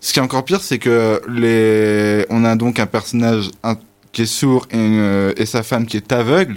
ce 0.00 0.12
qui 0.12 0.18
est 0.18 0.22
encore 0.22 0.44
pire, 0.44 0.60
c'est 0.60 0.78
que 0.78 1.20
les 1.28 2.24
on 2.30 2.44
a 2.44 2.56
donc 2.56 2.78
un 2.78 2.86
personnage 2.86 3.50
qui 4.12 4.22
est 4.22 4.26
sourd 4.26 4.66
et, 4.70 4.76
euh, 4.76 5.32
et 5.36 5.46
sa 5.46 5.62
femme 5.62 5.86
qui 5.86 5.96
est 5.96 6.12
aveugle. 6.12 6.56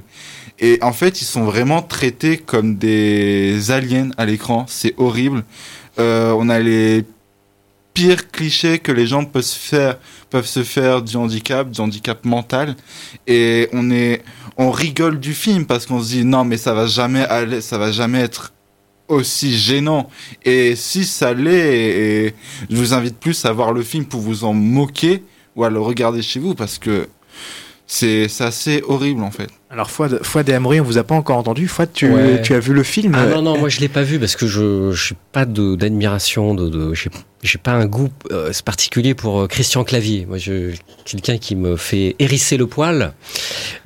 Et 0.59 0.77
en 0.83 0.93
fait, 0.93 1.21
ils 1.21 1.25
sont 1.25 1.43
vraiment 1.43 1.81
traités 1.81 2.37
comme 2.37 2.75
des 2.75 3.71
aliens 3.71 4.11
à 4.17 4.25
l'écran. 4.25 4.65
C'est 4.67 4.93
horrible. 4.97 5.43
Euh, 5.99 6.33
on 6.37 6.49
a 6.49 6.59
les 6.59 7.03
pires 7.93 8.29
clichés 8.31 8.79
que 8.79 8.91
les 8.91 9.07
gens 9.07 9.25
peuvent 9.25 9.43
faire, 9.43 9.97
peuvent 10.29 10.45
se 10.45 10.63
faire 10.63 11.01
du 11.01 11.17
handicap, 11.17 11.69
du 11.69 11.81
handicap 11.81 12.23
mental. 12.25 12.75
Et 13.25 13.69
on 13.73 13.89
est, 13.89 14.21
on 14.61 14.69
rigole 14.69 15.19
du 15.19 15.33
film 15.33 15.65
parce 15.65 15.87
qu'on 15.87 16.03
se 16.03 16.09
dit 16.09 16.23
non, 16.23 16.45
mais 16.45 16.57
ça 16.57 16.75
va 16.75 16.85
jamais 16.85 17.23
aller, 17.23 17.61
ça 17.61 17.79
va 17.79 17.91
jamais 17.91 18.19
être 18.19 18.53
aussi 19.07 19.57
gênant. 19.57 20.07
Et 20.45 20.75
si 20.75 21.03
ça 21.03 21.33
l'est, 21.33 22.35
je 22.69 22.75
vous 22.75 22.93
invite 22.93 23.17
plus 23.17 23.43
à 23.45 23.51
voir 23.51 23.73
le 23.73 23.81
film 23.81 24.05
pour 24.05 24.21
vous 24.21 24.43
en 24.43 24.53
moquer 24.53 25.23
ou 25.55 25.63
à 25.63 25.71
le 25.71 25.79
regarder 25.79 26.21
chez 26.21 26.39
vous 26.39 26.53
parce 26.53 26.77
que 26.77 27.09
c'est 27.87 28.29
assez 28.39 28.83
horrible 28.87 29.23
en 29.23 29.31
fait. 29.31 29.49
Alors, 29.71 29.89
Fouad, 29.89 30.19
Fouad 30.23 30.49
et 30.49 30.53
Amaury, 30.53 30.81
on 30.81 30.83
vous 30.83 30.97
a 30.97 31.03
pas 31.05 31.15
encore 31.15 31.37
entendu. 31.37 31.65
Fouad, 31.69 31.89
tu, 31.93 32.09
Ouais. 32.11 32.41
tu 32.41 32.53
as 32.53 32.59
vu 32.59 32.73
le 32.73 32.83
film 32.83 33.15
Ah 33.17 33.25
non, 33.27 33.41
non, 33.41 33.57
moi 33.57 33.69
je 33.69 33.79
l'ai 33.79 33.87
pas 33.87 34.03
vu 34.03 34.19
parce 34.19 34.35
que 34.35 34.45
je 34.45 34.91
je 34.91 35.01
suis 35.01 35.15
pas 35.31 35.45
de- 35.45 35.75
d'admiration, 35.75 36.53
de, 36.53 36.67
de, 36.67 36.93
j'ai- 36.93 37.09
j'ai 37.41 37.57
pas 37.57 37.71
un 37.71 37.85
goût 37.85 38.09
euh, 38.31 38.51
particulier 38.65 39.15
pour 39.15 39.39
euh, 39.41 39.47
Christian 39.47 39.83
Clavier. 39.85 40.25
Moi, 40.27 40.37
je 40.37 40.73
quelqu'un 41.05 41.37
qui 41.37 41.55
me 41.55 41.77
fait 41.77 42.15
hérisser 42.19 42.57
le 42.57 42.67
poil. 42.67 43.13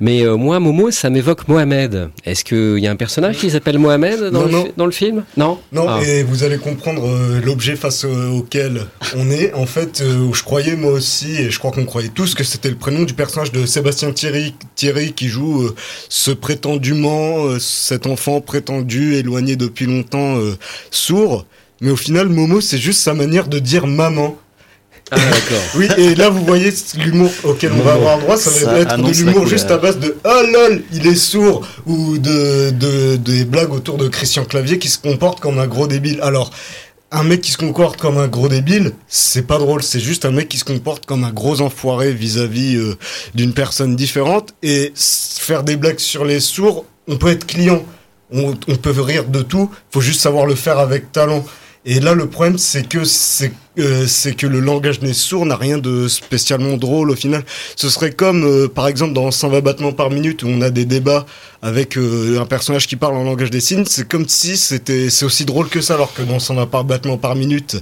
Mais 0.00 0.22
euh, 0.22 0.36
moi, 0.36 0.58
Momo, 0.60 0.90
ça 0.90 1.08
m'évoque 1.08 1.46
Mohamed. 1.48 2.10
Est-ce 2.24 2.44
qu'il 2.44 2.78
y 2.82 2.86
a 2.86 2.90
un 2.90 2.96
personnage 2.96 3.38
qui 3.38 3.48
s'appelle 3.50 3.78
Mohamed 3.78 4.24
dans, 4.24 4.40
Non, 4.40 4.44
le, 4.46 4.50
non. 4.52 4.68
dans 4.76 4.86
le 4.86 4.92
film? 4.92 5.24
Non? 5.36 5.58
Non, 5.72 5.86
Ah. 5.88 6.00
et 6.04 6.22
vous 6.24 6.42
allez 6.42 6.58
comprendre 6.58 7.06
euh, 7.06 7.40
l'objet 7.42 7.76
face 7.76 8.04
euh, 8.04 8.28
auquel 8.30 8.82
on 9.16 9.30
est. 9.30 9.52
En 9.54 9.66
fait, 9.66 10.00
euh, 10.02 10.30
je 10.34 10.42
croyais 10.42 10.74
moi 10.76 10.90
aussi, 10.92 11.36
et 11.36 11.50
je 11.50 11.58
crois 11.60 11.70
qu'on 11.70 11.86
croyait 11.86 12.10
tous, 12.10 12.34
que 12.34 12.42
c'était 12.44 12.68
le 12.70 12.76
prénom 12.76 13.04
du 13.04 13.14
personnage 13.14 13.52
de 13.52 13.64
Sébastien 13.64 14.10
Thierry, 14.12 14.54
Thierry 14.74 15.12
qui 15.12 15.28
joue 15.28 15.62
euh, 15.62 15.74
ce 16.08 16.30
prétendument, 16.30 17.46
euh, 17.46 17.58
cet 17.58 18.06
enfant 18.06 18.40
prétendu, 18.40 19.14
éloigné 19.14 19.56
depuis 19.56 19.86
longtemps, 19.86 20.38
euh, 20.38 20.56
sourd. 20.90 21.46
Mais 21.80 21.90
au 21.90 21.96
final, 21.96 22.28
Momo, 22.28 22.60
c'est 22.60 22.78
juste 22.78 23.00
sa 23.00 23.14
manière 23.14 23.48
de 23.48 23.58
dire 23.58 23.86
maman. 23.86 24.38
Ah, 25.10 25.16
d'accord. 25.16 25.62
Oui, 25.76 25.88
et 25.98 26.14
là, 26.14 26.30
vous 26.30 26.44
voyez 26.44 26.72
l'humour 26.96 27.30
auquel 27.44 27.72
on 27.72 27.82
va 27.82 27.92
avoir 27.92 28.18
droit, 28.18 28.36
ça 28.36 28.50
va 28.50 28.56
Ça 28.56 28.78
être 28.80 28.96
de 28.96 29.12
l'humour 29.12 29.46
juste 29.46 29.70
à 29.70 29.78
base 29.78 29.98
de 29.98 30.16
Oh 30.24 30.42
lol, 30.52 30.82
il 30.92 31.06
est 31.06 31.14
sourd 31.14 31.66
ou 31.86 32.18
de, 32.18 32.70
de 32.70 33.16
des 33.16 33.44
blagues 33.44 33.72
autour 33.72 33.98
de 33.98 34.08
Christian 34.08 34.44
Clavier 34.44 34.78
qui 34.78 34.88
se 34.88 34.98
comporte 34.98 35.38
comme 35.38 35.58
un 35.58 35.66
gros 35.66 35.86
débile. 35.86 36.18
Alors, 36.22 36.50
un 37.16 37.22
mec 37.22 37.40
qui 37.40 37.50
se 37.50 37.56
comporte 37.56 37.98
comme 37.98 38.18
un 38.18 38.28
gros 38.28 38.48
débile, 38.48 38.92
c'est 39.08 39.46
pas 39.46 39.56
drôle, 39.58 39.82
c'est 39.82 40.00
juste 40.00 40.26
un 40.26 40.30
mec 40.30 40.50
qui 40.50 40.58
se 40.58 40.64
comporte 40.64 41.06
comme 41.06 41.24
un 41.24 41.32
gros 41.32 41.62
enfoiré 41.62 42.12
vis-à-vis 42.12 42.76
euh, 42.76 42.94
d'une 43.34 43.54
personne 43.54 43.96
différente 43.96 44.54
et 44.62 44.92
faire 44.94 45.62
des 45.62 45.76
blagues 45.76 45.98
sur 45.98 46.26
les 46.26 46.40
sourds, 46.40 46.84
on 47.08 47.16
peut 47.16 47.28
être 47.28 47.46
client. 47.46 47.82
On, 48.32 48.54
on 48.68 48.76
peut 48.76 48.90
rire 49.00 49.24
de 49.24 49.40
tout, 49.40 49.70
faut 49.90 50.00
juste 50.00 50.20
savoir 50.20 50.46
le 50.46 50.56
faire 50.56 50.78
avec 50.78 51.12
talent. 51.12 51.44
Et 51.86 52.00
là, 52.00 52.12
le 52.12 52.26
problème, 52.26 52.58
c'est 52.58 52.86
que 52.86 53.04
c'est 53.04 53.52
euh, 53.78 54.06
c'est 54.06 54.34
que 54.34 54.46
le 54.46 54.60
langage 54.60 55.00
des 55.00 55.12
sourds 55.12 55.46
n'a 55.46 55.56
rien 55.56 55.78
de 55.78 56.08
spécialement 56.08 56.76
drôle 56.76 57.10
au 57.10 57.16
final. 57.16 57.44
Ce 57.76 57.88
serait 57.88 58.12
comme, 58.12 58.44
euh, 58.44 58.68
par 58.68 58.88
exemple, 58.88 59.12
dans 59.12 59.30
120 59.30 59.60
battements 59.60 59.92
par 59.92 60.10
minute 60.10 60.42
où 60.42 60.48
on 60.48 60.60
a 60.62 60.70
des 60.70 60.84
débats 60.84 61.26
avec 61.62 61.96
euh, 61.96 62.38
un 62.40 62.46
personnage 62.46 62.86
qui 62.86 62.96
parle 62.96 63.16
en 63.16 63.24
langage 63.24 63.50
des 63.50 63.60
signes. 63.60 63.84
C'est 63.86 64.06
comme 64.06 64.28
si 64.28 64.56
c'était 64.56 65.10
c'est 65.10 65.24
aussi 65.24 65.44
drôle 65.44 65.68
que 65.68 65.80
ça, 65.80 65.94
alors 65.94 66.12
que 66.14 66.22
dans 66.22 66.38
120 66.38 66.66
par 66.66 66.84
battements 66.84 67.16
par 67.16 67.34
minute, 67.34 67.76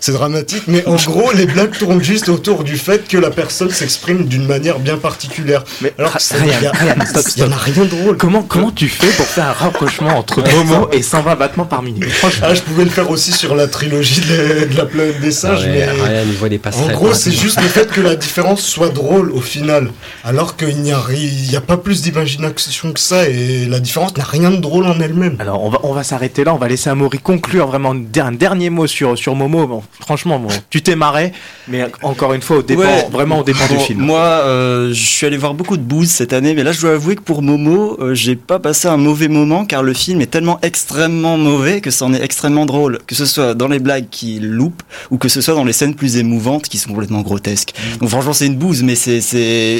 c'est 0.00 0.12
dramatique. 0.12 0.62
Mais 0.68 0.86
en 0.86 0.96
gros, 0.96 1.32
les 1.32 1.46
blagues 1.46 1.76
tournent 1.76 2.02
juste 2.02 2.28
autour 2.28 2.64
du 2.64 2.76
fait 2.78 3.06
que 3.06 3.18
la 3.18 3.30
personne 3.30 3.70
s'exprime 3.70 4.26
d'une 4.26 4.46
manière 4.46 4.78
bien 4.78 4.96
particulière. 4.96 5.64
Mais 5.82 5.92
Alors, 5.98 6.12
Ryan, 6.30 6.44
il 6.58 6.62
y 6.62 6.66
a- 6.66 6.72
Ryan, 6.72 6.94
stop, 7.06 7.24
il 7.36 7.42
y 7.42 7.44
en 7.44 7.52
a 7.52 7.56
stop. 7.58 7.74
rien 7.74 7.84
de 7.84 7.90
drôle. 7.90 8.16
Comment, 8.16 8.42
comment 8.42 8.70
tu 8.70 8.88
fais 8.88 9.08
pour 9.08 9.26
faire 9.26 9.46
un 9.48 9.52
rapprochement 9.52 10.16
entre 10.18 10.40
Momo 10.54 10.88
et 10.92 11.02
120 11.02 11.34
battements 11.36 11.66
par 11.66 11.82
minute? 11.82 12.08
Franchement. 12.08 12.46
Ah, 12.50 12.54
je 12.54 12.62
pouvais 12.62 12.84
le 12.84 12.90
faire 12.90 13.10
aussi 13.10 13.32
sur 13.32 13.54
la 13.54 13.66
trilogie 13.66 14.20
de 14.20 14.34
la, 14.36 14.64
de 14.66 14.76
la 14.76 14.86
planète 14.86 15.20
des 15.20 15.32
Ah 15.44 15.48
singes, 15.56 15.64
ouais, 15.64 15.72
mais 15.72 15.84
Ryan, 15.84 16.24
il 16.26 16.32
voit 16.36 16.48
des 16.48 16.60
en 16.66 16.88
gros, 16.92 17.12
c'est 17.14 17.30
juste 17.32 17.60
le 17.60 17.68
fait 17.68 17.88
que 17.90 18.00
la 18.00 18.16
différence 18.26 18.62
soit 18.62 18.88
drôle 18.88 19.30
au 19.30 19.40
final, 19.40 19.90
alors 20.24 20.56
qu'il 20.56 20.76
n'y 20.82 20.92
a, 20.92 21.00
y 21.12 21.56
pas 21.66 21.76
plus 21.76 22.02
d'imagination 22.02 22.92
que 22.92 23.00
ça, 23.00 23.28
et 23.28 23.66
la 23.66 23.78
différence 23.80 24.16
n'a 24.16 24.24
rien 24.24 24.50
de 24.50 24.56
drôle 24.56 24.86
en 24.86 24.98
elle-même. 25.00 25.36
Alors 25.38 25.62
on 25.62 25.68
va 25.70 25.78
on 25.82 25.92
va 25.92 26.02
s'arrêter 26.02 26.44
là, 26.44 26.54
on 26.54 26.58
va 26.58 26.68
laisser 26.68 26.90
Amaury 26.90 27.18
conclure 27.18 27.66
vraiment 27.68 27.92
un 27.92 28.32
dernier 28.32 28.70
mot 28.70 28.86
sur 28.86 29.16
sur 29.16 29.34
Momo. 29.34 29.66
Bon, 29.66 29.82
franchement, 30.00 30.38
bon, 30.38 30.48
tu 30.70 30.82
t'es 30.82 30.96
marré, 30.96 31.32
mais 31.68 31.84
encore 32.02 32.32
une 32.34 32.42
fois, 32.42 32.58
au 32.58 32.62
dépend, 32.62 32.82
Ouais. 32.82 33.06
vraiment 33.10 33.40
au 33.40 33.44
dépend 33.44 33.66
du 33.68 33.78
film. 33.78 34.00
Moi, 34.00 34.18
euh, 34.20 34.88
je 34.92 35.06
suis 35.06 35.26
allé 35.26 35.36
voir 35.36 35.54
beaucoup 35.54 35.76
de 35.76 35.82
booze 35.82 36.08
cette 36.10 36.32
année, 36.32 36.54
mais 36.54 36.62
là, 36.62 36.72
je 36.72 36.80
dois 36.80 36.92
avouer 36.92 37.16
que 37.16 37.22
pour 37.22 37.42
Momo, 37.42 37.96
euh, 38.00 38.14
j'ai 38.14 38.36
pas 38.36 38.58
passé 38.58 38.88
un 38.88 38.96
mauvais 38.96 39.28
moment 39.28 39.64
car 39.64 39.82
le 39.82 39.92
film 39.94 40.20
est 40.20 40.30
tellement 40.30 40.58
extrêmement 40.62 41.36
mauvais 41.38 41.80
que 41.80 41.90
c'en 41.90 42.12
est 42.14 42.22
extrêmement 42.22 42.66
drôle. 42.66 42.98
Que 43.06 43.14
ce 43.14 43.24
soit 43.26 43.54
dans 43.54 43.68
les 43.68 43.78
blagues 43.78 44.06
qui 44.10 44.38
loupent 44.40 44.82
ou 45.10 45.18
que 45.18 45.25
ce 45.28 45.40
soit 45.40 45.54
dans 45.54 45.64
les 45.64 45.72
scènes 45.72 45.94
plus 45.94 46.16
émouvantes 46.16 46.68
qui 46.68 46.78
sont 46.78 46.90
complètement 46.90 47.22
grotesques. 47.22 47.72
Donc 48.00 48.08
franchement, 48.10 48.32
c'est 48.32 48.46
une 48.46 48.56
bouse, 48.56 48.82
mais 48.82 48.94
c'est, 48.94 49.20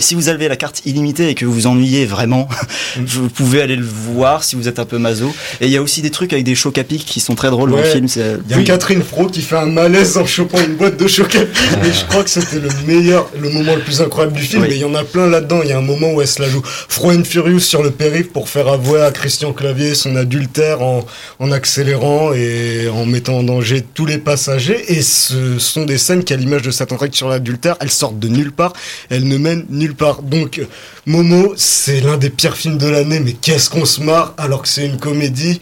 si 0.01 0.15
vous 0.15 0.29
avez 0.29 0.49
la 0.49 0.57
carte 0.57 0.83
illimitée 0.85 1.29
et 1.31 1.35
que 1.35 1.45
vous 1.45 1.53
vous 1.53 1.67
ennuyez 1.67 2.07
vraiment, 2.07 2.49
vous 2.99 3.29
pouvez 3.29 3.61
aller 3.63 3.77
le 3.77 3.85
voir 3.87 4.45
si 4.45 4.57
vous 4.57 4.69
êtes 4.69 4.79
un 4.79 4.85
peu 4.85 4.99
maso. 4.99 5.35
Et 5.61 5.67
il 5.67 5.73
y 5.73 5.77
a 5.77 5.83
aussi 5.83 6.03
des 6.03 6.11
trucs 6.11 6.33
avec 6.33 6.45
des 6.45 6.55
chocs 6.55 6.79
à 6.79 6.85
pic 6.85 7.05
qui 7.05 7.21
sont 7.21 7.35
très 7.35 7.51
drôles 7.51 7.71
dans 7.71 7.77
le 7.79 7.83
film. 7.85 8.07
Il 8.51 8.57
y 8.57 8.61
a 8.61 8.63
Catherine 8.63 9.03
Fro 9.03 9.27
qui 9.27 9.43
fait 9.43 9.57
un 9.57 9.67
malaise 9.67 10.17
en 10.17 10.27
chopant 10.27 10.59
une 10.61 10.77
boîte 10.77 10.97
de 10.99 11.07
choc 11.07 11.35
à 11.37 11.41
pic, 11.45 11.69
et 11.85 11.93
je 11.93 12.05
crois 12.07 12.25
que 12.25 12.31
c'était 12.31 12.59
le 12.61 12.69
meilleur, 12.87 13.31
le 13.41 13.51
moment 13.51 13.75
le 13.75 13.83
plus 13.83 14.01
incroyable 14.01 14.35
du 14.37 14.43
film, 14.43 14.63
Oui. 14.63 14.69
et 14.71 14.75
il 14.77 14.81
y 14.81 14.85
en 14.85 14.95
a 14.95 15.05
plein 15.05 15.27
là-dedans. 15.27 15.61
Il 15.63 15.69
y 15.71 15.73
a 15.73 15.79
un 15.79 15.83
moment 15.83 16.13
où 16.13 16.21
elle 16.21 16.29
se 16.29 16.41
la 16.43 16.49
joue 16.49 16.63
Fro 16.65 17.13
and 17.13 17.25
Furious 17.25 17.61
sur 17.61 17.83
le 17.83 17.91
périph' 17.91 18.33
pour 18.33 18.49
faire 18.49 18.69
avouer 18.69 19.03
à 19.03 19.11
Christian 19.11 19.53
Clavier 19.53 19.95
son 19.95 20.17
adultère 20.17 20.83
en, 20.83 21.05
en 21.39 21.53
accélérant 21.53 22.33
et 22.33 22.89
en 22.89 23.07
mettant 23.07 23.39
en 23.39 23.43
danger 23.43 23.85
tous 23.95 24.07
les 24.07 24.19
passagers. 24.19 24.85
Et 24.89 25.03
ce 25.03 25.36
sont 25.59 25.85
des 25.85 25.99
scènes 25.99 26.25
qui, 26.25 26.33
à 26.33 26.37
l'image 26.37 26.63
de 26.63 26.71
cette 26.71 26.93
enquête 26.93 27.15
sur 27.15 27.29
l'adultère, 27.29 27.77
elles 27.81 27.91
sortent 27.91 28.19
de 28.19 28.29
nulle 28.29 28.53
part, 28.53 28.73
elles 29.11 29.27
ne 29.27 29.37
mènent 29.39 29.67
nulle 29.71 29.95
part. 29.95 30.23
Donc, 30.23 30.61
Momo, 31.07 31.55
c'est 31.57 32.01
l'un 32.01 32.17
des 32.17 32.31
pires 32.31 32.57
films 32.57 32.79
de 32.79 32.89
l'année, 32.89 33.21
mais 33.21 33.33
qu'est-ce 33.33 33.71
qu'on 33.71 33.85
se 33.85 34.01
marre 34.01 34.35
alors 34.39 34.63
que 34.63 34.69
c'est 34.69 34.87
une 34.87 34.99
comédie. 34.99 35.61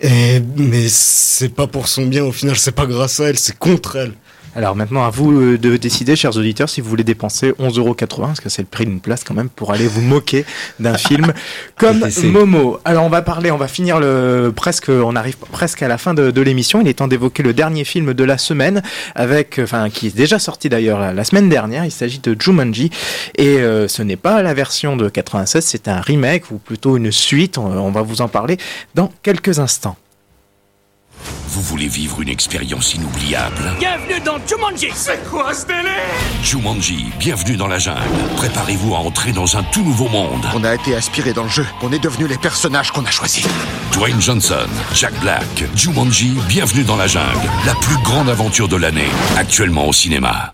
Et, 0.00 0.40
mais 0.56 0.88
c'est 0.88 1.48
pas 1.48 1.66
pour 1.66 1.88
son 1.88 2.06
bien 2.06 2.24
au 2.24 2.32
final, 2.32 2.56
c'est 2.56 2.72
pas 2.72 2.86
grâce 2.86 3.20
à 3.20 3.28
elle, 3.28 3.38
c'est 3.38 3.56
contre 3.56 3.96
elle. 3.96 4.12
Alors 4.56 4.76
maintenant, 4.76 5.04
à 5.04 5.10
vous 5.10 5.32
euh, 5.32 5.58
de 5.58 5.76
décider, 5.76 6.14
chers 6.14 6.36
auditeurs, 6.36 6.68
si 6.68 6.80
vous 6.80 6.88
voulez 6.88 7.02
dépenser 7.04 7.50
11,80€, 7.58 8.20
parce 8.20 8.40
que 8.40 8.48
c'est 8.48 8.62
le 8.62 8.68
prix 8.68 8.86
d'une 8.86 9.00
place 9.00 9.24
quand 9.24 9.34
même, 9.34 9.48
pour 9.48 9.72
aller 9.72 9.86
vous 9.86 10.00
moquer 10.00 10.44
d'un 10.78 10.94
film 10.98 11.32
comme. 11.76 12.04
Momo. 12.24 12.78
Alors 12.84 13.04
on 13.04 13.08
va 13.08 13.22
parler, 13.22 13.50
on 13.50 13.56
va 13.56 13.68
finir 13.68 13.98
le 13.98 14.52
presque, 14.54 14.88
on 14.88 15.16
arrive 15.16 15.36
presque 15.36 15.82
à 15.82 15.88
la 15.88 15.98
fin 15.98 16.14
de, 16.14 16.30
de 16.30 16.40
l'émission. 16.40 16.80
Il 16.80 16.88
est 16.88 16.94
temps 16.94 17.08
d'évoquer 17.08 17.42
le 17.42 17.52
dernier 17.52 17.84
film 17.84 18.14
de 18.14 18.24
la 18.24 18.38
semaine, 18.38 18.82
avec, 19.14 19.58
enfin, 19.58 19.90
qui 19.90 20.08
est 20.08 20.16
déjà 20.16 20.38
sorti 20.38 20.68
d'ailleurs 20.68 21.00
la, 21.00 21.12
la 21.12 21.24
semaine 21.24 21.48
dernière. 21.48 21.84
Il 21.84 21.90
s'agit 21.90 22.20
de 22.20 22.36
Jumanji, 22.38 22.90
et 23.36 23.58
euh, 23.58 23.88
ce 23.88 24.02
n'est 24.02 24.16
pas 24.16 24.42
la 24.42 24.54
version 24.54 24.96
de 24.96 25.08
96, 25.08 25.64
c'est 25.64 25.88
un 25.88 26.00
remake 26.00 26.50
ou 26.50 26.58
plutôt 26.58 26.96
une 26.96 27.10
suite. 27.10 27.58
On, 27.58 27.66
on 27.66 27.90
va 27.90 28.02
vous 28.02 28.20
en 28.20 28.28
parler 28.28 28.56
dans 28.94 29.12
quelques 29.22 29.58
instants. 29.58 29.96
Vous 31.48 31.62
voulez 31.62 31.88
vivre 31.88 32.20
une 32.20 32.28
expérience 32.28 32.94
inoubliable 32.94 33.72
Bienvenue 33.78 34.20
dans 34.24 34.38
Jumanji 34.46 34.88
C'est 34.94 35.22
quoi 35.30 35.54
ce 35.54 35.66
délire 35.66 35.82
Jumanji, 36.42 37.06
bienvenue 37.18 37.56
dans 37.56 37.66
la 37.66 37.78
jungle. 37.78 38.00
Préparez-vous 38.36 38.94
à 38.94 38.98
entrer 38.98 39.32
dans 39.32 39.56
un 39.56 39.62
tout 39.62 39.82
nouveau 39.84 40.08
monde. 40.08 40.44
On 40.54 40.64
a 40.64 40.74
été 40.74 40.94
aspiré 40.94 41.32
dans 41.32 41.44
le 41.44 41.48
jeu. 41.48 41.66
On 41.82 41.92
est 41.92 41.98
devenus 41.98 42.28
les 42.28 42.38
personnages 42.38 42.90
qu'on 42.90 43.04
a 43.04 43.10
choisis. 43.10 43.46
Dwayne 43.92 44.20
Johnson, 44.20 44.66
Jack 44.94 45.14
Black, 45.20 45.64
Jumanji, 45.76 46.34
bienvenue 46.48 46.84
dans 46.84 46.96
la 46.96 47.06
jungle. 47.06 47.48
La 47.66 47.74
plus 47.74 47.96
grande 48.02 48.28
aventure 48.28 48.68
de 48.68 48.76
l'année, 48.76 49.08
actuellement 49.36 49.86
au 49.88 49.92
cinéma. 49.92 50.52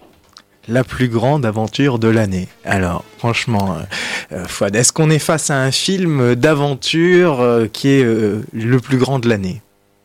La 0.68 0.84
plus 0.84 1.08
grande 1.08 1.44
aventure 1.46 1.98
de 1.98 2.08
l'année. 2.08 2.46
Alors, 2.64 3.02
franchement, 3.18 3.76
euh, 3.78 4.36
euh, 4.36 4.44
Fouad, 4.46 4.76
est-ce 4.76 4.92
qu'on 4.92 5.10
est 5.10 5.18
face 5.18 5.50
à 5.50 5.56
un 5.56 5.72
film 5.72 6.34
d'aventure 6.36 7.40
euh, 7.40 7.66
qui 7.66 7.88
est 7.88 8.04
euh, 8.04 8.44
le 8.52 8.78
plus 8.78 8.98
grand 8.98 9.18
de 9.18 9.28
l'année? 9.28 9.62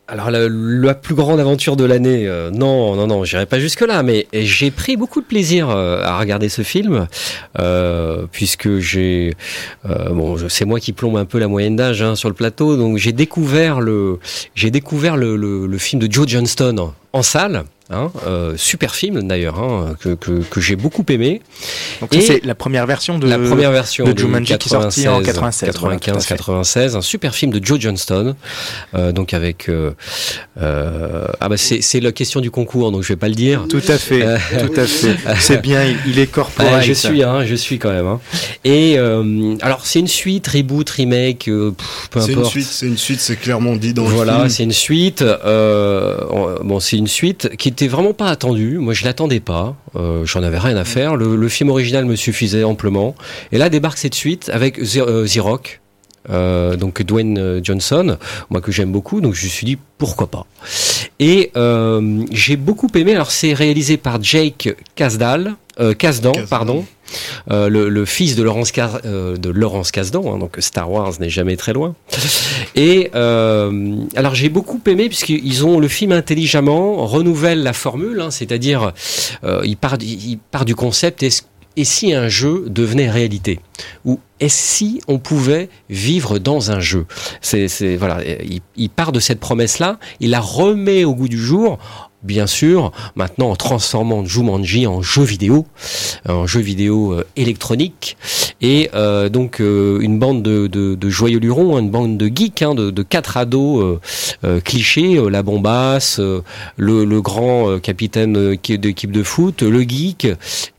Alors 0.08 0.30
la, 0.30 0.94
plus 0.94 1.16
grande 1.16 1.40
aventure 1.40 1.76
de 1.76 1.84
l'année, 1.84 2.28
euh, 2.28 2.52
non, 2.52 2.96
non, 2.96 3.08
non, 3.08 3.24
j'irai 3.24 3.48
pas 3.48 3.60
jusque 3.60 3.82
là, 3.82 4.04
mais 4.04 4.28
j'ai 4.34 4.70
pris 4.70 4.98
beaucoup 4.98 5.20
de 5.20 5.26
plaisir 5.26 5.72
euh, 5.72 6.04
à 6.04 6.20
regarder 6.20 6.48
ce 6.48 6.62
film 6.62 7.08
euh, 7.58 8.28
puisque 8.32 8.78
j'ai, 8.78 9.34
euh, 9.90 10.10
bon, 10.10 10.38
c'est 10.48 10.66
moi 10.66 10.80
qui 10.80 10.94
plombe 10.94 11.18
un 11.18 11.26
peu 11.26 11.40
la 11.40 11.48
moyenne 11.48 11.76
d'âge 11.76 12.04
hein, 12.04 12.16
sur 12.16 12.30
le 12.30 12.36
plateau, 12.36 12.78
donc 12.78 12.98
j'ai 12.98 13.14
découvert 13.14 13.82
le, 13.82 14.20
j'ai 14.54 14.70
découvert 14.70 15.18
le, 15.18 15.36
le 15.36 15.78
film 15.80 16.00
de 16.00 16.12
Joe 16.12 16.28
Johnston 16.28 16.94
en 17.12 17.24
salle 17.24 17.64
Hein, 17.92 18.12
euh, 18.26 18.56
super 18.58 18.96
film 18.96 19.28
d'ailleurs, 19.28 19.60
hein, 19.60 19.96
que, 20.00 20.16
que, 20.16 20.42
que 20.42 20.60
j'ai 20.60 20.76
beaucoup 20.76 21.06
aimé. 21.08 21.42
Donc 22.02 22.16
ça, 22.16 22.20
c'est 22.20 22.44
la 22.44 22.56
première 22.56 22.88
version 22.88 23.20
de 23.20 23.28
la 23.28 23.38
première 23.38 23.72
version 23.72 24.06
de 24.06 24.18
Jumanji 24.18 24.58
qui 24.58 24.70
est 24.70 24.72
sortie 24.72 25.08
en 25.08 25.22
96, 25.22 25.68
95, 25.70 25.80
voilà, 25.80 25.98
tout 26.00 26.10
à 26.18 26.20
fait. 26.20 26.36
96, 26.36 26.96
un 26.96 27.02
super 27.02 27.36
film 27.36 27.52
de 27.52 27.64
Joe 27.64 27.80
Johnston, 27.80 28.36
euh, 28.96 29.12
donc 29.12 29.36
avec 29.36 29.70
euh, 29.70 29.92
euh, 30.60 31.28
ah 31.40 31.48
bah 31.48 31.58
c'est 31.58 32.00
la 32.00 32.12
question 32.12 32.42
du 32.42 32.50
concours, 32.50 32.92
donc 32.92 33.04
je 33.04 33.10
vais 33.10 33.18
pas 33.18 33.30
le 33.30 33.36
dire. 33.36 33.66
Tout 33.70 33.82
à 33.88 34.00
fait, 34.00 34.22
tout 34.60 34.80
à 34.80 34.86
fait. 34.88 35.16
C'est 35.40 35.62
bien, 35.62 35.86
il, 35.86 35.98
il 36.08 36.18
est 36.18 36.26
corporate. 36.28 36.74
Ouais, 36.74 36.82
je 36.82 36.94
suis, 36.94 37.22
hein, 37.22 37.46
je 37.46 37.54
suis 37.54 37.78
quand 37.78 37.92
même. 37.92 38.08
Hein. 38.08 38.20
Et 38.64 38.96
euh, 38.98 39.56
alors 39.62 39.86
c'est 39.86 40.00
une 40.00 40.08
suite, 40.08 40.48
reboot, 40.48 40.90
remake, 40.90 41.46
pff, 41.46 42.08
peu 42.10 42.20
C'est 42.20 42.32
une 42.32 42.40
importe. 42.40 42.52
suite, 42.52 42.66
c'est 42.68 42.88
une 42.88 42.98
suite, 42.98 43.20
c'est 43.20 43.36
clairement 43.36 43.76
dit 43.76 43.94
dans 43.94 44.06
le 44.06 44.10
Voilà, 44.10 44.38
film. 44.38 44.50
c'est 44.50 44.64
une 44.64 44.72
suite. 44.72 45.22
Euh, 45.22 46.18
bon, 46.64 46.80
c'est 46.80 46.98
une 46.98 47.08
suite 47.08 47.56
qui 47.58 47.75
était 47.76 47.88
vraiment 47.90 48.14
pas 48.14 48.30
attendue. 48.30 48.78
Moi, 48.78 48.94
je 48.94 49.04
l'attendais 49.04 49.42
pas. 49.42 49.76
Euh, 49.98 50.26
J'en 50.26 50.44
avais 50.44 50.60
rien 50.60 50.78
à 50.78 50.86
faire. 50.86 51.18
Le, 51.18 51.50
film 51.50 51.70
original 51.70 52.06
me 52.06 52.16
suffisait 52.16 52.64
amplement. 52.64 53.16
Et 53.52 53.58
là 53.58 53.70
débarque 53.70 53.98
cette 53.98 54.16
suite 54.16 54.50
avec 54.54 54.80
euh, 54.80 55.28
Rock. 55.40 55.82
Euh, 56.32 56.76
donc 56.76 57.04
Dwayne 57.04 57.60
Johnson, 57.64 58.18
moi 58.50 58.60
que 58.60 58.72
j'aime 58.72 58.92
beaucoup, 58.92 59.22
donc 59.22 59.36
je 59.36 59.46
me 59.46 59.50
suis 59.50 59.66
dit 59.66 59.78
pourquoi 60.00 60.26
pas? 60.26 60.48
Et 61.20 61.52
j'ai 62.32 62.56
beaucoup 62.56 62.88
aimé. 62.96 63.14
Alors 63.14 63.32
c'est 63.32 63.54
réalisé 63.54 63.98
par 63.98 64.24
Jake 64.24 64.76
Kasdal, 64.96 65.56
euh, 65.80 65.94
Kasdan, 65.94 66.32
pardon, 66.50 66.86
euh, 67.52 67.68
le, 67.70 67.90
le 67.90 68.06
fils 68.06 68.36
de 68.36 68.44
Laurence, 68.44 68.72
Kas- 68.72 69.02
euh, 69.06 69.36
de 69.38 69.50
Laurence 69.50 69.92
Kasdan, 69.92 70.24
hein, 70.34 70.38
donc 70.40 70.56
Star 70.60 70.90
Wars 70.92 71.14
n'est 71.20 71.30
jamais 71.30 71.58
très 71.58 71.74
loin. 71.74 71.96
Et 72.76 73.12
euh, 73.16 73.96
alors 74.16 74.36
j'ai 74.36 74.50
beaucoup 74.50 74.80
aimé 74.88 75.08
puisqu'ils 75.08 75.66
ont 75.66 75.80
le 75.80 75.88
film 75.88 76.12
intelligemment 76.12 77.06
renouvelle 77.06 77.64
la 77.64 77.74
formule, 77.74 78.22
hein, 78.22 78.32
c'est-à-dire 78.32 78.92
euh, 79.44 79.62
il 79.66 79.78
part 79.78 79.98
du- 79.98 80.06
il 80.06 80.38
part 80.52 80.66
du 80.66 80.76
concept 80.76 81.24
est-ce- 81.24 81.44
et 81.78 81.84
si 81.84 82.14
un 82.14 82.30
jeu 82.30 82.64
devenait 82.68 83.10
réalité? 83.12 83.60
Ou 84.06 84.22
est-ce 84.40 84.56
si 84.78 85.02
on 85.10 85.20
pouvait 85.20 85.68
vivre 85.90 86.40
dans 86.40 86.72
un 86.72 86.80
jeu? 86.80 87.06
C'est 87.42 87.68
voilà, 87.98 88.24
il, 88.46 88.62
il 88.78 88.90
part 88.90 89.12
de 89.12 89.20
cette 89.20 89.42
promesse 89.42 89.80
là, 89.80 90.00
il 90.22 90.30
la 90.30 90.40
remet 90.40 91.04
au 91.04 91.14
goût 91.14 91.28
du 91.28 91.38
jour. 91.38 91.78
Bien 92.26 92.48
sûr, 92.48 92.92
maintenant 93.16 93.52
en 93.52 93.56
transformant 93.56 94.26
Jumanji 94.26 94.88
en 94.88 95.04
jeu 95.04 95.22
vidéo, 95.22 95.68
en 96.28 96.48
jeu 96.48 96.60
vidéo 96.60 97.14
euh, 97.14 97.28
électronique, 97.36 98.18
et 98.62 98.90
euh, 98.94 99.30
donc 99.30 99.60
euh, 99.60 100.00
une 100.00 100.18
bande 100.18 100.42
de, 100.42 100.68
de, 100.68 100.96
de 100.96 101.10
joyeux 101.10 101.40
lurons, 101.40 101.76
hein, 101.76 101.82
une 101.82 101.90
bande 101.90 102.18
de 102.18 102.28
geeks, 102.28 102.62
hein, 102.62 102.74
de, 102.74 102.90
de 102.90 103.04
quatre 103.04 103.38
ados 103.38 103.84
euh, 103.84 104.00
euh, 104.44 104.60
clichés, 104.62 105.18
euh, 105.18 105.30
la 105.30 105.44
bombasse, 105.44 106.20
euh, 106.20 106.42
le, 106.78 107.06
le 107.06 107.22
grand 107.22 107.80
capitaine 107.80 108.56
d'équipe 108.56 109.12
de 109.12 109.24
foot, 109.24 109.62
le 109.62 109.82
geek 109.82 110.28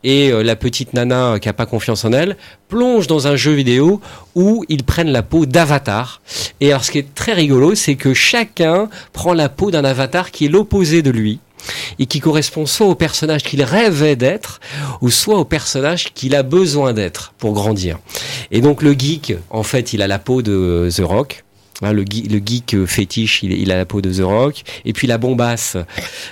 et 0.04 0.30
la 0.30 0.56
petite 0.56 0.94
nana 0.94 1.38
qui 1.40 1.48
a 1.48 1.52
pas 1.52 1.66
confiance 1.66 2.04
en 2.04 2.12
elle, 2.12 2.36
plongent 2.68 3.06
dans 3.06 3.26
un 3.26 3.36
jeu 3.36 3.52
vidéo 3.52 4.00
où 4.34 4.64
ils 4.68 4.84
prennent 4.84 5.10
la 5.10 5.22
peau 5.22 5.46
d'avatar. 5.46 6.22
Et 6.60 6.70
alors 6.70 6.84
ce 6.84 6.90
qui 6.90 6.98
est 6.98 7.14
très 7.14 7.32
rigolo, 7.32 7.74
c'est 7.74 7.96
que 7.96 8.14
chacun 8.14 8.88
prend 9.12 9.34
la 9.34 9.48
peau 9.48 9.70
d'un 9.70 9.84
avatar 9.84 10.30
qui 10.30 10.46
est 10.46 10.48
l'opposé 10.48 11.02
de 11.02 11.10
lui 11.10 11.40
et 11.98 12.06
qui 12.06 12.20
correspond 12.20 12.66
soit 12.66 12.86
au 12.86 12.94
personnage 12.94 13.42
qu'il 13.42 13.62
rêvait 13.62 14.16
d'être, 14.16 14.60
ou 15.00 15.10
soit 15.10 15.38
au 15.38 15.44
personnage 15.44 16.12
qu'il 16.14 16.34
a 16.34 16.42
besoin 16.42 16.92
d'être 16.92 17.32
pour 17.38 17.52
grandir. 17.52 17.98
Et 18.50 18.60
donc 18.60 18.82
le 18.82 18.92
geek, 18.92 19.34
en 19.50 19.62
fait, 19.62 19.92
il 19.92 20.02
a 20.02 20.06
la 20.06 20.18
peau 20.18 20.42
de 20.42 20.88
The 20.94 21.00
Rock. 21.00 21.44
Hein, 21.82 21.92
le, 21.92 22.04
geek, 22.04 22.72
euh, 22.74 22.86
fétiche, 22.86 23.42
il, 23.42 23.70
a 23.70 23.76
la 23.76 23.84
peau 23.84 24.00
de 24.00 24.10
The 24.10 24.22
Rock. 24.24 24.62
Et 24.86 24.94
puis 24.94 25.06
la 25.06 25.18
bombasse, 25.18 25.76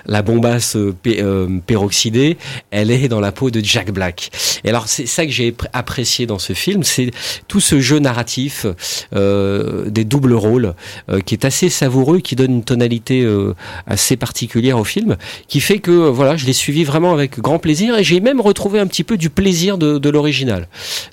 la 0.07 0.23
bombasse 0.23 0.75
euh, 0.77 0.95
pé- 1.03 1.21
euh, 1.21 1.59
peroxydée, 1.67 2.39
elle 2.71 2.91
est 2.91 3.09
dans 3.09 3.21
la 3.21 3.31
peau 3.31 3.51
de 3.51 3.61
Jack 3.63 3.91
Black. 3.91 4.31
Et 4.65 4.71
alors 4.71 4.89
c'est 4.89 5.05
ça 5.05 5.27
que 5.27 5.33
j'ai 5.33 5.51
pr- 5.51 5.67
apprécié 5.75 6.25
dans 6.25 6.39
ce 6.39 6.55
film, 6.55 6.83
c'est 6.83 7.11
tout 7.47 7.61
ce 7.61 7.79
jeu 7.79 7.99
narratif 7.99 8.65
euh, 9.15 9.91
des 9.91 10.05
doubles 10.05 10.33
rôles 10.33 10.75
euh, 11.11 11.21
qui 11.21 11.35
est 11.35 11.45
assez 11.45 11.69
savoureux, 11.69 12.21
qui 12.21 12.37
donne 12.37 12.53
une 12.53 12.65
tonalité 12.65 13.27
assez 13.87 14.17
particulière 14.17 14.79
au 14.79 14.85
film, 14.85 15.17
qui 15.49 15.61
fait 15.61 15.79
que 15.79 15.91
voilà, 15.91 16.37
je 16.37 16.47
l'ai 16.47 16.53
suivi 16.55 16.85
vraiment 16.85 17.13
avec 17.13 17.39
grand 17.39 17.59
plaisir 17.59 17.99
et 17.99 18.05
j'ai 18.05 18.21
même 18.21 18.41
retrouvé 18.41 18.81
un 18.81 18.87
petit 18.87 19.05
peu 19.05 19.19
du 19.19 19.29
plaisir 19.29 19.77
de, 19.77 19.99
de 19.99 20.09
l'original. 20.09 20.69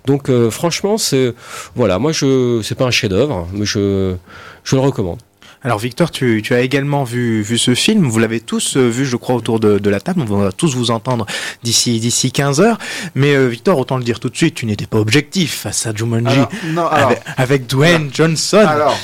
Donc 0.06 0.30
franchement, 0.50 0.98
c'est 0.98 1.34
voilà, 1.76 2.00
moi 2.00 2.12
je 2.14 2.62
c'est 2.64 2.76
pas 2.76 2.86
un 2.86 2.92
chef-d'œuvre, 2.92 3.48
mais 3.54 3.66
je 3.66 4.16
je 4.64 4.76
le 4.76 4.82
recommande. 4.82 5.20
Alors 5.64 5.78
Victor, 5.78 6.10
tu, 6.10 6.42
tu 6.44 6.56
as 6.56 6.62
également 6.62 7.04
vu, 7.04 7.44
vu 7.44 7.60
ce 7.60 7.76
film, 7.76 8.08
vous 8.10 8.18
l'avez 8.18 8.40
tous 8.40 8.78
euh, 8.78 8.90
vu 8.90 9.06
je 9.06 9.16
crois 9.16 9.36
autour 9.36 9.60
de, 9.60 9.78
de 9.78 9.90
la 9.92 10.00
table, 10.00 10.22
on 10.28 10.38
va 10.40 10.52
tous 10.52 10.76
vous 10.76 10.90
entendre 10.90 11.28
d'ici 11.62 12.00
d'ici 12.00 12.32
15 12.32 12.62
heures, 12.62 12.80
mais 13.14 13.36
euh, 13.36 13.46
Victor, 13.48 13.78
autant 13.78 13.98
le 13.98 14.04
dire 14.04 14.20
tout 14.20 14.30
de 14.30 14.36
suite, 14.36 14.56
tu 14.56 14.66
n'étais 14.66 14.88
pas 14.88 14.98
objectif 14.98 15.54
face 15.60 15.86
à 15.86 15.94
Jumanji, 15.94 16.34
Alors, 16.36 16.50
non, 16.66 16.88
alors- 16.88 17.10
avec, 17.12 17.22
avec 17.38 17.68
Dwayne 17.68 18.10
Johnson. 18.12 18.66
Alors, 18.68 18.98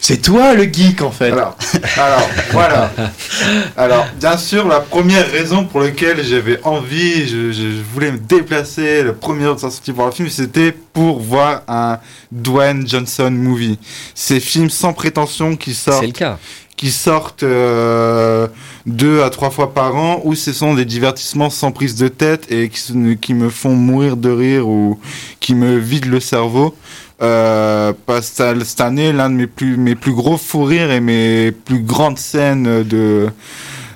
c'est 0.00 0.22
toi 0.22 0.54
le 0.54 0.64
geek 0.64 1.02
en 1.02 1.10
fait. 1.10 1.32
Alors, 1.32 1.56
alors 1.96 2.28
voilà. 2.52 2.90
Alors, 3.76 4.06
bien 4.18 4.36
sûr, 4.36 4.66
la 4.66 4.80
première 4.80 5.30
raison 5.30 5.64
pour 5.64 5.80
laquelle 5.80 6.24
j'avais 6.24 6.60
envie, 6.64 7.28
je, 7.28 7.52
je 7.52 7.82
voulais 7.92 8.12
me 8.12 8.18
déplacer 8.18 9.02
le 9.02 9.14
premier 9.14 9.44
jour 9.44 9.54
de 9.56 9.60
sa 9.60 9.70
sortie 9.70 9.92
voir 9.92 10.08
le 10.08 10.12
film, 10.14 10.28
c'était 10.28 10.72
pour 10.72 11.20
voir 11.20 11.62
un 11.68 11.98
Dwayne 12.32 12.86
Johnson 12.86 13.30
movie. 13.30 13.78
Ces 14.14 14.40
films 14.40 14.70
sans 14.70 14.92
prétention 14.92 15.56
qui 15.56 15.74
sortent. 15.74 16.00
C'est 16.00 16.06
le 16.06 16.12
cas. 16.12 16.38
Qui 16.76 16.90
sortent 16.90 17.42
euh, 17.42 18.48
deux 18.84 19.22
à 19.22 19.30
trois 19.30 19.48
fois 19.48 19.72
par 19.72 19.96
an, 19.96 20.20
où 20.24 20.34
ce 20.34 20.52
sont 20.52 20.74
des 20.74 20.84
divertissements 20.84 21.48
sans 21.48 21.72
prise 21.72 21.96
de 21.96 22.08
tête 22.08 22.52
et 22.52 22.68
qui 22.68 23.34
me 23.34 23.48
font 23.48 23.74
mourir 23.74 24.18
de 24.18 24.28
rire 24.28 24.68
ou 24.68 24.98
qui 25.40 25.54
me 25.54 25.78
vident 25.78 26.10
le 26.10 26.20
cerveau. 26.20 26.76
Euh, 27.22 27.92
parce 28.04 28.30
que 28.30 28.64
cette 28.64 28.80
année, 28.80 29.12
l'un 29.12 29.30
de 29.30 29.34
mes 29.34 29.46
plus, 29.46 29.76
mes 29.76 29.94
plus 29.94 30.12
gros 30.12 30.36
fous 30.36 30.64
rires 30.64 30.90
et 30.90 31.00
mes 31.00 31.50
plus 31.50 31.80
grandes 31.80 32.18
scènes 32.18 32.82
de, 32.82 33.28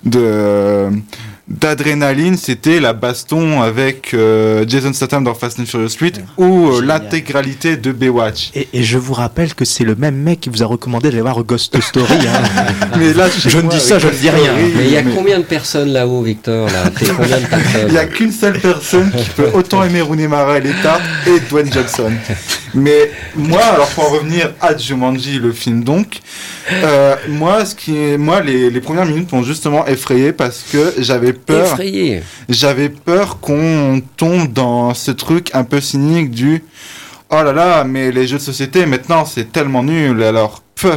de, 0.04 0.88
d'adrénaline, 1.50 2.36
c'était 2.36 2.78
la 2.80 2.92
baston 2.92 3.60
avec 3.60 4.14
euh, 4.14 4.64
Jason 4.68 4.92
Statham 4.92 5.24
dans 5.24 5.34
Fast 5.34 5.58
and 5.58 5.66
Furious 5.66 5.90
8 6.00 6.20
ou 6.38 6.68
euh, 6.70 6.80
l'intégralité 6.82 7.76
de 7.76 7.90
Baywatch. 7.92 8.50
Et, 8.54 8.68
et 8.72 8.82
je 8.84 8.98
vous 8.98 9.14
rappelle 9.14 9.54
que 9.54 9.64
c'est 9.64 9.82
le 9.84 9.96
même 9.96 10.14
mec 10.16 10.40
qui 10.40 10.48
vous 10.48 10.62
a 10.62 10.66
recommandé 10.66 11.10
d'aller 11.10 11.22
voir 11.22 11.42
Ghost 11.42 11.78
Story. 11.80 12.06
hein. 12.12 12.66
Mais 12.98 13.12
là, 13.12 13.26
je 13.28 13.58
ne 13.58 13.68
dis 13.68 13.80
ça, 13.80 13.98
je 13.98 14.06
ne 14.06 14.12
dis 14.12 14.30
rien. 14.30 14.52
Mais 14.76 14.84
il 14.84 14.92
y 14.92 14.96
a 14.96 15.02
combien 15.02 15.38
de 15.40 15.44
personnes 15.44 15.92
là-haut, 15.92 16.22
Victor 16.22 16.68
là? 16.70 16.84
Il 17.86 17.92
n'y 17.92 17.98
a 17.98 18.06
qu'une 18.06 18.32
seule 18.32 18.58
personne 18.58 19.10
qui 19.10 19.30
peut 19.30 19.50
autant 19.52 19.82
aimer 19.82 20.00
Rooney 20.02 20.28
Mara 20.28 20.58
et 20.58 20.60
les 20.60 20.72
tartes 20.82 21.02
et 21.26 21.40
Dwayne 21.50 21.72
Johnson. 21.72 22.12
Mais 22.74 23.10
moi, 23.34 23.62
alors 23.64 23.88
pour 23.88 24.04
en 24.04 24.10
revenir 24.12 24.52
à 24.60 24.76
Jumanji, 24.76 25.40
le 25.40 25.50
film 25.52 25.82
donc, 25.82 26.20
euh, 26.72 27.16
moi, 27.28 27.64
ce 27.64 27.74
qui 27.74 27.96
est, 27.96 28.16
moi 28.16 28.40
les, 28.40 28.70
les 28.70 28.80
premières 28.80 29.06
minutes 29.06 29.32
m'ont 29.32 29.42
justement 29.42 29.84
effrayé 29.88 30.32
parce 30.32 30.64
que 30.70 30.94
j'avais 30.98 31.32
peur. 31.44 31.66
Effrayé. 31.66 32.22
J'avais 32.48 32.88
peur 32.88 33.40
qu'on 33.40 34.02
tombe 34.16 34.52
dans 34.52 34.94
ce 34.94 35.10
truc 35.10 35.50
un 35.54 35.64
peu 35.64 35.80
cynique 35.80 36.30
du 36.30 36.62
oh 37.30 37.42
là 37.42 37.52
là, 37.52 37.84
mais 37.84 38.10
les 38.12 38.26
jeux 38.26 38.38
de 38.38 38.42
société 38.42 38.86
maintenant 38.86 39.24
c'est 39.24 39.52
tellement 39.52 39.82
nul. 39.82 40.22
Alors, 40.22 40.62
pff, 40.74 40.92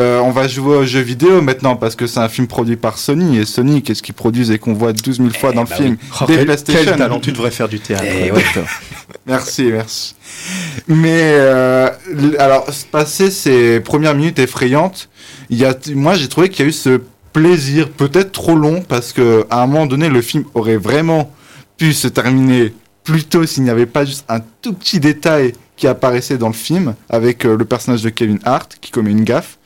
euh, 0.00 0.20
on 0.20 0.30
va 0.30 0.48
jouer 0.48 0.76
aux 0.76 0.84
jeux 0.84 1.00
vidéo 1.00 1.42
maintenant 1.42 1.76
parce 1.76 1.96
que 1.96 2.06
c'est 2.06 2.20
un 2.20 2.28
film 2.28 2.46
produit 2.46 2.76
par 2.76 2.96
Sony 2.98 3.38
et 3.38 3.44
Sony, 3.44 3.82
qu'est-ce 3.82 4.02
qu'ils 4.02 4.14
produisent 4.14 4.50
et 4.50 4.58
qu'on 4.58 4.72
voit 4.74 4.92
12 4.92 5.16
000 5.18 5.30
fois 5.30 5.52
dans 5.52 5.64
bah 5.64 5.74
le 5.78 5.84
film? 5.84 5.96
oui. 6.00 6.08
Oh, 6.20 6.24
Des 6.26 6.36
quel- 6.36 6.44
PlayStation. 6.46 6.82
quel 6.84 6.96
talent, 6.96 7.20
tu 7.20 7.32
devrais 7.32 7.50
faire 7.50 7.68
du 7.68 7.78
théâtre, 7.80 8.04
Eh 8.06 8.30
merci, 9.26 9.64
merci. 9.70 10.14
Mais 10.88 11.32
euh, 11.34 11.88
alors, 12.38 12.72
se 12.72 12.84
passer 12.86 13.30
ces 13.30 13.80
premières 13.80 14.14
minutes 14.14 14.38
effrayantes, 14.38 15.08
il 15.50 15.58
y 15.58 15.64
a, 15.64 15.74
moi 15.94 16.14
j'ai 16.14 16.28
trouvé 16.28 16.48
qu'il 16.48 16.64
y 16.64 16.66
a 16.66 16.68
eu 16.70 16.72
ce 16.72 17.00
plaisir 17.32 17.88
peut-être 17.90 18.32
trop 18.32 18.54
long 18.54 18.82
parce 18.86 19.12
que 19.12 19.44
à 19.50 19.62
un 19.62 19.66
moment 19.66 19.86
donné 19.86 20.08
le 20.08 20.20
film 20.22 20.44
aurait 20.54 20.76
vraiment 20.76 21.30
pu 21.76 21.92
se 21.92 22.08
terminer 22.08 22.72
plus 23.04 23.24
tôt 23.24 23.46
s'il 23.46 23.64
n'y 23.64 23.70
avait 23.70 23.86
pas 23.86 24.04
juste 24.04 24.24
un 24.28 24.40
tout 24.60 24.72
petit 24.74 25.00
détail 25.00 25.52
qui 25.76 25.86
apparaissait 25.88 26.38
dans 26.38 26.48
le 26.48 26.54
film 26.54 26.94
avec 27.08 27.44
euh, 27.44 27.56
le 27.56 27.64
personnage 27.64 28.02
de 28.02 28.10
Kevin 28.10 28.38
Hart 28.44 28.76
qui 28.80 28.90
commet 28.90 29.10
une 29.10 29.24
gaffe. 29.24 29.58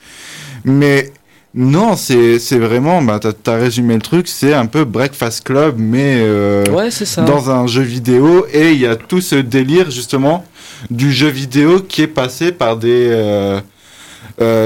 Mais 0.65 1.13
non, 1.55 1.97
c'est 1.97 2.39
vraiment, 2.59 3.03
bah, 3.03 3.19
t'as 3.19 3.53
as 3.53 3.57
résumé 3.57 3.95
le 3.95 4.03
truc, 4.03 4.29
c'est 4.29 4.53
un 4.53 4.67
peu 4.67 4.85
Breakfast 4.85 5.45
Club, 5.45 5.77
mais 5.79 6.19
euh, 6.21 6.65
Ouais, 6.71 6.91
c'est 6.91 7.07
ça. 7.07 7.23
dans 7.23 7.51
un 7.51 7.67
jeu 7.67 7.83
vidéo. 7.83 8.47
Et 8.53 8.73
il 8.73 8.81
y 8.81 8.87
a 8.87 8.95
tout 8.97 9.21
ce 9.23 9.37
délire, 9.37 9.91
justement, 9.91 10.45
du 10.91 11.13
jeu 11.13 11.29
vidéo 11.29 11.81
qui 11.81 12.03
est 12.03 12.09
passé 12.09 12.53
par 12.53 12.77
des, 12.77 13.09
euh, 13.11 13.61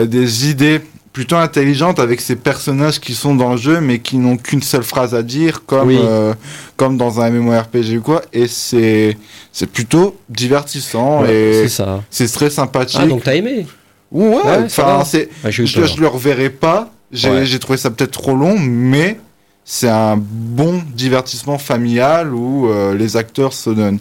des 0.06 0.50
idées 0.50 0.80
plutôt 1.12 1.36
intelligentes 1.36 1.98
avec 1.98 2.20
ces 2.20 2.36
personnages 2.36 3.00
qui 3.00 3.14
sont 3.14 3.34
dans 3.34 3.52
le 3.52 3.56
jeu, 3.56 3.80
mais 3.80 3.98
qui 3.98 4.16
n'ont 4.16 4.36
qu'une 4.36 4.62
seule 4.62 4.84
phrase 4.84 5.14
à 5.14 5.22
dire, 5.22 5.64
comme, 5.66 5.88
Oui. 5.88 5.98
euh, 6.00 6.34
comme 6.76 6.96
dans 6.96 7.20
un 7.20 7.30
MMORPG 7.30 7.98
ou 7.98 8.02
quoi. 8.02 8.22
Et 8.32 8.46
c'est 8.46 9.16
c'est 9.52 9.66
plutôt 9.68 10.16
divertissant 10.28 11.22
Ouais, 11.22 11.64
et 11.64 11.68
c'est 12.10 12.28
très 12.32 12.50
sympathique. 12.50 13.00
Ah, 13.02 13.06
donc 13.06 13.24
t'as 13.24 13.34
aimé? 13.34 13.66
Ouais, 14.12 14.36
Ouais, 14.44 14.68
c'est, 14.68 15.28
Ouais, 15.44 15.50
eu 15.50 15.66
je, 15.66 15.84
je 15.84 16.00
le 16.00 16.06
reverrai 16.06 16.50
pas. 16.50 16.90
J'ai 17.12 17.58
trouvé 17.58 17.76
ça 17.76 17.90
peut-être 17.90 18.12
trop 18.12 18.36
long, 18.36 18.56
mais 18.58 19.18
c'est 19.64 19.88
un 19.88 20.16
bon 20.16 20.82
divertissement 20.94 21.58
familial 21.58 22.34
où 22.34 22.68
euh, 22.68 22.94
les 22.94 23.16
acteurs 23.16 23.52
se 23.52 23.70
donnent, 23.70 23.98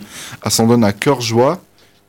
s'en 0.47 0.68
donnent 0.68 0.84
à 0.84 0.93
cœur 0.93 1.22
joie. 1.22 1.60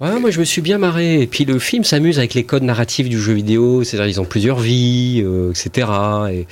Ouais, 0.01 0.19
moi 0.19 0.31
je 0.31 0.41
me 0.41 0.45
suis 0.45 0.63
bien 0.63 0.79
marré. 0.79 1.21
Et 1.21 1.27
puis 1.27 1.45
le 1.45 1.59
film 1.59 1.85
s'amuse 1.85 2.19
avec 2.19 2.33
les 2.33 2.45
codes 2.45 2.63
narratifs 2.63 3.09
du 3.11 3.21
jeu 3.21 3.35
vidéo, 3.35 3.85
c'est-à-dire 3.85 4.09
ils 4.09 4.19
ont 4.19 4.25
plusieurs 4.25 4.59
vies, 4.59 5.23
euh, 5.23 5.51
etc. 5.51 5.89
Et, 6.33 6.47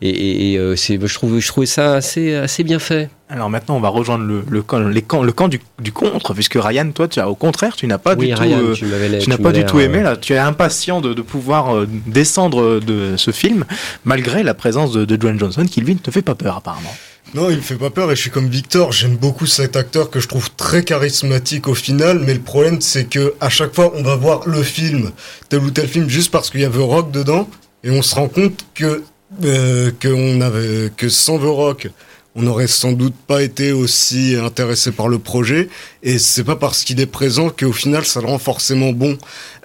et, 0.00 0.52
et 0.52 0.58
euh, 0.58 0.76
c'est, 0.76 1.04
je 1.04 1.14
trouve, 1.14 1.40
je 1.40 1.48
trouvais 1.48 1.66
ça 1.66 1.94
assez, 1.94 2.36
assez 2.36 2.62
bien 2.62 2.78
fait. 2.78 3.10
Alors 3.28 3.50
maintenant, 3.50 3.76
on 3.76 3.80
va 3.80 3.88
rejoindre 3.88 4.24
le, 4.24 4.44
le 4.48 4.62
camp, 4.62 4.78
les 4.78 5.02
camps, 5.02 5.24
le 5.24 5.32
camp 5.32 5.48
du, 5.48 5.58
du 5.80 5.90
contre, 5.90 6.32
puisque 6.34 6.54
Ryan, 6.54 6.92
toi, 6.92 7.08
tu 7.08 7.18
as, 7.18 7.28
au 7.28 7.34
contraire, 7.34 7.74
tu 7.74 7.88
n'as 7.88 7.98
pas 7.98 8.14
Oui, 8.14 8.28
du 8.28 8.34
Ryan, 8.34 8.58
tout, 8.58 8.64
euh, 8.66 8.74
tu 8.74 9.18
tu 9.18 9.30
n'as 9.30 9.38
pas 9.38 9.50
du 9.50 9.64
tout 9.64 9.80
aimé. 9.80 10.02
Là, 10.02 10.16
tu 10.16 10.34
es 10.34 10.38
impatient 10.38 11.00
de, 11.00 11.12
de 11.12 11.22
pouvoir 11.22 11.74
euh, 11.74 11.88
descendre 12.06 12.78
de 12.78 13.16
ce 13.16 13.32
film, 13.32 13.64
malgré 14.04 14.44
la 14.44 14.54
présence 14.54 14.92
de, 14.92 15.04
de 15.04 15.16
Dwayne 15.16 15.40
Johnson, 15.40 15.64
qui 15.68 15.80
lui 15.80 15.94
ne 15.94 15.98
te 15.98 16.12
fait 16.12 16.22
pas 16.22 16.36
peur 16.36 16.58
apparemment. 16.58 16.94
Non, 17.34 17.48
il 17.48 17.56
me 17.56 17.62
fait 17.62 17.76
pas 17.76 17.88
peur 17.88 18.12
et 18.12 18.16
je 18.16 18.20
suis 18.20 18.30
comme 18.30 18.48
Victor, 18.48 18.92
j'aime 18.92 19.16
beaucoup 19.16 19.46
cet 19.46 19.76
acteur 19.76 20.10
que 20.10 20.20
je 20.20 20.28
trouve 20.28 20.50
très 20.54 20.84
charismatique 20.84 21.66
au 21.66 21.74
final, 21.74 22.18
mais 22.18 22.34
le 22.34 22.40
problème 22.40 22.82
c'est 22.82 23.04
que 23.04 23.32
à 23.40 23.48
chaque 23.48 23.74
fois 23.74 23.90
on 23.94 24.02
va 24.02 24.16
voir 24.16 24.46
le 24.46 24.62
film, 24.62 25.12
tel 25.48 25.60
ou 25.60 25.70
tel 25.70 25.88
film, 25.88 26.10
juste 26.10 26.30
parce 26.30 26.50
qu'il 26.50 26.60
y 26.60 26.64
a 26.66 26.68
The 26.68 26.76
Rock 26.76 27.10
dedans, 27.10 27.48
et 27.84 27.90
on 27.90 28.02
se 28.02 28.14
rend 28.14 28.28
compte 28.28 28.66
que 28.74 29.02
euh, 29.44 29.90
que 29.98 30.88
que 30.88 31.08
sans 31.08 31.38
The 31.38 31.44
Rock, 31.44 31.88
on 32.34 32.42
n'aurait 32.42 32.66
sans 32.66 32.92
doute 32.92 33.14
pas 33.26 33.42
été 33.42 33.72
aussi 33.72 34.36
intéressé 34.36 34.90
par 34.90 35.08
le 35.08 35.18
projet, 35.18 35.68
et 36.02 36.18
c'est 36.18 36.44
pas 36.44 36.56
parce 36.56 36.82
qu'il 36.82 36.98
est 37.00 37.06
présent 37.06 37.50
qu'au 37.50 37.72
final 37.72 38.06
ça 38.06 38.20
le 38.20 38.26
rend 38.26 38.38
forcément 38.38 38.92
bon. 38.92 39.18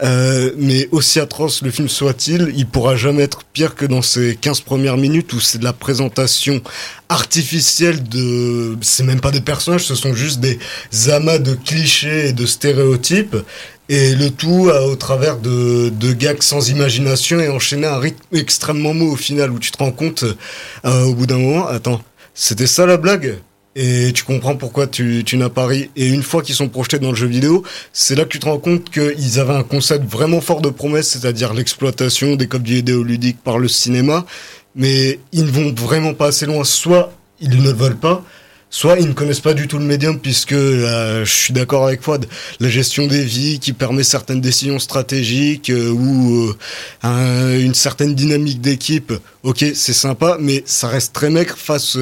Euh, 0.04 0.52
mais 0.58 0.90
aussi 0.92 1.20
atroce 1.20 1.62
le 1.62 1.72
film 1.72 1.88
soit-il, 1.88 2.54
il 2.56 2.68
pourra 2.68 2.96
jamais 2.96 3.24
être 3.24 3.44
pire 3.54 3.76
que 3.76 3.86
dans 3.86 4.02
ces 4.02 4.36
15 4.36 4.62
premières 4.62 4.98
minutes 4.98 5.32
où 5.34 5.40
c'est 5.40 5.58
de 5.58 5.64
la 5.64 5.74
présentation 5.74 6.62
artificielle 7.10 8.04
de... 8.04 8.78
C'est 8.82 9.04
même 9.04 9.22
pas 9.22 9.32
des 9.32 9.42
personnages, 9.42 9.86
ce 9.86 9.96
sont 9.96 10.14
juste 10.14 10.40
des 10.42 10.60
amas 11.10 11.40
de 11.40 11.56
clichés 11.56 12.30
et 12.30 12.34
de 12.34 12.46
stéréotypes. 12.46 13.38
Et 13.90 14.16
le 14.16 14.30
tout 14.30 14.70
au 14.70 14.96
travers 14.98 15.38
de, 15.38 15.88
de 15.88 16.12
gags 16.12 16.42
sans 16.42 16.70
imagination 16.70 17.40
et 17.40 17.48
enchaîné 17.48 17.88
à 17.88 17.96
un 17.96 18.00
rythme 18.00 18.22
extrêmement 18.34 18.94
mou 18.94 19.14
au 19.14 19.16
final 19.16 19.50
où 19.50 19.60
tu 19.60 19.72
te 19.72 19.78
rends 19.78 19.94
compte 19.94 20.26
euh, 20.84 21.04
au 21.04 21.14
bout 21.14 21.26
d'un 21.26 21.38
moment, 21.38 21.68
attends, 21.68 22.02
c'était 22.40 22.68
ça 22.68 22.86
la 22.86 22.98
blague? 22.98 23.40
Et 23.76 24.12
tu 24.14 24.24
comprends 24.24 24.56
pourquoi 24.56 24.86
tu, 24.86 25.24
n'as 25.34 25.50
pas 25.50 25.66
ri. 25.66 25.90
Et 25.96 26.08
une 26.08 26.22
fois 26.22 26.44
qu'ils 26.44 26.54
sont 26.54 26.70
projetés 26.70 27.00
dans 27.00 27.10
le 27.10 27.16
jeu 27.16 27.26
vidéo, 27.26 27.64
c'est 27.94 28.14
là 28.14 28.26
que 28.26 28.30
tu 28.30 28.40
te 28.40 28.46
rends 28.46 28.60
compte 28.60 28.92
qu'ils 28.92 29.40
avaient 29.40 29.56
un 29.56 29.64
concept 29.64 30.06
vraiment 30.06 30.40
fort 30.40 30.62
de 30.62 30.70
promesse, 30.70 31.10
c'est-à-dire 31.10 31.56
l'exploitation 31.56 32.36
des 32.36 32.48
codes 32.48 32.68
vidéoludiques 32.68 33.42
par 33.44 33.58
le 33.58 33.68
cinéma. 33.68 34.26
Mais 34.76 35.20
ils 35.32 35.46
ne 35.46 35.52
vont 35.52 35.74
vraiment 35.74 36.14
pas 36.14 36.28
assez 36.28 36.46
loin. 36.46 36.64
Soit 36.64 37.12
ils 37.40 37.50
ne 37.50 37.64
le 37.64 37.72
veulent 37.72 37.98
pas, 37.98 38.24
soit 38.70 39.00
ils 39.00 39.08
ne 39.08 39.14
connaissent 39.14 39.40
pas 39.40 39.54
du 39.54 39.68
tout 39.68 39.78
le 39.78 39.86
médium, 39.86 40.20
puisque 40.20 40.52
euh, 40.54 41.24
je 41.26 41.32
suis 41.32 41.54
d'accord 41.54 41.86
avec 41.88 42.02
Fouad, 42.02 42.26
la 42.60 42.70
gestion 42.70 43.08
des 43.08 43.24
vies 43.24 43.60
qui 43.60 43.72
permet 43.74 44.04
certaines 44.04 44.42
décisions 44.42 44.78
stratégiques 44.80 45.70
euh, 45.70 45.90
ou 45.90 46.48
euh, 46.50 46.56
un- 47.04 47.58
une 47.60 47.74
certaine 47.74 48.14
dynamique 48.14 48.60
d'équipe, 48.62 49.14
ok, 49.44 49.66
c'est 49.74 49.94
sympa, 49.94 50.38
mais 50.40 50.64
ça 50.66 50.88
reste 50.90 51.14
très 51.14 51.30
maigre 51.30 51.56
face 51.58 51.98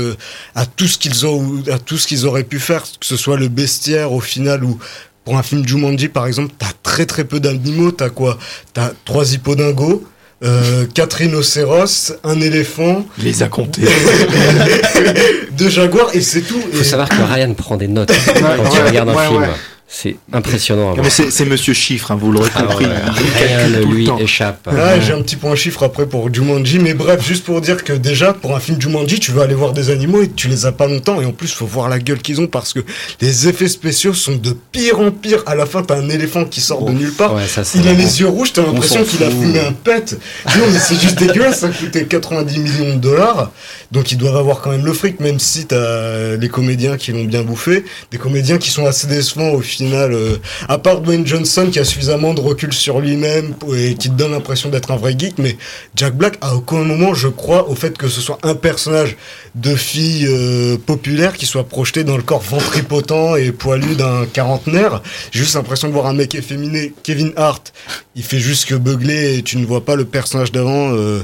à 0.56 0.66
tout 0.66 0.88
ce 0.88 0.98
qu'ils 0.98 1.26
ont, 1.26 1.64
à 1.72 1.78
tout 1.80 1.98
ce 1.98 2.08
qu'ils 2.08 2.26
auraient 2.26 2.44
pu 2.44 2.60
faire, 2.60 2.82
que 2.84 3.06
ce 3.06 3.16
soit 3.18 3.38
le 3.38 3.48
bestiaire 3.48 4.12
au 4.12 4.20
final 4.22 4.64
ou 4.64 4.80
pour 5.24 5.38
un 5.38 5.44
film 5.44 5.68
Jumanji 5.68 6.08
par 6.08 6.28
exemple, 6.28 6.54
t'as 6.58 6.72
très 6.84 7.06
très 7.06 7.26
peu 7.26 7.40
d'animaux, 7.40 7.92
t'as 7.92 8.10
quoi? 8.10 8.38
T'as 8.74 8.92
trois 9.06 9.34
hippodingos. 9.34 10.04
Euh, 10.46 10.86
quatre 10.94 11.14
rhinocéros, 11.16 12.14
un 12.24 12.40
éléphant, 12.40 13.04
Il 13.18 13.24
les 13.24 13.42
a 13.42 13.48
comptés. 13.48 13.82
deux 15.58 15.70
jaguars 15.70 16.10
et 16.14 16.22
c'est 16.22 16.42
tout. 16.42 16.62
Il 16.72 16.78
faut 16.78 16.82
Et- 16.84 16.86
savoir 16.86 17.10
que 17.10 17.16
Ryan 17.16 17.54
prend 17.54 17.78
des 17.78 17.88
notes 17.88 18.12
quand 18.28 18.76
il 18.76 18.82
regarde 18.88 19.10
un 19.10 19.16
ouais, 19.16 19.28
film. 19.28 19.46
C'est 19.88 20.16
impressionnant. 20.34 20.96
c'est 21.10 21.32
c'est 21.32 21.46
Monsieur 21.46 21.74
Chiffre, 21.74 22.12
hein, 22.12 22.18
vous 22.20 22.32
l'aurez 22.32 22.50
Ah 22.56 22.64
compris. 22.64 22.86
ouais, 22.86 22.92
il 23.22 23.48
rien 23.48 23.80
lui 23.86 24.06
temps. 24.06 24.18
échappe. 24.18 24.68
Ah, 24.72 25.00
j'ai 25.00 25.14
un 25.14 25.22
petit 25.22 25.36
point 25.36 25.56
chiffre 25.56 25.84
après 25.84 26.08
pour 26.08 26.34
Jumanji, 26.34 26.80
mais 26.80 26.96
bref, 26.96 27.24
juste 27.26 27.46
pour 27.46 27.62
dire 27.62 27.84
que 27.84 27.94
déjà, 27.94 28.34
pour 28.34 28.56
un 28.56 28.60
film 28.60 28.82
Jumanji, 28.82 29.20
tu 29.20 29.32
vas 29.32 29.44
aller 29.44 29.54
voir 29.54 29.74
des 29.74 29.92
animaux 29.92 30.24
et 30.24 30.30
tu 30.32 30.48
les 30.48 30.66
as 30.66 30.72
pas 30.72 30.88
longtemps, 30.88 31.22
et 31.22 31.26
en 31.26 31.32
plus, 31.32 31.54
faut 31.54 31.68
voir 31.68 31.88
la 31.88 32.00
gueule 32.00 32.18
qu'ils 32.20 32.42
ont 32.42 32.48
parce 32.48 32.74
que 32.74 32.80
les 33.22 33.48
effets 33.48 33.68
spéciaux 33.68 34.16
sont 34.16 34.36
de 34.36 34.58
pire 34.72 35.00
en 35.00 35.12
pire. 35.12 35.44
À 35.46 35.54
la 35.54 35.68
fin, 35.68 35.84
t'as 35.84 35.98
un 35.98 36.10
éléphant 36.10 36.46
qui 36.46 36.62
sort 36.62 36.84
de 36.84 36.92
nulle 36.92 37.14
part. 37.14 37.36
Ouais, 37.36 37.48
ça, 37.48 37.64
c'est 37.64 37.78
Il 37.78 37.88
a 37.88 37.94
les 37.94 38.20
yeux 38.22 38.28
rouges, 38.28 38.54
t'as 38.54 38.64
l'impression 38.64 39.04
qu'il 39.04 39.24
a 39.24 39.30
fumé 39.30 39.60
un 39.60 39.72
pet. 39.72 40.18
Non, 40.48 40.64
mais 40.74 40.80
c'est 40.80 41.00
juste 41.00 41.20
dégueulasse, 41.20 41.60
ça 41.60 41.70
coûtait 41.70 42.06
90 42.06 42.58
millions 42.60 42.96
de 42.96 43.00
dollars. 43.00 43.52
Donc 43.92 44.12
ils 44.12 44.18
doivent 44.18 44.36
avoir 44.38 44.62
quand 44.62 44.72
même 44.72 44.84
le 44.86 44.94
fric, 44.94 45.20
même 45.20 45.40
si 45.40 45.68
t'as 45.68 46.36
les 46.38 46.50
comédiens 46.50 46.98
qui 46.98 47.12
l'ont 47.12 47.24
bien 47.24 47.44
bouffé. 47.44 47.86
Des 48.12 48.18
comédiens 48.18 48.58
qui 48.58 48.72
sont 48.72 48.88
assez 48.88 49.06
décevants 49.08 49.50
au 49.52 49.62
final. 49.76 50.14
euh, 50.14 50.38
à 50.68 50.78
part 50.78 51.02
Dwayne 51.02 51.26
Johnson 51.26 51.70
qui 51.72 51.80
a 51.80 51.84
suffisamment 51.86 52.34
de 52.34 52.42
recul 52.42 52.74
sur 52.74 53.00
lui-même 53.00 53.56
et 53.76 53.96
qui 53.96 54.10
donne 54.10 54.32
l'impression 54.32 54.70
d'être 54.70 54.92
un 54.92 54.96
vrai 54.96 55.16
geek, 55.18 55.38
mais 55.38 55.58
Jack 55.96 56.16
Black, 56.16 56.38
à 56.42 56.56
aucun 56.56 56.84
moment, 56.84 57.14
je 57.14 57.28
crois 57.28 57.70
au 57.70 57.76
fait 57.76 57.98
que 57.98 58.08
ce 58.08 58.22
soit 58.22 58.38
un 58.44 58.56
personnage 58.56 59.16
de 59.56 59.76
fille 59.76 60.28
euh, 60.28 60.78
populaire 60.78 61.34
qui 61.34 61.46
soit 61.46 61.64
projeté 61.68 62.04
dans 62.04 62.18
le 62.18 62.24
corps 62.24 62.42
ventripotent 62.42 63.36
et 63.38 63.52
poilu 63.52 63.96
d'un 63.96 64.26
quarantenaire. 64.26 65.02
J'ai 65.32 65.40
juste 65.40 65.56
l'impression 65.56 65.88
de 65.88 65.94
voir 65.94 66.08
un 66.08 66.14
mec 66.14 66.36
efféminé, 66.36 66.94
Kevin 67.04 67.32
Hart. 67.36 67.74
Il 68.16 68.24
fait 68.24 68.40
juste 68.40 68.66
que 68.66 68.76
beugler 68.76 69.38
et 69.38 69.44
tu 69.44 69.58
ne 69.58 69.66
vois 69.66 69.84
pas 69.86 69.96
le 69.96 70.06
personnage 70.06 70.52
d'avant. 70.52 70.94
euh, 70.94 71.22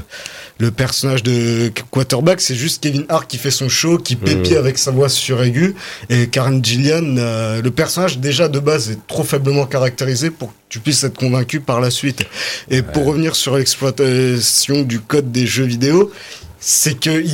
le 0.62 0.70
personnage 0.70 1.24
de 1.24 1.72
quarterback, 1.90 2.40
c'est 2.40 2.54
juste 2.54 2.80
Kevin 2.80 3.04
Hart 3.08 3.26
qui 3.26 3.36
fait 3.36 3.50
son 3.50 3.68
show, 3.68 3.98
qui 3.98 4.14
pépie 4.14 4.54
avec 4.54 4.78
sa 4.78 4.92
voix 4.92 5.08
suraiguë. 5.08 5.74
Et 6.08 6.28
Karen 6.28 6.64
Gillian, 6.64 7.16
euh, 7.18 7.60
le 7.60 7.70
personnage 7.72 8.18
déjà 8.18 8.46
de 8.46 8.60
base 8.60 8.88
est 8.92 9.06
trop 9.08 9.24
faiblement 9.24 9.66
caractérisé 9.66 10.30
pour 10.30 10.50
que 10.50 10.54
tu 10.68 10.78
puisses 10.78 11.02
être 11.02 11.18
convaincu 11.18 11.58
par 11.58 11.80
la 11.80 11.90
suite. 11.90 12.24
Et 12.70 12.82
pour 12.82 13.06
revenir 13.06 13.34
sur 13.34 13.56
l'exploitation 13.56 14.82
du 14.82 15.00
code 15.00 15.32
des 15.32 15.48
jeux 15.48 15.64
vidéo, 15.64 16.12
c'est 16.60 16.94
que 16.94 17.24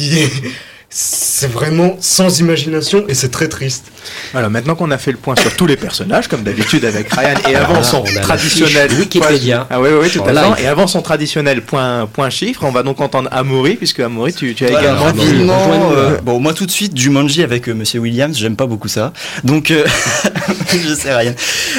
c'est 0.89 1.53
vraiment 1.53 1.99
sans 2.01 2.41
imagination 2.41 3.07
et 3.09 3.15
c'est 3.15 3.29
très 3.29 3.49
triste. 3.49 3.93
Voilà, 4.33 4.49
maintenant 4.49 4.75
qu'on 4.75 4.91
a 4.91 4.99
fait 4.99 5.13
le 5.13 5.19
point 5.19 5.35
sur 5.37 5.55
tous 5.57 5.67
les 5.67 5.77
personnages, 5.77 6.29
comme 6.29 6.43
d'habitude 6.43 6.85
avec 6.85 7.13
Ryan, 7.13 7.35
et 7.49 7.55
avant 7.57 7.67
Voilà, 7.69 7.83
son 7.85 8.03
traditionnel 8.23 8.91
Wikipédia. 8.99 9.59
point- 9.59 9.67
ah 9.71 9.81
oui, 9.81 9.89
oui, 9.93 9.99
oui, 10.03 10.11
tout 10.11 10.21
En 10.21 10.27
à 10.37 10.55
fait. 10.55 10.63
Et 10.65 10.67
avant 10.67 10.87
son 10.87 11.03
traditionnel 11.03 11.63
point, 11.63 12.07
point 12.13 12.31
chiffre, 12.31 12.65
on 12.65 12.71
va 12.71 12.83
donc 12.83 13.01
entendre 13.01 13.29
Amaury, 13.33 13.77
puisque 13.77 14.01
Amaury, 14.01 14.33
tu, 14.33 14.55
tu 14.55 14.65
as 14.65 14.69
Voilà, 14.71 14.83
également 14.93 15.05
rejoignez-nous, 15.13 15.51
euh, 15.93 16.11
là. 16.15 16.21
bon, 16.23 16.41
moi 16.41 16.55
tout 16.55 16.67
de 16.67 16.71
suite, 16.71 16.97
Jumanji 16.97 17.43
avec 17.43 17.69
euh, 17.69 17.75
Monsieur 17.75 18.01
Williams, 18.01 18.37
j'aime 18.37 18.57
pas 18.57 18.67
beaucoup 18.67 18.89
ça. 18.89 19.13
Donc, 19.45 19.71
euh, 19.71 19.85
je 20.73 20.95
sais 20.95 21.15
rien. 21.15 21.35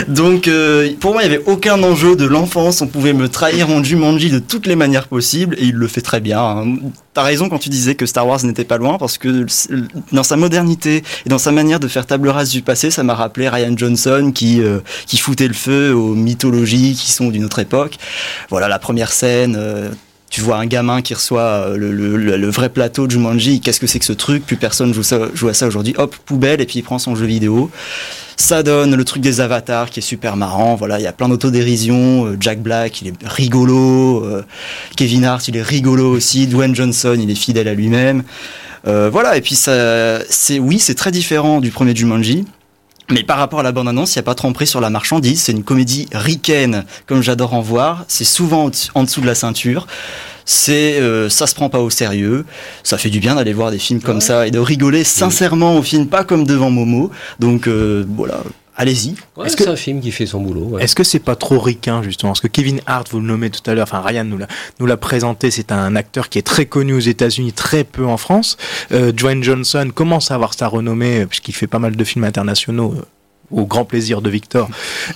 Donc, 0.07 0.47
euh, 0.47 0.89
pour 0.99 1.13
moi, 1.13 1.23
il 1.23 1.31
y 1.31 1.33
avait 1.35 1.43
aucun 1.45 1.81
enjeu 1.83 2.15
de 2.15 2.25
l'enfance. 2.25 2.81
On 2.81 2.87
pouvait 2.87 3.13
me 3.13 3.29
trahir 3.29 3.67
mon 3.67 3.83
Jumanji 3.83 4.29
de 4.29 4.39
toutes 4.39 4.67
les 4.67 4.75
manières 4.75 5.07
possibles 5.07 5.55
et 5.59 5.65
il 5.65 5.75
le 5.75 5.87
fait 5.87 6.01
très 6.01 6.19
bien. 6.19 6.39
hein. 6.41 6.65
T'as 7.13 7.23
raison 7.23 7.49
quand 7.49 7.57
tu 7.59 7.69
disais 7.69 7.95
que 7.95 8.05
Star 8.05 8.27
Wars 8.27 8.43
n'était 8.43 8.63
pas 8.63 8.77
loin 8.77 8.97
parce 8.97 9.17
que 9.17 9.45
dans 10.11 10.23
sa 10.23 10.35
modernité 10.37 11.03
et 11.25 11.29
dans 11.29 11.37
sa 11.37 11.51
manière 11.51 11.79
de 11.79 11.87
faire 11.87 12.05
table 12.05 12.18
rase 12.27 12.49
du 12.49 12.61
passé, 12.61 12.91
ça 12.91 13.03
m'a 13.03 13.15
rappelé 13.15 13.47
Ryan 13.47 13.73
Johnson 13.77 14.31
qui 14.35 14.61
euh, 14.61 14.79
qui 15.05 15.17
foutait 15.17 15.47
le 15.47 15.53
feu 15.53 15.93
aux 15.93 16.15
mythologies 16.15 16.95
qui 16.95 17.11
sont 17.11 17.29
d'une 17.29 17.45
autre 17.45 17.59
époque. 17.59 17.95
Voilà 18.49 18.67
la 18.67 18.79
première 18.79 19.13
scène. 19.13 19.55
euh, 19.57 19.89
tu 20.29 20.41
vois 20.41 20.57
un 20.57 20.65
gamin 20.65 21.01
qui 21.01 21.13
reçoit 21.13 21.41
euh, 21.41 21.77
le, 21.77 22.49
vrai 22.49 22.69
plateau 22.69 23.07
de 23.07 23.11
Jumanji, 23.11 23.61
qu'est-ce 23.61 23.79
que 23.79 23.87
c'est 23.87 23.99
que 23.99 24.05
ce 24.05 24.13
truc? 24.13 24.45
Plus 24.45 24.57
personne 24.57 24.93
joue, 24.93 25.03
ça, 25.03 25.19
à 25.47 25.53
ça 25.53 25.67
aujourd'hui. 25.67 25.95
Hop, 25.97 26.15
poubelle, 26.25 26.61
et 26.61 26.65
puis 26.65 26.79
il 26.79 26.83
prend 26.83 26.99
son 26.99 27.15
jeu 27.15 27.25
vidéo. 27.25 27.71
Ça 28.37 28.63
donne 28.63 28.95
le 28.95 29.03
truc 29.03 29.21
des 29.21 29.41
avatars 29.41 29.89
qui 29.89 29.99
est 29.99 30.03
super 30.03 30.35
marrant. 30.37 30.75
Voilà, 30.75 30.99
il 30.99 31.03
y 31.03 31.07
a 31.07 31.13
plein 31.13 31.29
d'autodérision. 31.29 32.27
Euh, 32.27 32.37
Jack 32.39 32.61
Black, 32.61 33.01
il 33.01 33.09
est 33.09 33.13
rigolo. 33.23 34.23
Euh, 34.23 34.43
Kevin 34.95 35.25
Hart, 35.25 35.47
il 35.47 35.57
est 35.57 35.63
rigolo 35.63 36.11
aussi. 36.11 36.47
Dwayne 36.47 36.75
Johnson, 36.75 37.17
il 37.19 37.29
est 37.29 37.35
fidèle 37.35 37.67
à 37.67 37.73
lui-même. 37.73 38.23
Voilà, 38.85 39.37
et 39.37 39.41
puis 39.41 39.53
c'est 39.55 40.57
oui, 40.59 40.79
c'est 40.79 40.95
très 40.95 41.11
différent 41.11 41.59
du 41.59 41.69
premier 41.69 41.95
Jumanji. 41.95 42.45
Mais 43.11 43.23
par 43.23 43.37
rapport 43.37 43.59
à 43.59 43.63
la 43.63 43.71
bande-annonce, 43.71 44.15
il 44.15 44.19
n'y 44.19 44.21
a 44.21 44.23
pas 44.23 44.35
tromperie 44.35 44.67
sur 44.67 44.81
la 44.81 44.89
marchandise. 44.89 45.41
C'est 45.41 45.51
une 45.51 45.63
comédie 45.63 46.07
ricaine, 46.13 46.85
comme 47.07 47.23
j'adore 47.23 47.53
en 47.55 47.61
voir. 47.61 48.05
C'est 48.07 48.23
souvent 48.23 48.67
en- 48.67 48.71
en 48.93 49.03
dessous 49.03 49.21
de 49.21 49.25
la 49.25 49.35
ceinture. 49.35 49.87
C'est, 50.45 50.99
euh, 50.99 51.29
ça 51.29 51.47
se 51.47 51.55
prend 51.55 51.69
pas 51.69 51.79
au 51.79 51.89
sérieux. 51.89 52.45
Ça 52.83 52.97
fait 52.97 53.09
du 53.09 53.19
bien 53.19 53.35
d'aller 53.35 53.53
voir 53.53 53.71
des 53.71 53.79
films 53.79 54.01
comme 54.01 54.21
ça 54.21 54.47
et 54.47 54.51
de 54.51 54.59
rigoler 54.59 55.03
sincèrement 55.03 55.77
au 55.77 55.83
film, 55.83 56.07
pas 56.07 56.23
comme 56.23 56.45
devant 56.45 56.69
Momo. 56.69 57.11
Donc 57.39 57.67
euh, 57.67 58.05
voilà, 58.15 58.41
allez-y. 58.79 59.13
Ouais, 59.37 59.45
Est-ce 59.45 59.57
c'est 59.57 59.65
que- 59.65 59.69
un 59.69 59.75
film 59.75 59.99
qui 60.01 60.11
fait 60.11 60.25
son 60.25 60.41
boulot. 60.41 60.61
ouais. 60.61 60.83
Est-ce 60.83 60.95
que 60.95 61.03
c'est 61.03 61.19
pas 61.19 61.35
trop 61.35 61.59
ricain 61.59 62.01
justement? 62.01 62.31
Parce 62.31 62.41
que 62.41 62.47
Kevin 62.47 62.79
Hart, 62.87 63.07
vous 63.11 63.19
le 63.19 63.27
nommez 63.27 63.51
tout 63.51 63.61
à 63.69 63.75
l'heure, 63.75 63.83
enfin 63.83 64.01
Ryan 64.01 64.23
nous 64.23 64.37
l'a, 64.39 64.47
nous 64.79 64.85
l'a 64.87 64.97
présenté, 64.97 65.51
c'est 65.51 65.71
un 65.71 65.95
acteur 65.95 66.29
qui 66.29 66.39
est 66.39 66.43
très 66.47 66.65
connu 66.65 66.93
aux 66.93 66.99
États-Unis, 66.99 67.53
très 67.53 67.83
peu 67.83 68.05
en 68.07 68.17
France. 68.17 68.57
Euh, 68.91 69.11
Dwayne 69.11 69.43
Johnson 69.43 69.91
commence 69.93 70.31
à 70.31 70.35
avoir 70.35 70.53
sa 70.55 70.67
renommée 70.67 71.19
euh, 71.21 71.25
puisqu'il 71.27 71.53
fait 71.53 71.67
pas 71.67 71.79
mal 71.79 71.95
de 71.95 72.03
films 72.03 72.23
internationaux. 72.23 72.95
Euh, 73.51 73.61
au 73.61 73.65
grand 73.65 73.85
plaisir 73.85 74.21
de 74.21 74.29
Victor. 74.29 74.69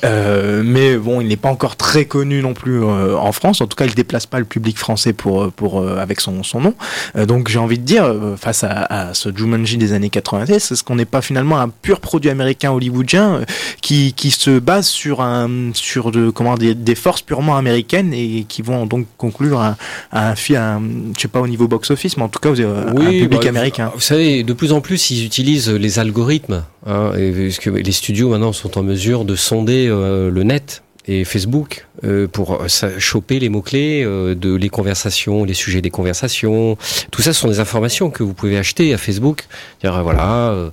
Euh, 0.03 0.61
mais 0.65 0.97
bon, 0.97 1.21
il 1.21 1.27
n'est 1.27 1.37
pas 1.37 1.49
encore 1.49 1.75
très 1.75 2.05
connu 2.05 2.41
non 2.41 2.53
plus 2.53 2.83
euh, 2.83 3.17
en 3.17 3.31
France. 3.31 3.61
En 3.61 3.67
tout 3.67 3.75
cas, 3.75 3.85
il 3.85 3.95
déplace 3.95 4.25
pas 4.25 4.39
le 4.39 4.45
public 4.45 4.77
français 4.77 5.13
pour, 5.13 5.51
pour 5.51 5.79
euh, 5.79 5.97
avec 5.97 6.19
son, 6.19 6.43
son 6.43 6.61
nom. 6.61 6.73
Euh, 7.15 7.25
donc 7.25 7.49
j'ai 7.49 7.59
envie 7.59 7.79
de 7.79 7.83
dire, 7.85 8.05
euh, 8.05 8.35
face 8.35 8.63
à, 8.63 8.69
à 8.83 9.13
ce 9.13 9.29
Jumanji 9.35 9.77
des 9.77 9.93
années 9.93 10.09
90, 10.09 10.71
est-ce 10.71 10.83
qu'on 10.83 10.95
n'est 10.95 11.05
pas 11.05 11.21
finalement 11.21 11.59
un 11.59 11.69
pur 11.69 11.99
produit 11.99 12.29
américain 12.29 12.71
hollywoodien 12.71 13.35
euh, 13.35 13.45
qui, 13.81 14.13
qui 14.13 14.31
se 14.31 14.59
base 14.59 14.87
sur 14.87 15.21
un 15.21 15.71
sur 15.73 16.11
de 16.11 16.29
comment 16.29 16.55
des, 16.55 16.75
des 16.75 16.95
forces 16.95 17.21
purement 17.21 17.57
américaines 17.57 18.13
et 18.13 18.45
qui 18.47 18.61
vont 18.61 18.85
donc 18.85 19.07
conclure 19.17 19.61
un, 19.61 19.75
un 20.11 20.35
film, 20.35 21.13
je 21.15 21.21
sais 21.21 21.27
pas 21.27 21.41
au 21.41 21.47
niveau 21.47 21.67
box-office, 21.67 22.17
mais 22.17 22.23
en 22.23 22.29
tout 22.29 22.39
cas 22.39 22.49
euh, 22.49 22.89
un 22.89 22.93
public 22.93 23.41
bah, 23.41 23.49
américain. 23.49 23.91
Vous 23.93 24.01
savez, 24.01 24.43
de 24.43 24.53
plus 24.53 24.71
en 24.71 24.81
plus, 24.81 25.11
ils 25.11 25.25
utilisent 25.25 25.69
les 25.69 25.99
algorithmes. 25.99 26.63
Hein, 26.85 27.13
et, 27.17 27.31
les 27.31 27.91
studios 27.91 28.29
maintenant 28.29 28.51
sont 28.53 28.77
en 28.77 28.83
mesure 28.83 29.25
de 29.25 29.35
sonder 29.35 29.87
euh, 29.87 30.29
le 30.29 30.43
net 30.43 30.83
et 31.05 31.25
Facebook 31.25 31.85
euh, 32.05 32.27
pour 32.29 32.61
euh, 32.61 32.67
choper 32.97 33.37
les 33.39 33.49
mots-clés 33.49 34.03
euh, 34.05 34.35
de 34.35 34.53
les 34.55 34.69
conversations, 34.69 35.43
les 35.43 35.53
sujets 35.53 35.81
des 35.81 35.89
conversations? 35.89 36.77
Tout 37.11 37.21
ça 37.21 37.33
ce 37.33 37.41
sont 37.41 37.49
des 37.49 37.59
informations 37.59 38.09
que 38.09 38.23
vous 38.23 38.33
pouvez 38.33 38.57
acheter 38.57 38.93
à 38.93 38.97
Facebook. 38.97 39.45
Dire, 39.81 39.95
euh, 39.97 40.01
voilà. 40.01 40.51
euh, 40.51 40.69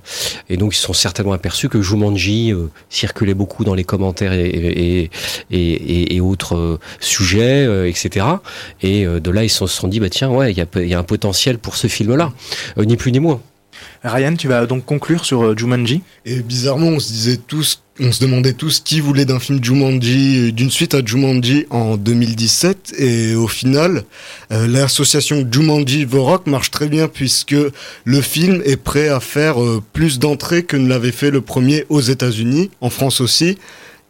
et 0.49 0.55
donc 0.57 0.73
ils 0.75 0.79
sont 0.79 0.93
certainement 0.93 1.33
aperçus 1.33 1.67
que 1.69 1.81
Jumanji 1.81 2.53
euh, 2.53 2.69
circulait 2.89 3.33
beaucoup 3.33 3.63
dans 3.65 3.73
les 3.75 3.83
commentaires 3.83 4.31
et, 4.33 4.45
et, 4.47 5.09
et, 5.51 6.15
et- 6.15 6.21
autres 6.21 6.79
sujets, 6.99 7.89
etc. 7.89 8.25
Et 8.83 9.05
de 9.05 9.31
là 9.31 9.43
ils 9.43 9.49
se 9.49 9.65
sont 9.67 9.87
dit, 9.87 9.99
bah 9.99 10.09
tiens, 10.09 10.29
ouais, 10.29 10.51
il 10.51 10.57
y 10.57 10.61
a, 10.61 10.81
y 10.83 10.93
a 10.93 10.99
un 10.99 11.03
potentiel 11.03 11.57
pour 11.57 11.75
ce 11.75 11.87
film-là, 11.87 12.31
ni 12.77 12.95
plus 12.95 13.11
ni 13.11 13.19
moins. 13.19 13.41
Ryan, 14.03 14.35
tu 14.35 14.47
vas 14.47 14.65
donc 14.65 14.83
conclure 14.83 15.25
sur 15.25 15.43
euh, 15.43 15.55
Jumanji? 15.55 16.01
Et 16.25 16.37
bizarrement, 16.37 16.87
on 16.87 16.99
se 16.99 17.11
disait 17.11 17.37
tous, 17.37 17.83
on 17.99 18.11
se 18.11 18.19
demandait 18.19 18.53
tous 18.53 18.79
qui 18.79 18.99
voulait 18.99 19.25
d'un 19.25 19.39
film 19.39 19.63
Jumanji, 19.63 20.47
euh, 20.47 20.51
d'une 20.51 20.71
suite 20.71 20.95
à 20.95 21.05
Jumanji 21.05 21.67
en 21.69 21.97
2017. 21.97 22.95
Et 22.97 23.35
au 23.35 23.47
final, 23.47 24.03
euh, 24.51 24.65
l'association 24.65 25.47
Jumanji 25.49 26.07
Rock 26.11 26.47
marche 26.47 26.71
très 26.71 26.87
bien 26.87 27.07
puisque 27.07 27.55
le 28.03 28.21
film 28.21 28.63
est 28.65 28.77
prêt 28.77 29.07
à 29.07 29.19
faire 29.19 29.57
plus 29.93 30.17
d'entrées 30.17 30.63
que 30.63 30.77
ne 30.77 30.89
l'avait 30.89 31.11
fait 31.11 31.29
le 31.29 31.41
premier 31.41 31.85
aux 31.89 32.01
États-Unis, 32.01 32.71
en 32.81 32.89
France 32.89 33.21
aussi. 33.21 33.59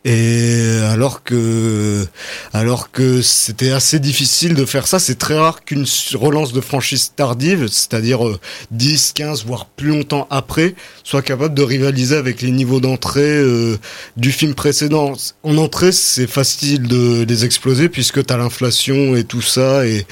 Et 0.03 0.79
alors 0.91 1.23
que, 1.23 2.07
alors 2.53 2.89
que 2.91 3.21
c'était 3.21 3.69
assez 3.71 3.99
difficile 3.99 4.55
de 4.55 4.65
faire 4.65 4.87
ça, 4.87 4.97
c'est 4.97 5.19
très 5.19 5.37
rare 5.37 5.63
qu'une 5.63 5.85
relance 6.15 6.53
de 6.53 6.61
franchise 6.61 7.11
tardive, 7.15 7.67
c'est-à-dire 7.67 8.27
euh, 8.27 8.39
10, 8.71 9.11
15, 9.13 9.45
voire 9.45 9.67
plus 9.67 9.89
longtemps 9.89 10.25
après, 10.31 10.73
soit 11.03 11.21
capable 11.21 11.53
de 11.53 11.61
rivaliser 11.61 12.15
avec 12.15 12.41
les 12.41 12.49
niveaux 12.49 12.79
d'entrée 12.79 13.21
euh, 13.21 13.77
du 14.17 14.31
film 14.31 14.55
précédent. 14.55 15.13
En 15.43 15.57
entrée, 15.57 15.91
c'est 15.91 16.25
facile 16.25 16.87
de 16.87 17.23
les 17.27 17.45
exploser 17.45 17.87
puisque 17.87 18.25
t'as 18.25 18.37
l'inflation 18.37 19.15
et 19.15 19.23
tout 19.23 19.41
ça, 19.43 19.85
et, 19.85 20.07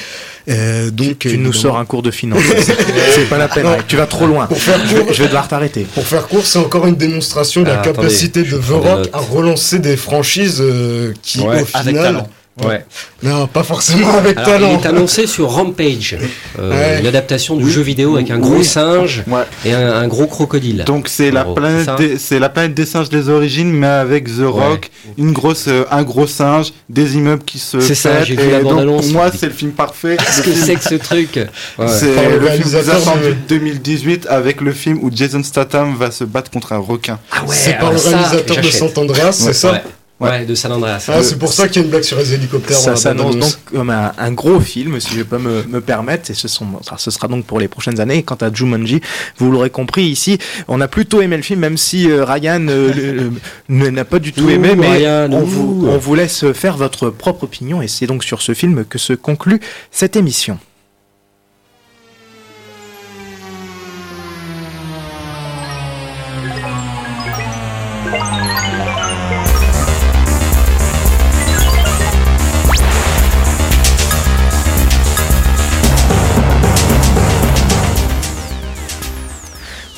et 0.46 0.92
donc. 0.92 1.18
Tu 1.20 1.40
nous 1.40 1.52
sors 1.54 1.80
un 1.80 1.86
cours 1.86 2.04
de 2.04 2.12
finance. 2.12 2.44
C'est- 3.16 3.28
pas 3.28 3.40
la 3.40 3.48
peine, 3.48 3.64
Non. 3.64 3.78
Tu 3.88 3.96
vas 3.96 4.06
trop 4.06 4.28
loin. 4.28 4.46
Pour 4.46 4.58
faire 4.62 4.80
court- 4.88 5.14
je 5.14 5.22
vais 5.24 5.28
devoir 5.28 5.48
t'arrêter. 5.48 5.82
Pour 5.96 6.06
faire 6.06 6.28
court, 6.28 6.46
c'est 6.46 6.60
encore 6.60 6.86
une 6.86 6.96
démonstration 6.96 7.62
de 7.62 7.68
la 7.68 7.78
Ah, 7.78 7.80
attendez, 7.82 7.96
capacité 7.98 8.44
de 8.44 8.56
notes. 8.56 9.10
à 9.14 9.18
relancer 9.20 9.79
des 9.80 9.98
franchises 9.98 10.60
euh, 10.62 11.14
qui, 11.22 11.42
Ouais, 11.42 11.62
au 11.62 11.66
final. 11.66 12.26
Ouais. 12.68 12.86
Non, 13.24 13.48
pas 13.48 13.64
forcément 13.64 14.14
avec 14.18 14.38
Alors, 14.38 14.50
talent. 14.50 14.78
Il 14.80 14.84
est 14.86 14.88
annoncé 14.88 15.28
sur 15.28 15.50
Rampage, 15.50 16.18
euh, 16.58 16.72
Ouais. 16.98 17.02
l'adaptation 17.02 17.56
du 17.56 17.66
Oui. 17.66 17.72
jeu 17.72 17.82
vidéo 17.82 18.16
avec 18.16 18.32
un 18.32 18.40
gros 18.40 18.58
Oui. 18.58 18.66
singe 18.66 19.24
Ouais. 19.28 19.42
et 19.66 19.74
un, 19.74 19.94
un 19.94 20.08
gros 20.08 20.28
crocodile. 20.28 20.84
Donc 20.86 21.08
c'est 21.08 21.32
la 21.32 21.46
planète 21.46 21.86
ça. 21.86 21.96
des, 21.96 22.18
c'est 22.18 22.40
la 22.40 22.50
planète 22.50 22.74
des 22.74 22.86
singes 22.86 23.10
des 23.10 23.30
origines 23.30 23.72
mais 23.72 23.88
avec 23.88 24.26
The 24.28 24.44
Rock, 24.46 24.90
une 25.18 25.32
grosse 25.34 25.68
euh, 25.68 25.86
un 25.92 26.04
gros 26.04 26.28
singe, 26.28 26.74
des 26.90 27.16
immeubles 27.16 27.44
qui 27.44 27.60
se 27.60 27.80
C'est 27.80 27.96
ça, 27.96 28.24
j'ai 28.24 28.36
vu 28.36 28.44
et 28.44 28.52
la 28.52 28.60
donc, 28.62 28.72
bande-annonce. 28.74 29.06
Pour 29.06 29.14
moi, 29.14 29.32
c'est 29.38 29.48
le 29.48 29.54
film 29.54 29.72
parfait. 29.72 30.18
Qu'est-ce 30.26 30.42
que 30.42 30.54
c'est 30.54 30.76
que 30.76 30.84
ce 30.84 30.96
truc 30.96 31.36
Ouais. 31.78 31.88
C'est 31.88 32.08
le 32.08 32.14
le 32.16 32.30
film 32.32 32.44
réalisateur 32.46 32.96
plus 33.00 33.08
attendu 33.10 33.24
de- 33.26 33.30
de 33.30 33.36
2018 33.48 34.28
avec 34.30 34.62
le 34.62 34.72
film 34.74 35.00
où 35.02 35.10
Jason 35.14 35.44
Statham 35.44 35.96
va 35.96 36.12
se 36.12 36.24
battre 36.24 36.52
contre 36.52 36.74
un 36.74 36.78
requin. 36.80 37.20
Ah 37.32 37.44
ouais, 37.46 37.56
C'est 37.56 37.72
par 37.74 37.80
alors 37.90 37.94
le 37.94 37.98
ça, 38.00 38.10
réalisateur 38.10 38.58
de 38.58 38.62
j'achète. 38.64 38.80
Sant 38.96 39.02
Andreas, 39.02 39.32
c'est 39.34 39.54
ça 39.54 39.82
Ouais. 40.20 40.30
Ouais, 40.30 40.46
de 40.46 40.54
San 40.54 40.72
Andreas. 40.74 41.06
Ah, 41.08 41.24
c'est 41.24 41.40
pour 41.40 41.54
ça 41.54 41.70
qu'il 41.70 41.78
y 41.78 41.80
a 41.80 41.84
une 41.86 41.92
blague 41.92 42.04
sur 42.04 42.18
les 42.18 42.34
hélicoptères. 42.34 42.76
dans 42.76 42.84
Ça 42.84 42.96
s'annonce 42.98 43.38
donc 43.38 43.54
comme 43.72 43.90
un, 43.90 44.12
un 44.18 44.32
gros 44.34 44.60
film, 44.60 45.00
si 45.00 45.16
je 45.16 45.24
peux 45.24 45.38
me, 45.38 45.64
me 45.64 45.80
permettre, 45.80 46.30
et 46.30 46.34
ce, 46.34 46.50
sont, 46.50 46.68
ce 46.98 47.10
sera 47.10 47.30
donc 47.30 47.46
pour 47.46 47.58
les 47.58 47.70
prochaines 47.70 48.02
années. 48.02 48.18
Et 48.18 48.24
Quant 48.24 48.36
à 48.36 48.54
Jumanji, 48.54 49.00
vous 49.38 49.50
l'aurez 49.50 49.70
compris 49.70 50.04
ici, 50.04 50.38
on 50.68 50.82
a 50.82 50.90
plutôt 50.90 51.22
aimé 51.22 51.38
le 51.38 51.44
film, 51.44 51.62
même 51.62 51.78
si 51.78 52.12
euh, 52.12 52.26
Ryan 52.26 52.68
euh, 52.68 53.30
n'a 53.70 54.04
pas 54.04 54.20
du 54.20 54.34
tout 54.34 54.44
Ouh, 54.44 54.50
aimé, 54.50 54.76
mais 54.76 54.98
Ryan, 54.98 55.30
on, 55.32 55.44
vous, 55.44 55.88
on 55.88 55.98
vous 55.98 56.16
laisse 56.16 56.52
faire 56.52 56.76
votre 56.76 57.10
propre 57.10 57.46
opinion, 57.46 57.82
et 57.82 57.88
c'est 57.88 58.06
donc 58.06 58.26
sur 58.26 58.42
ce 58.42 58.54
film 58.54 58.84
que 58.84 58.98
se 58.98 59.14
conclut 59.14 59.62
cette 59.90 60.18
émission. 60.18 60.60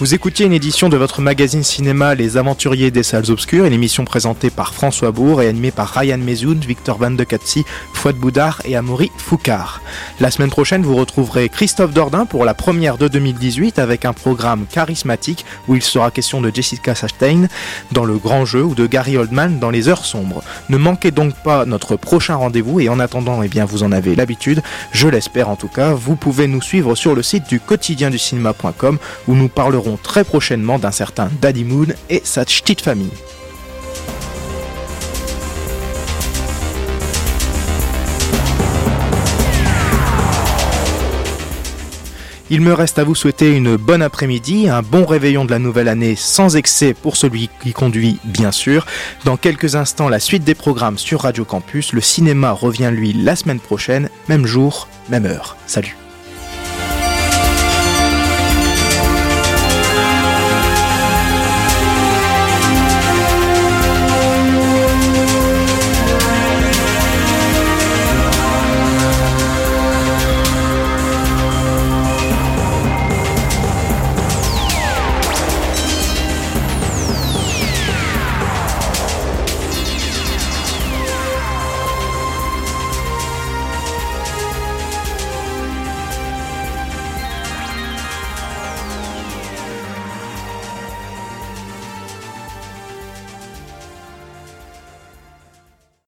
Vous 0.01 0.15
écoutiez 0.15 0.47
une 0.47 0.53
édition 0.53 0.89
de 0.89 0.97
votre 0.97 1.21
magazine 1.21 1.61
cinéma 1.61 2.15
Les 2.15 2.35
Aventuriers 2.35 2.89
des 2.89 3.03
Salles 3.03 3.29
Obscures, 3.29 3.65
une 3.65 3.73
émission 3.73 4.03
présentée 4.03 4.49
par 4.49 4.73
François 4.73 5.11
Bourg 5.11 5.43
et 5.43 5.47
animée 5.47 5.69
par 5.69 5.89
Ryan 5.89 6.17
Mezoun, 6.17 6.57
Victor 6.57 6.97
Van 6.97 7.11
de 7.11 7.23
Katsi, 7.23 7.65
Fouad 7.93 8.15
Boudard 8.15 8.63
et 8.65 8.75
Amaury 8.75 9.11
Foucard. 9.17 9.79
La 10.19 10.31
semaine 10.31 10.49
prochaine, 10.49 10.81
vous 10.81 10.95
retrouverez 10.95 11.49
Christophe 11.49 11.93
Dordain 11.93 12.25
pour 12.25 12.45
la 12.45 12.55
première 12.55 12.97
de 12.97 13.07
2018 13.07 13.77
avec 13.77 14.05
un 14.05 14.13
programme 14.13 14.65
charismatique 14.65 15.45
où 15.67 15.75
il 15.75 15.83
sera 15.83 16.09
question 16.09 16.41
de 16.41 16.49
Jessica 16.51 16.95
Chastain 16.95 17.45
dans 17.91 18.03
Le 18.03 18.17
Grand 18.17 18.43
Jeu 18.43 18.63
ou 18.63 18.73
de 18.73 18.87
Gary 18.87 19.17
Oldman 19.17 19.59
dans 19.59 19.69
Les 19.69 19.87
Heures 19.87 20.05
Sombres. 20.05 20.41
Ne 20.69 20.77
manquez 20.77 21.11
donc 21.11 21.35
pas 21.43 21.65
notre 21.65 21.95
prochain 21.95 22.37
rendez-vous 22.37 22.79
et 22.79 22.89
en 22.89 22.99
attendant, 22.99 23.43
eh 23.43 23.49
bien, 23.49 23.65
vous 23.65 23.83
en 23.83 23.91
avez 23.91 24.15
l'habitude, 24.15 24.63
je 24.93 25.07
l'espère 25.07 25.49
en 25.49 25.57
tout 25.57 25.67
cas, 25.67 25.93
vous 25.93 26.15
pouvez 26.15 26.47
nous 26.47 26.63
suivre 26.63 26.95
sur 26.95 27.13
le 27.13 27.21
site 27.21 27.47
du 27.47 27.59
quotidien 27.59 28.09
du 28.09 28.17
cinéma.com 28.17 28.97
où 29.27 29.35
nous 29.35 29.47
très 29.97 30.23
prochainement 30.23 30.79
d'un 30.79 30.91
certain 30.91 31.29
Daddy 31.41 31.63
Moon 31.63 31.87
et 32.09 32.21
sa 32.23 32.45
petite 32.45 32.81
famille. 32.81 33.11
Il 42.53 42.59
me 42.59 42.73
reste 42.73 42.99
à 42.99 43.05
vous 43.05 43.15
souhaiter 43.15 43.55
une 43.55 43.77
bonne 43.77 44.01
après-midi, 44.01 44.67
un 44.67 44.81
bon 44.81 45.05
réveillon 45.05 45.45
de 45.45 45.51
la 45.51 45.57
nouvelle 45.57 45.87
année 45.87 46.17
sans 46.17 46.57
excès 46.57 46.93
pour 46.93 47.15
celui 47.15 47.49
qui 47.63 47.71
conduit, 47.71 48.19
bien 48.25 48.51
sûr. 48.51 48.85
Dans 49.23 49.37
quelques 49.37 49.75
instants, 49.75 50.09
la 50.09 50.19
suite 50.19 50.43
des 50.43 50.53
programmes 50.53 50.97
sur 50.97 51.21
Radio 51.21 51.45
Campus. 51.45 51.93
Le 51.93 52.01
cinéma 52.01 52.51
revient, 52.51 52.91
lui, 52.91 53.13
la 53.13 53.37
semaine 53.37 53.61
prochaine, 53.61 54.09
même 54.27 54.45
jour, 54.45 54.89
même 55.07 55.25
heure. 55.25 55.55
Salut 55.65 55.95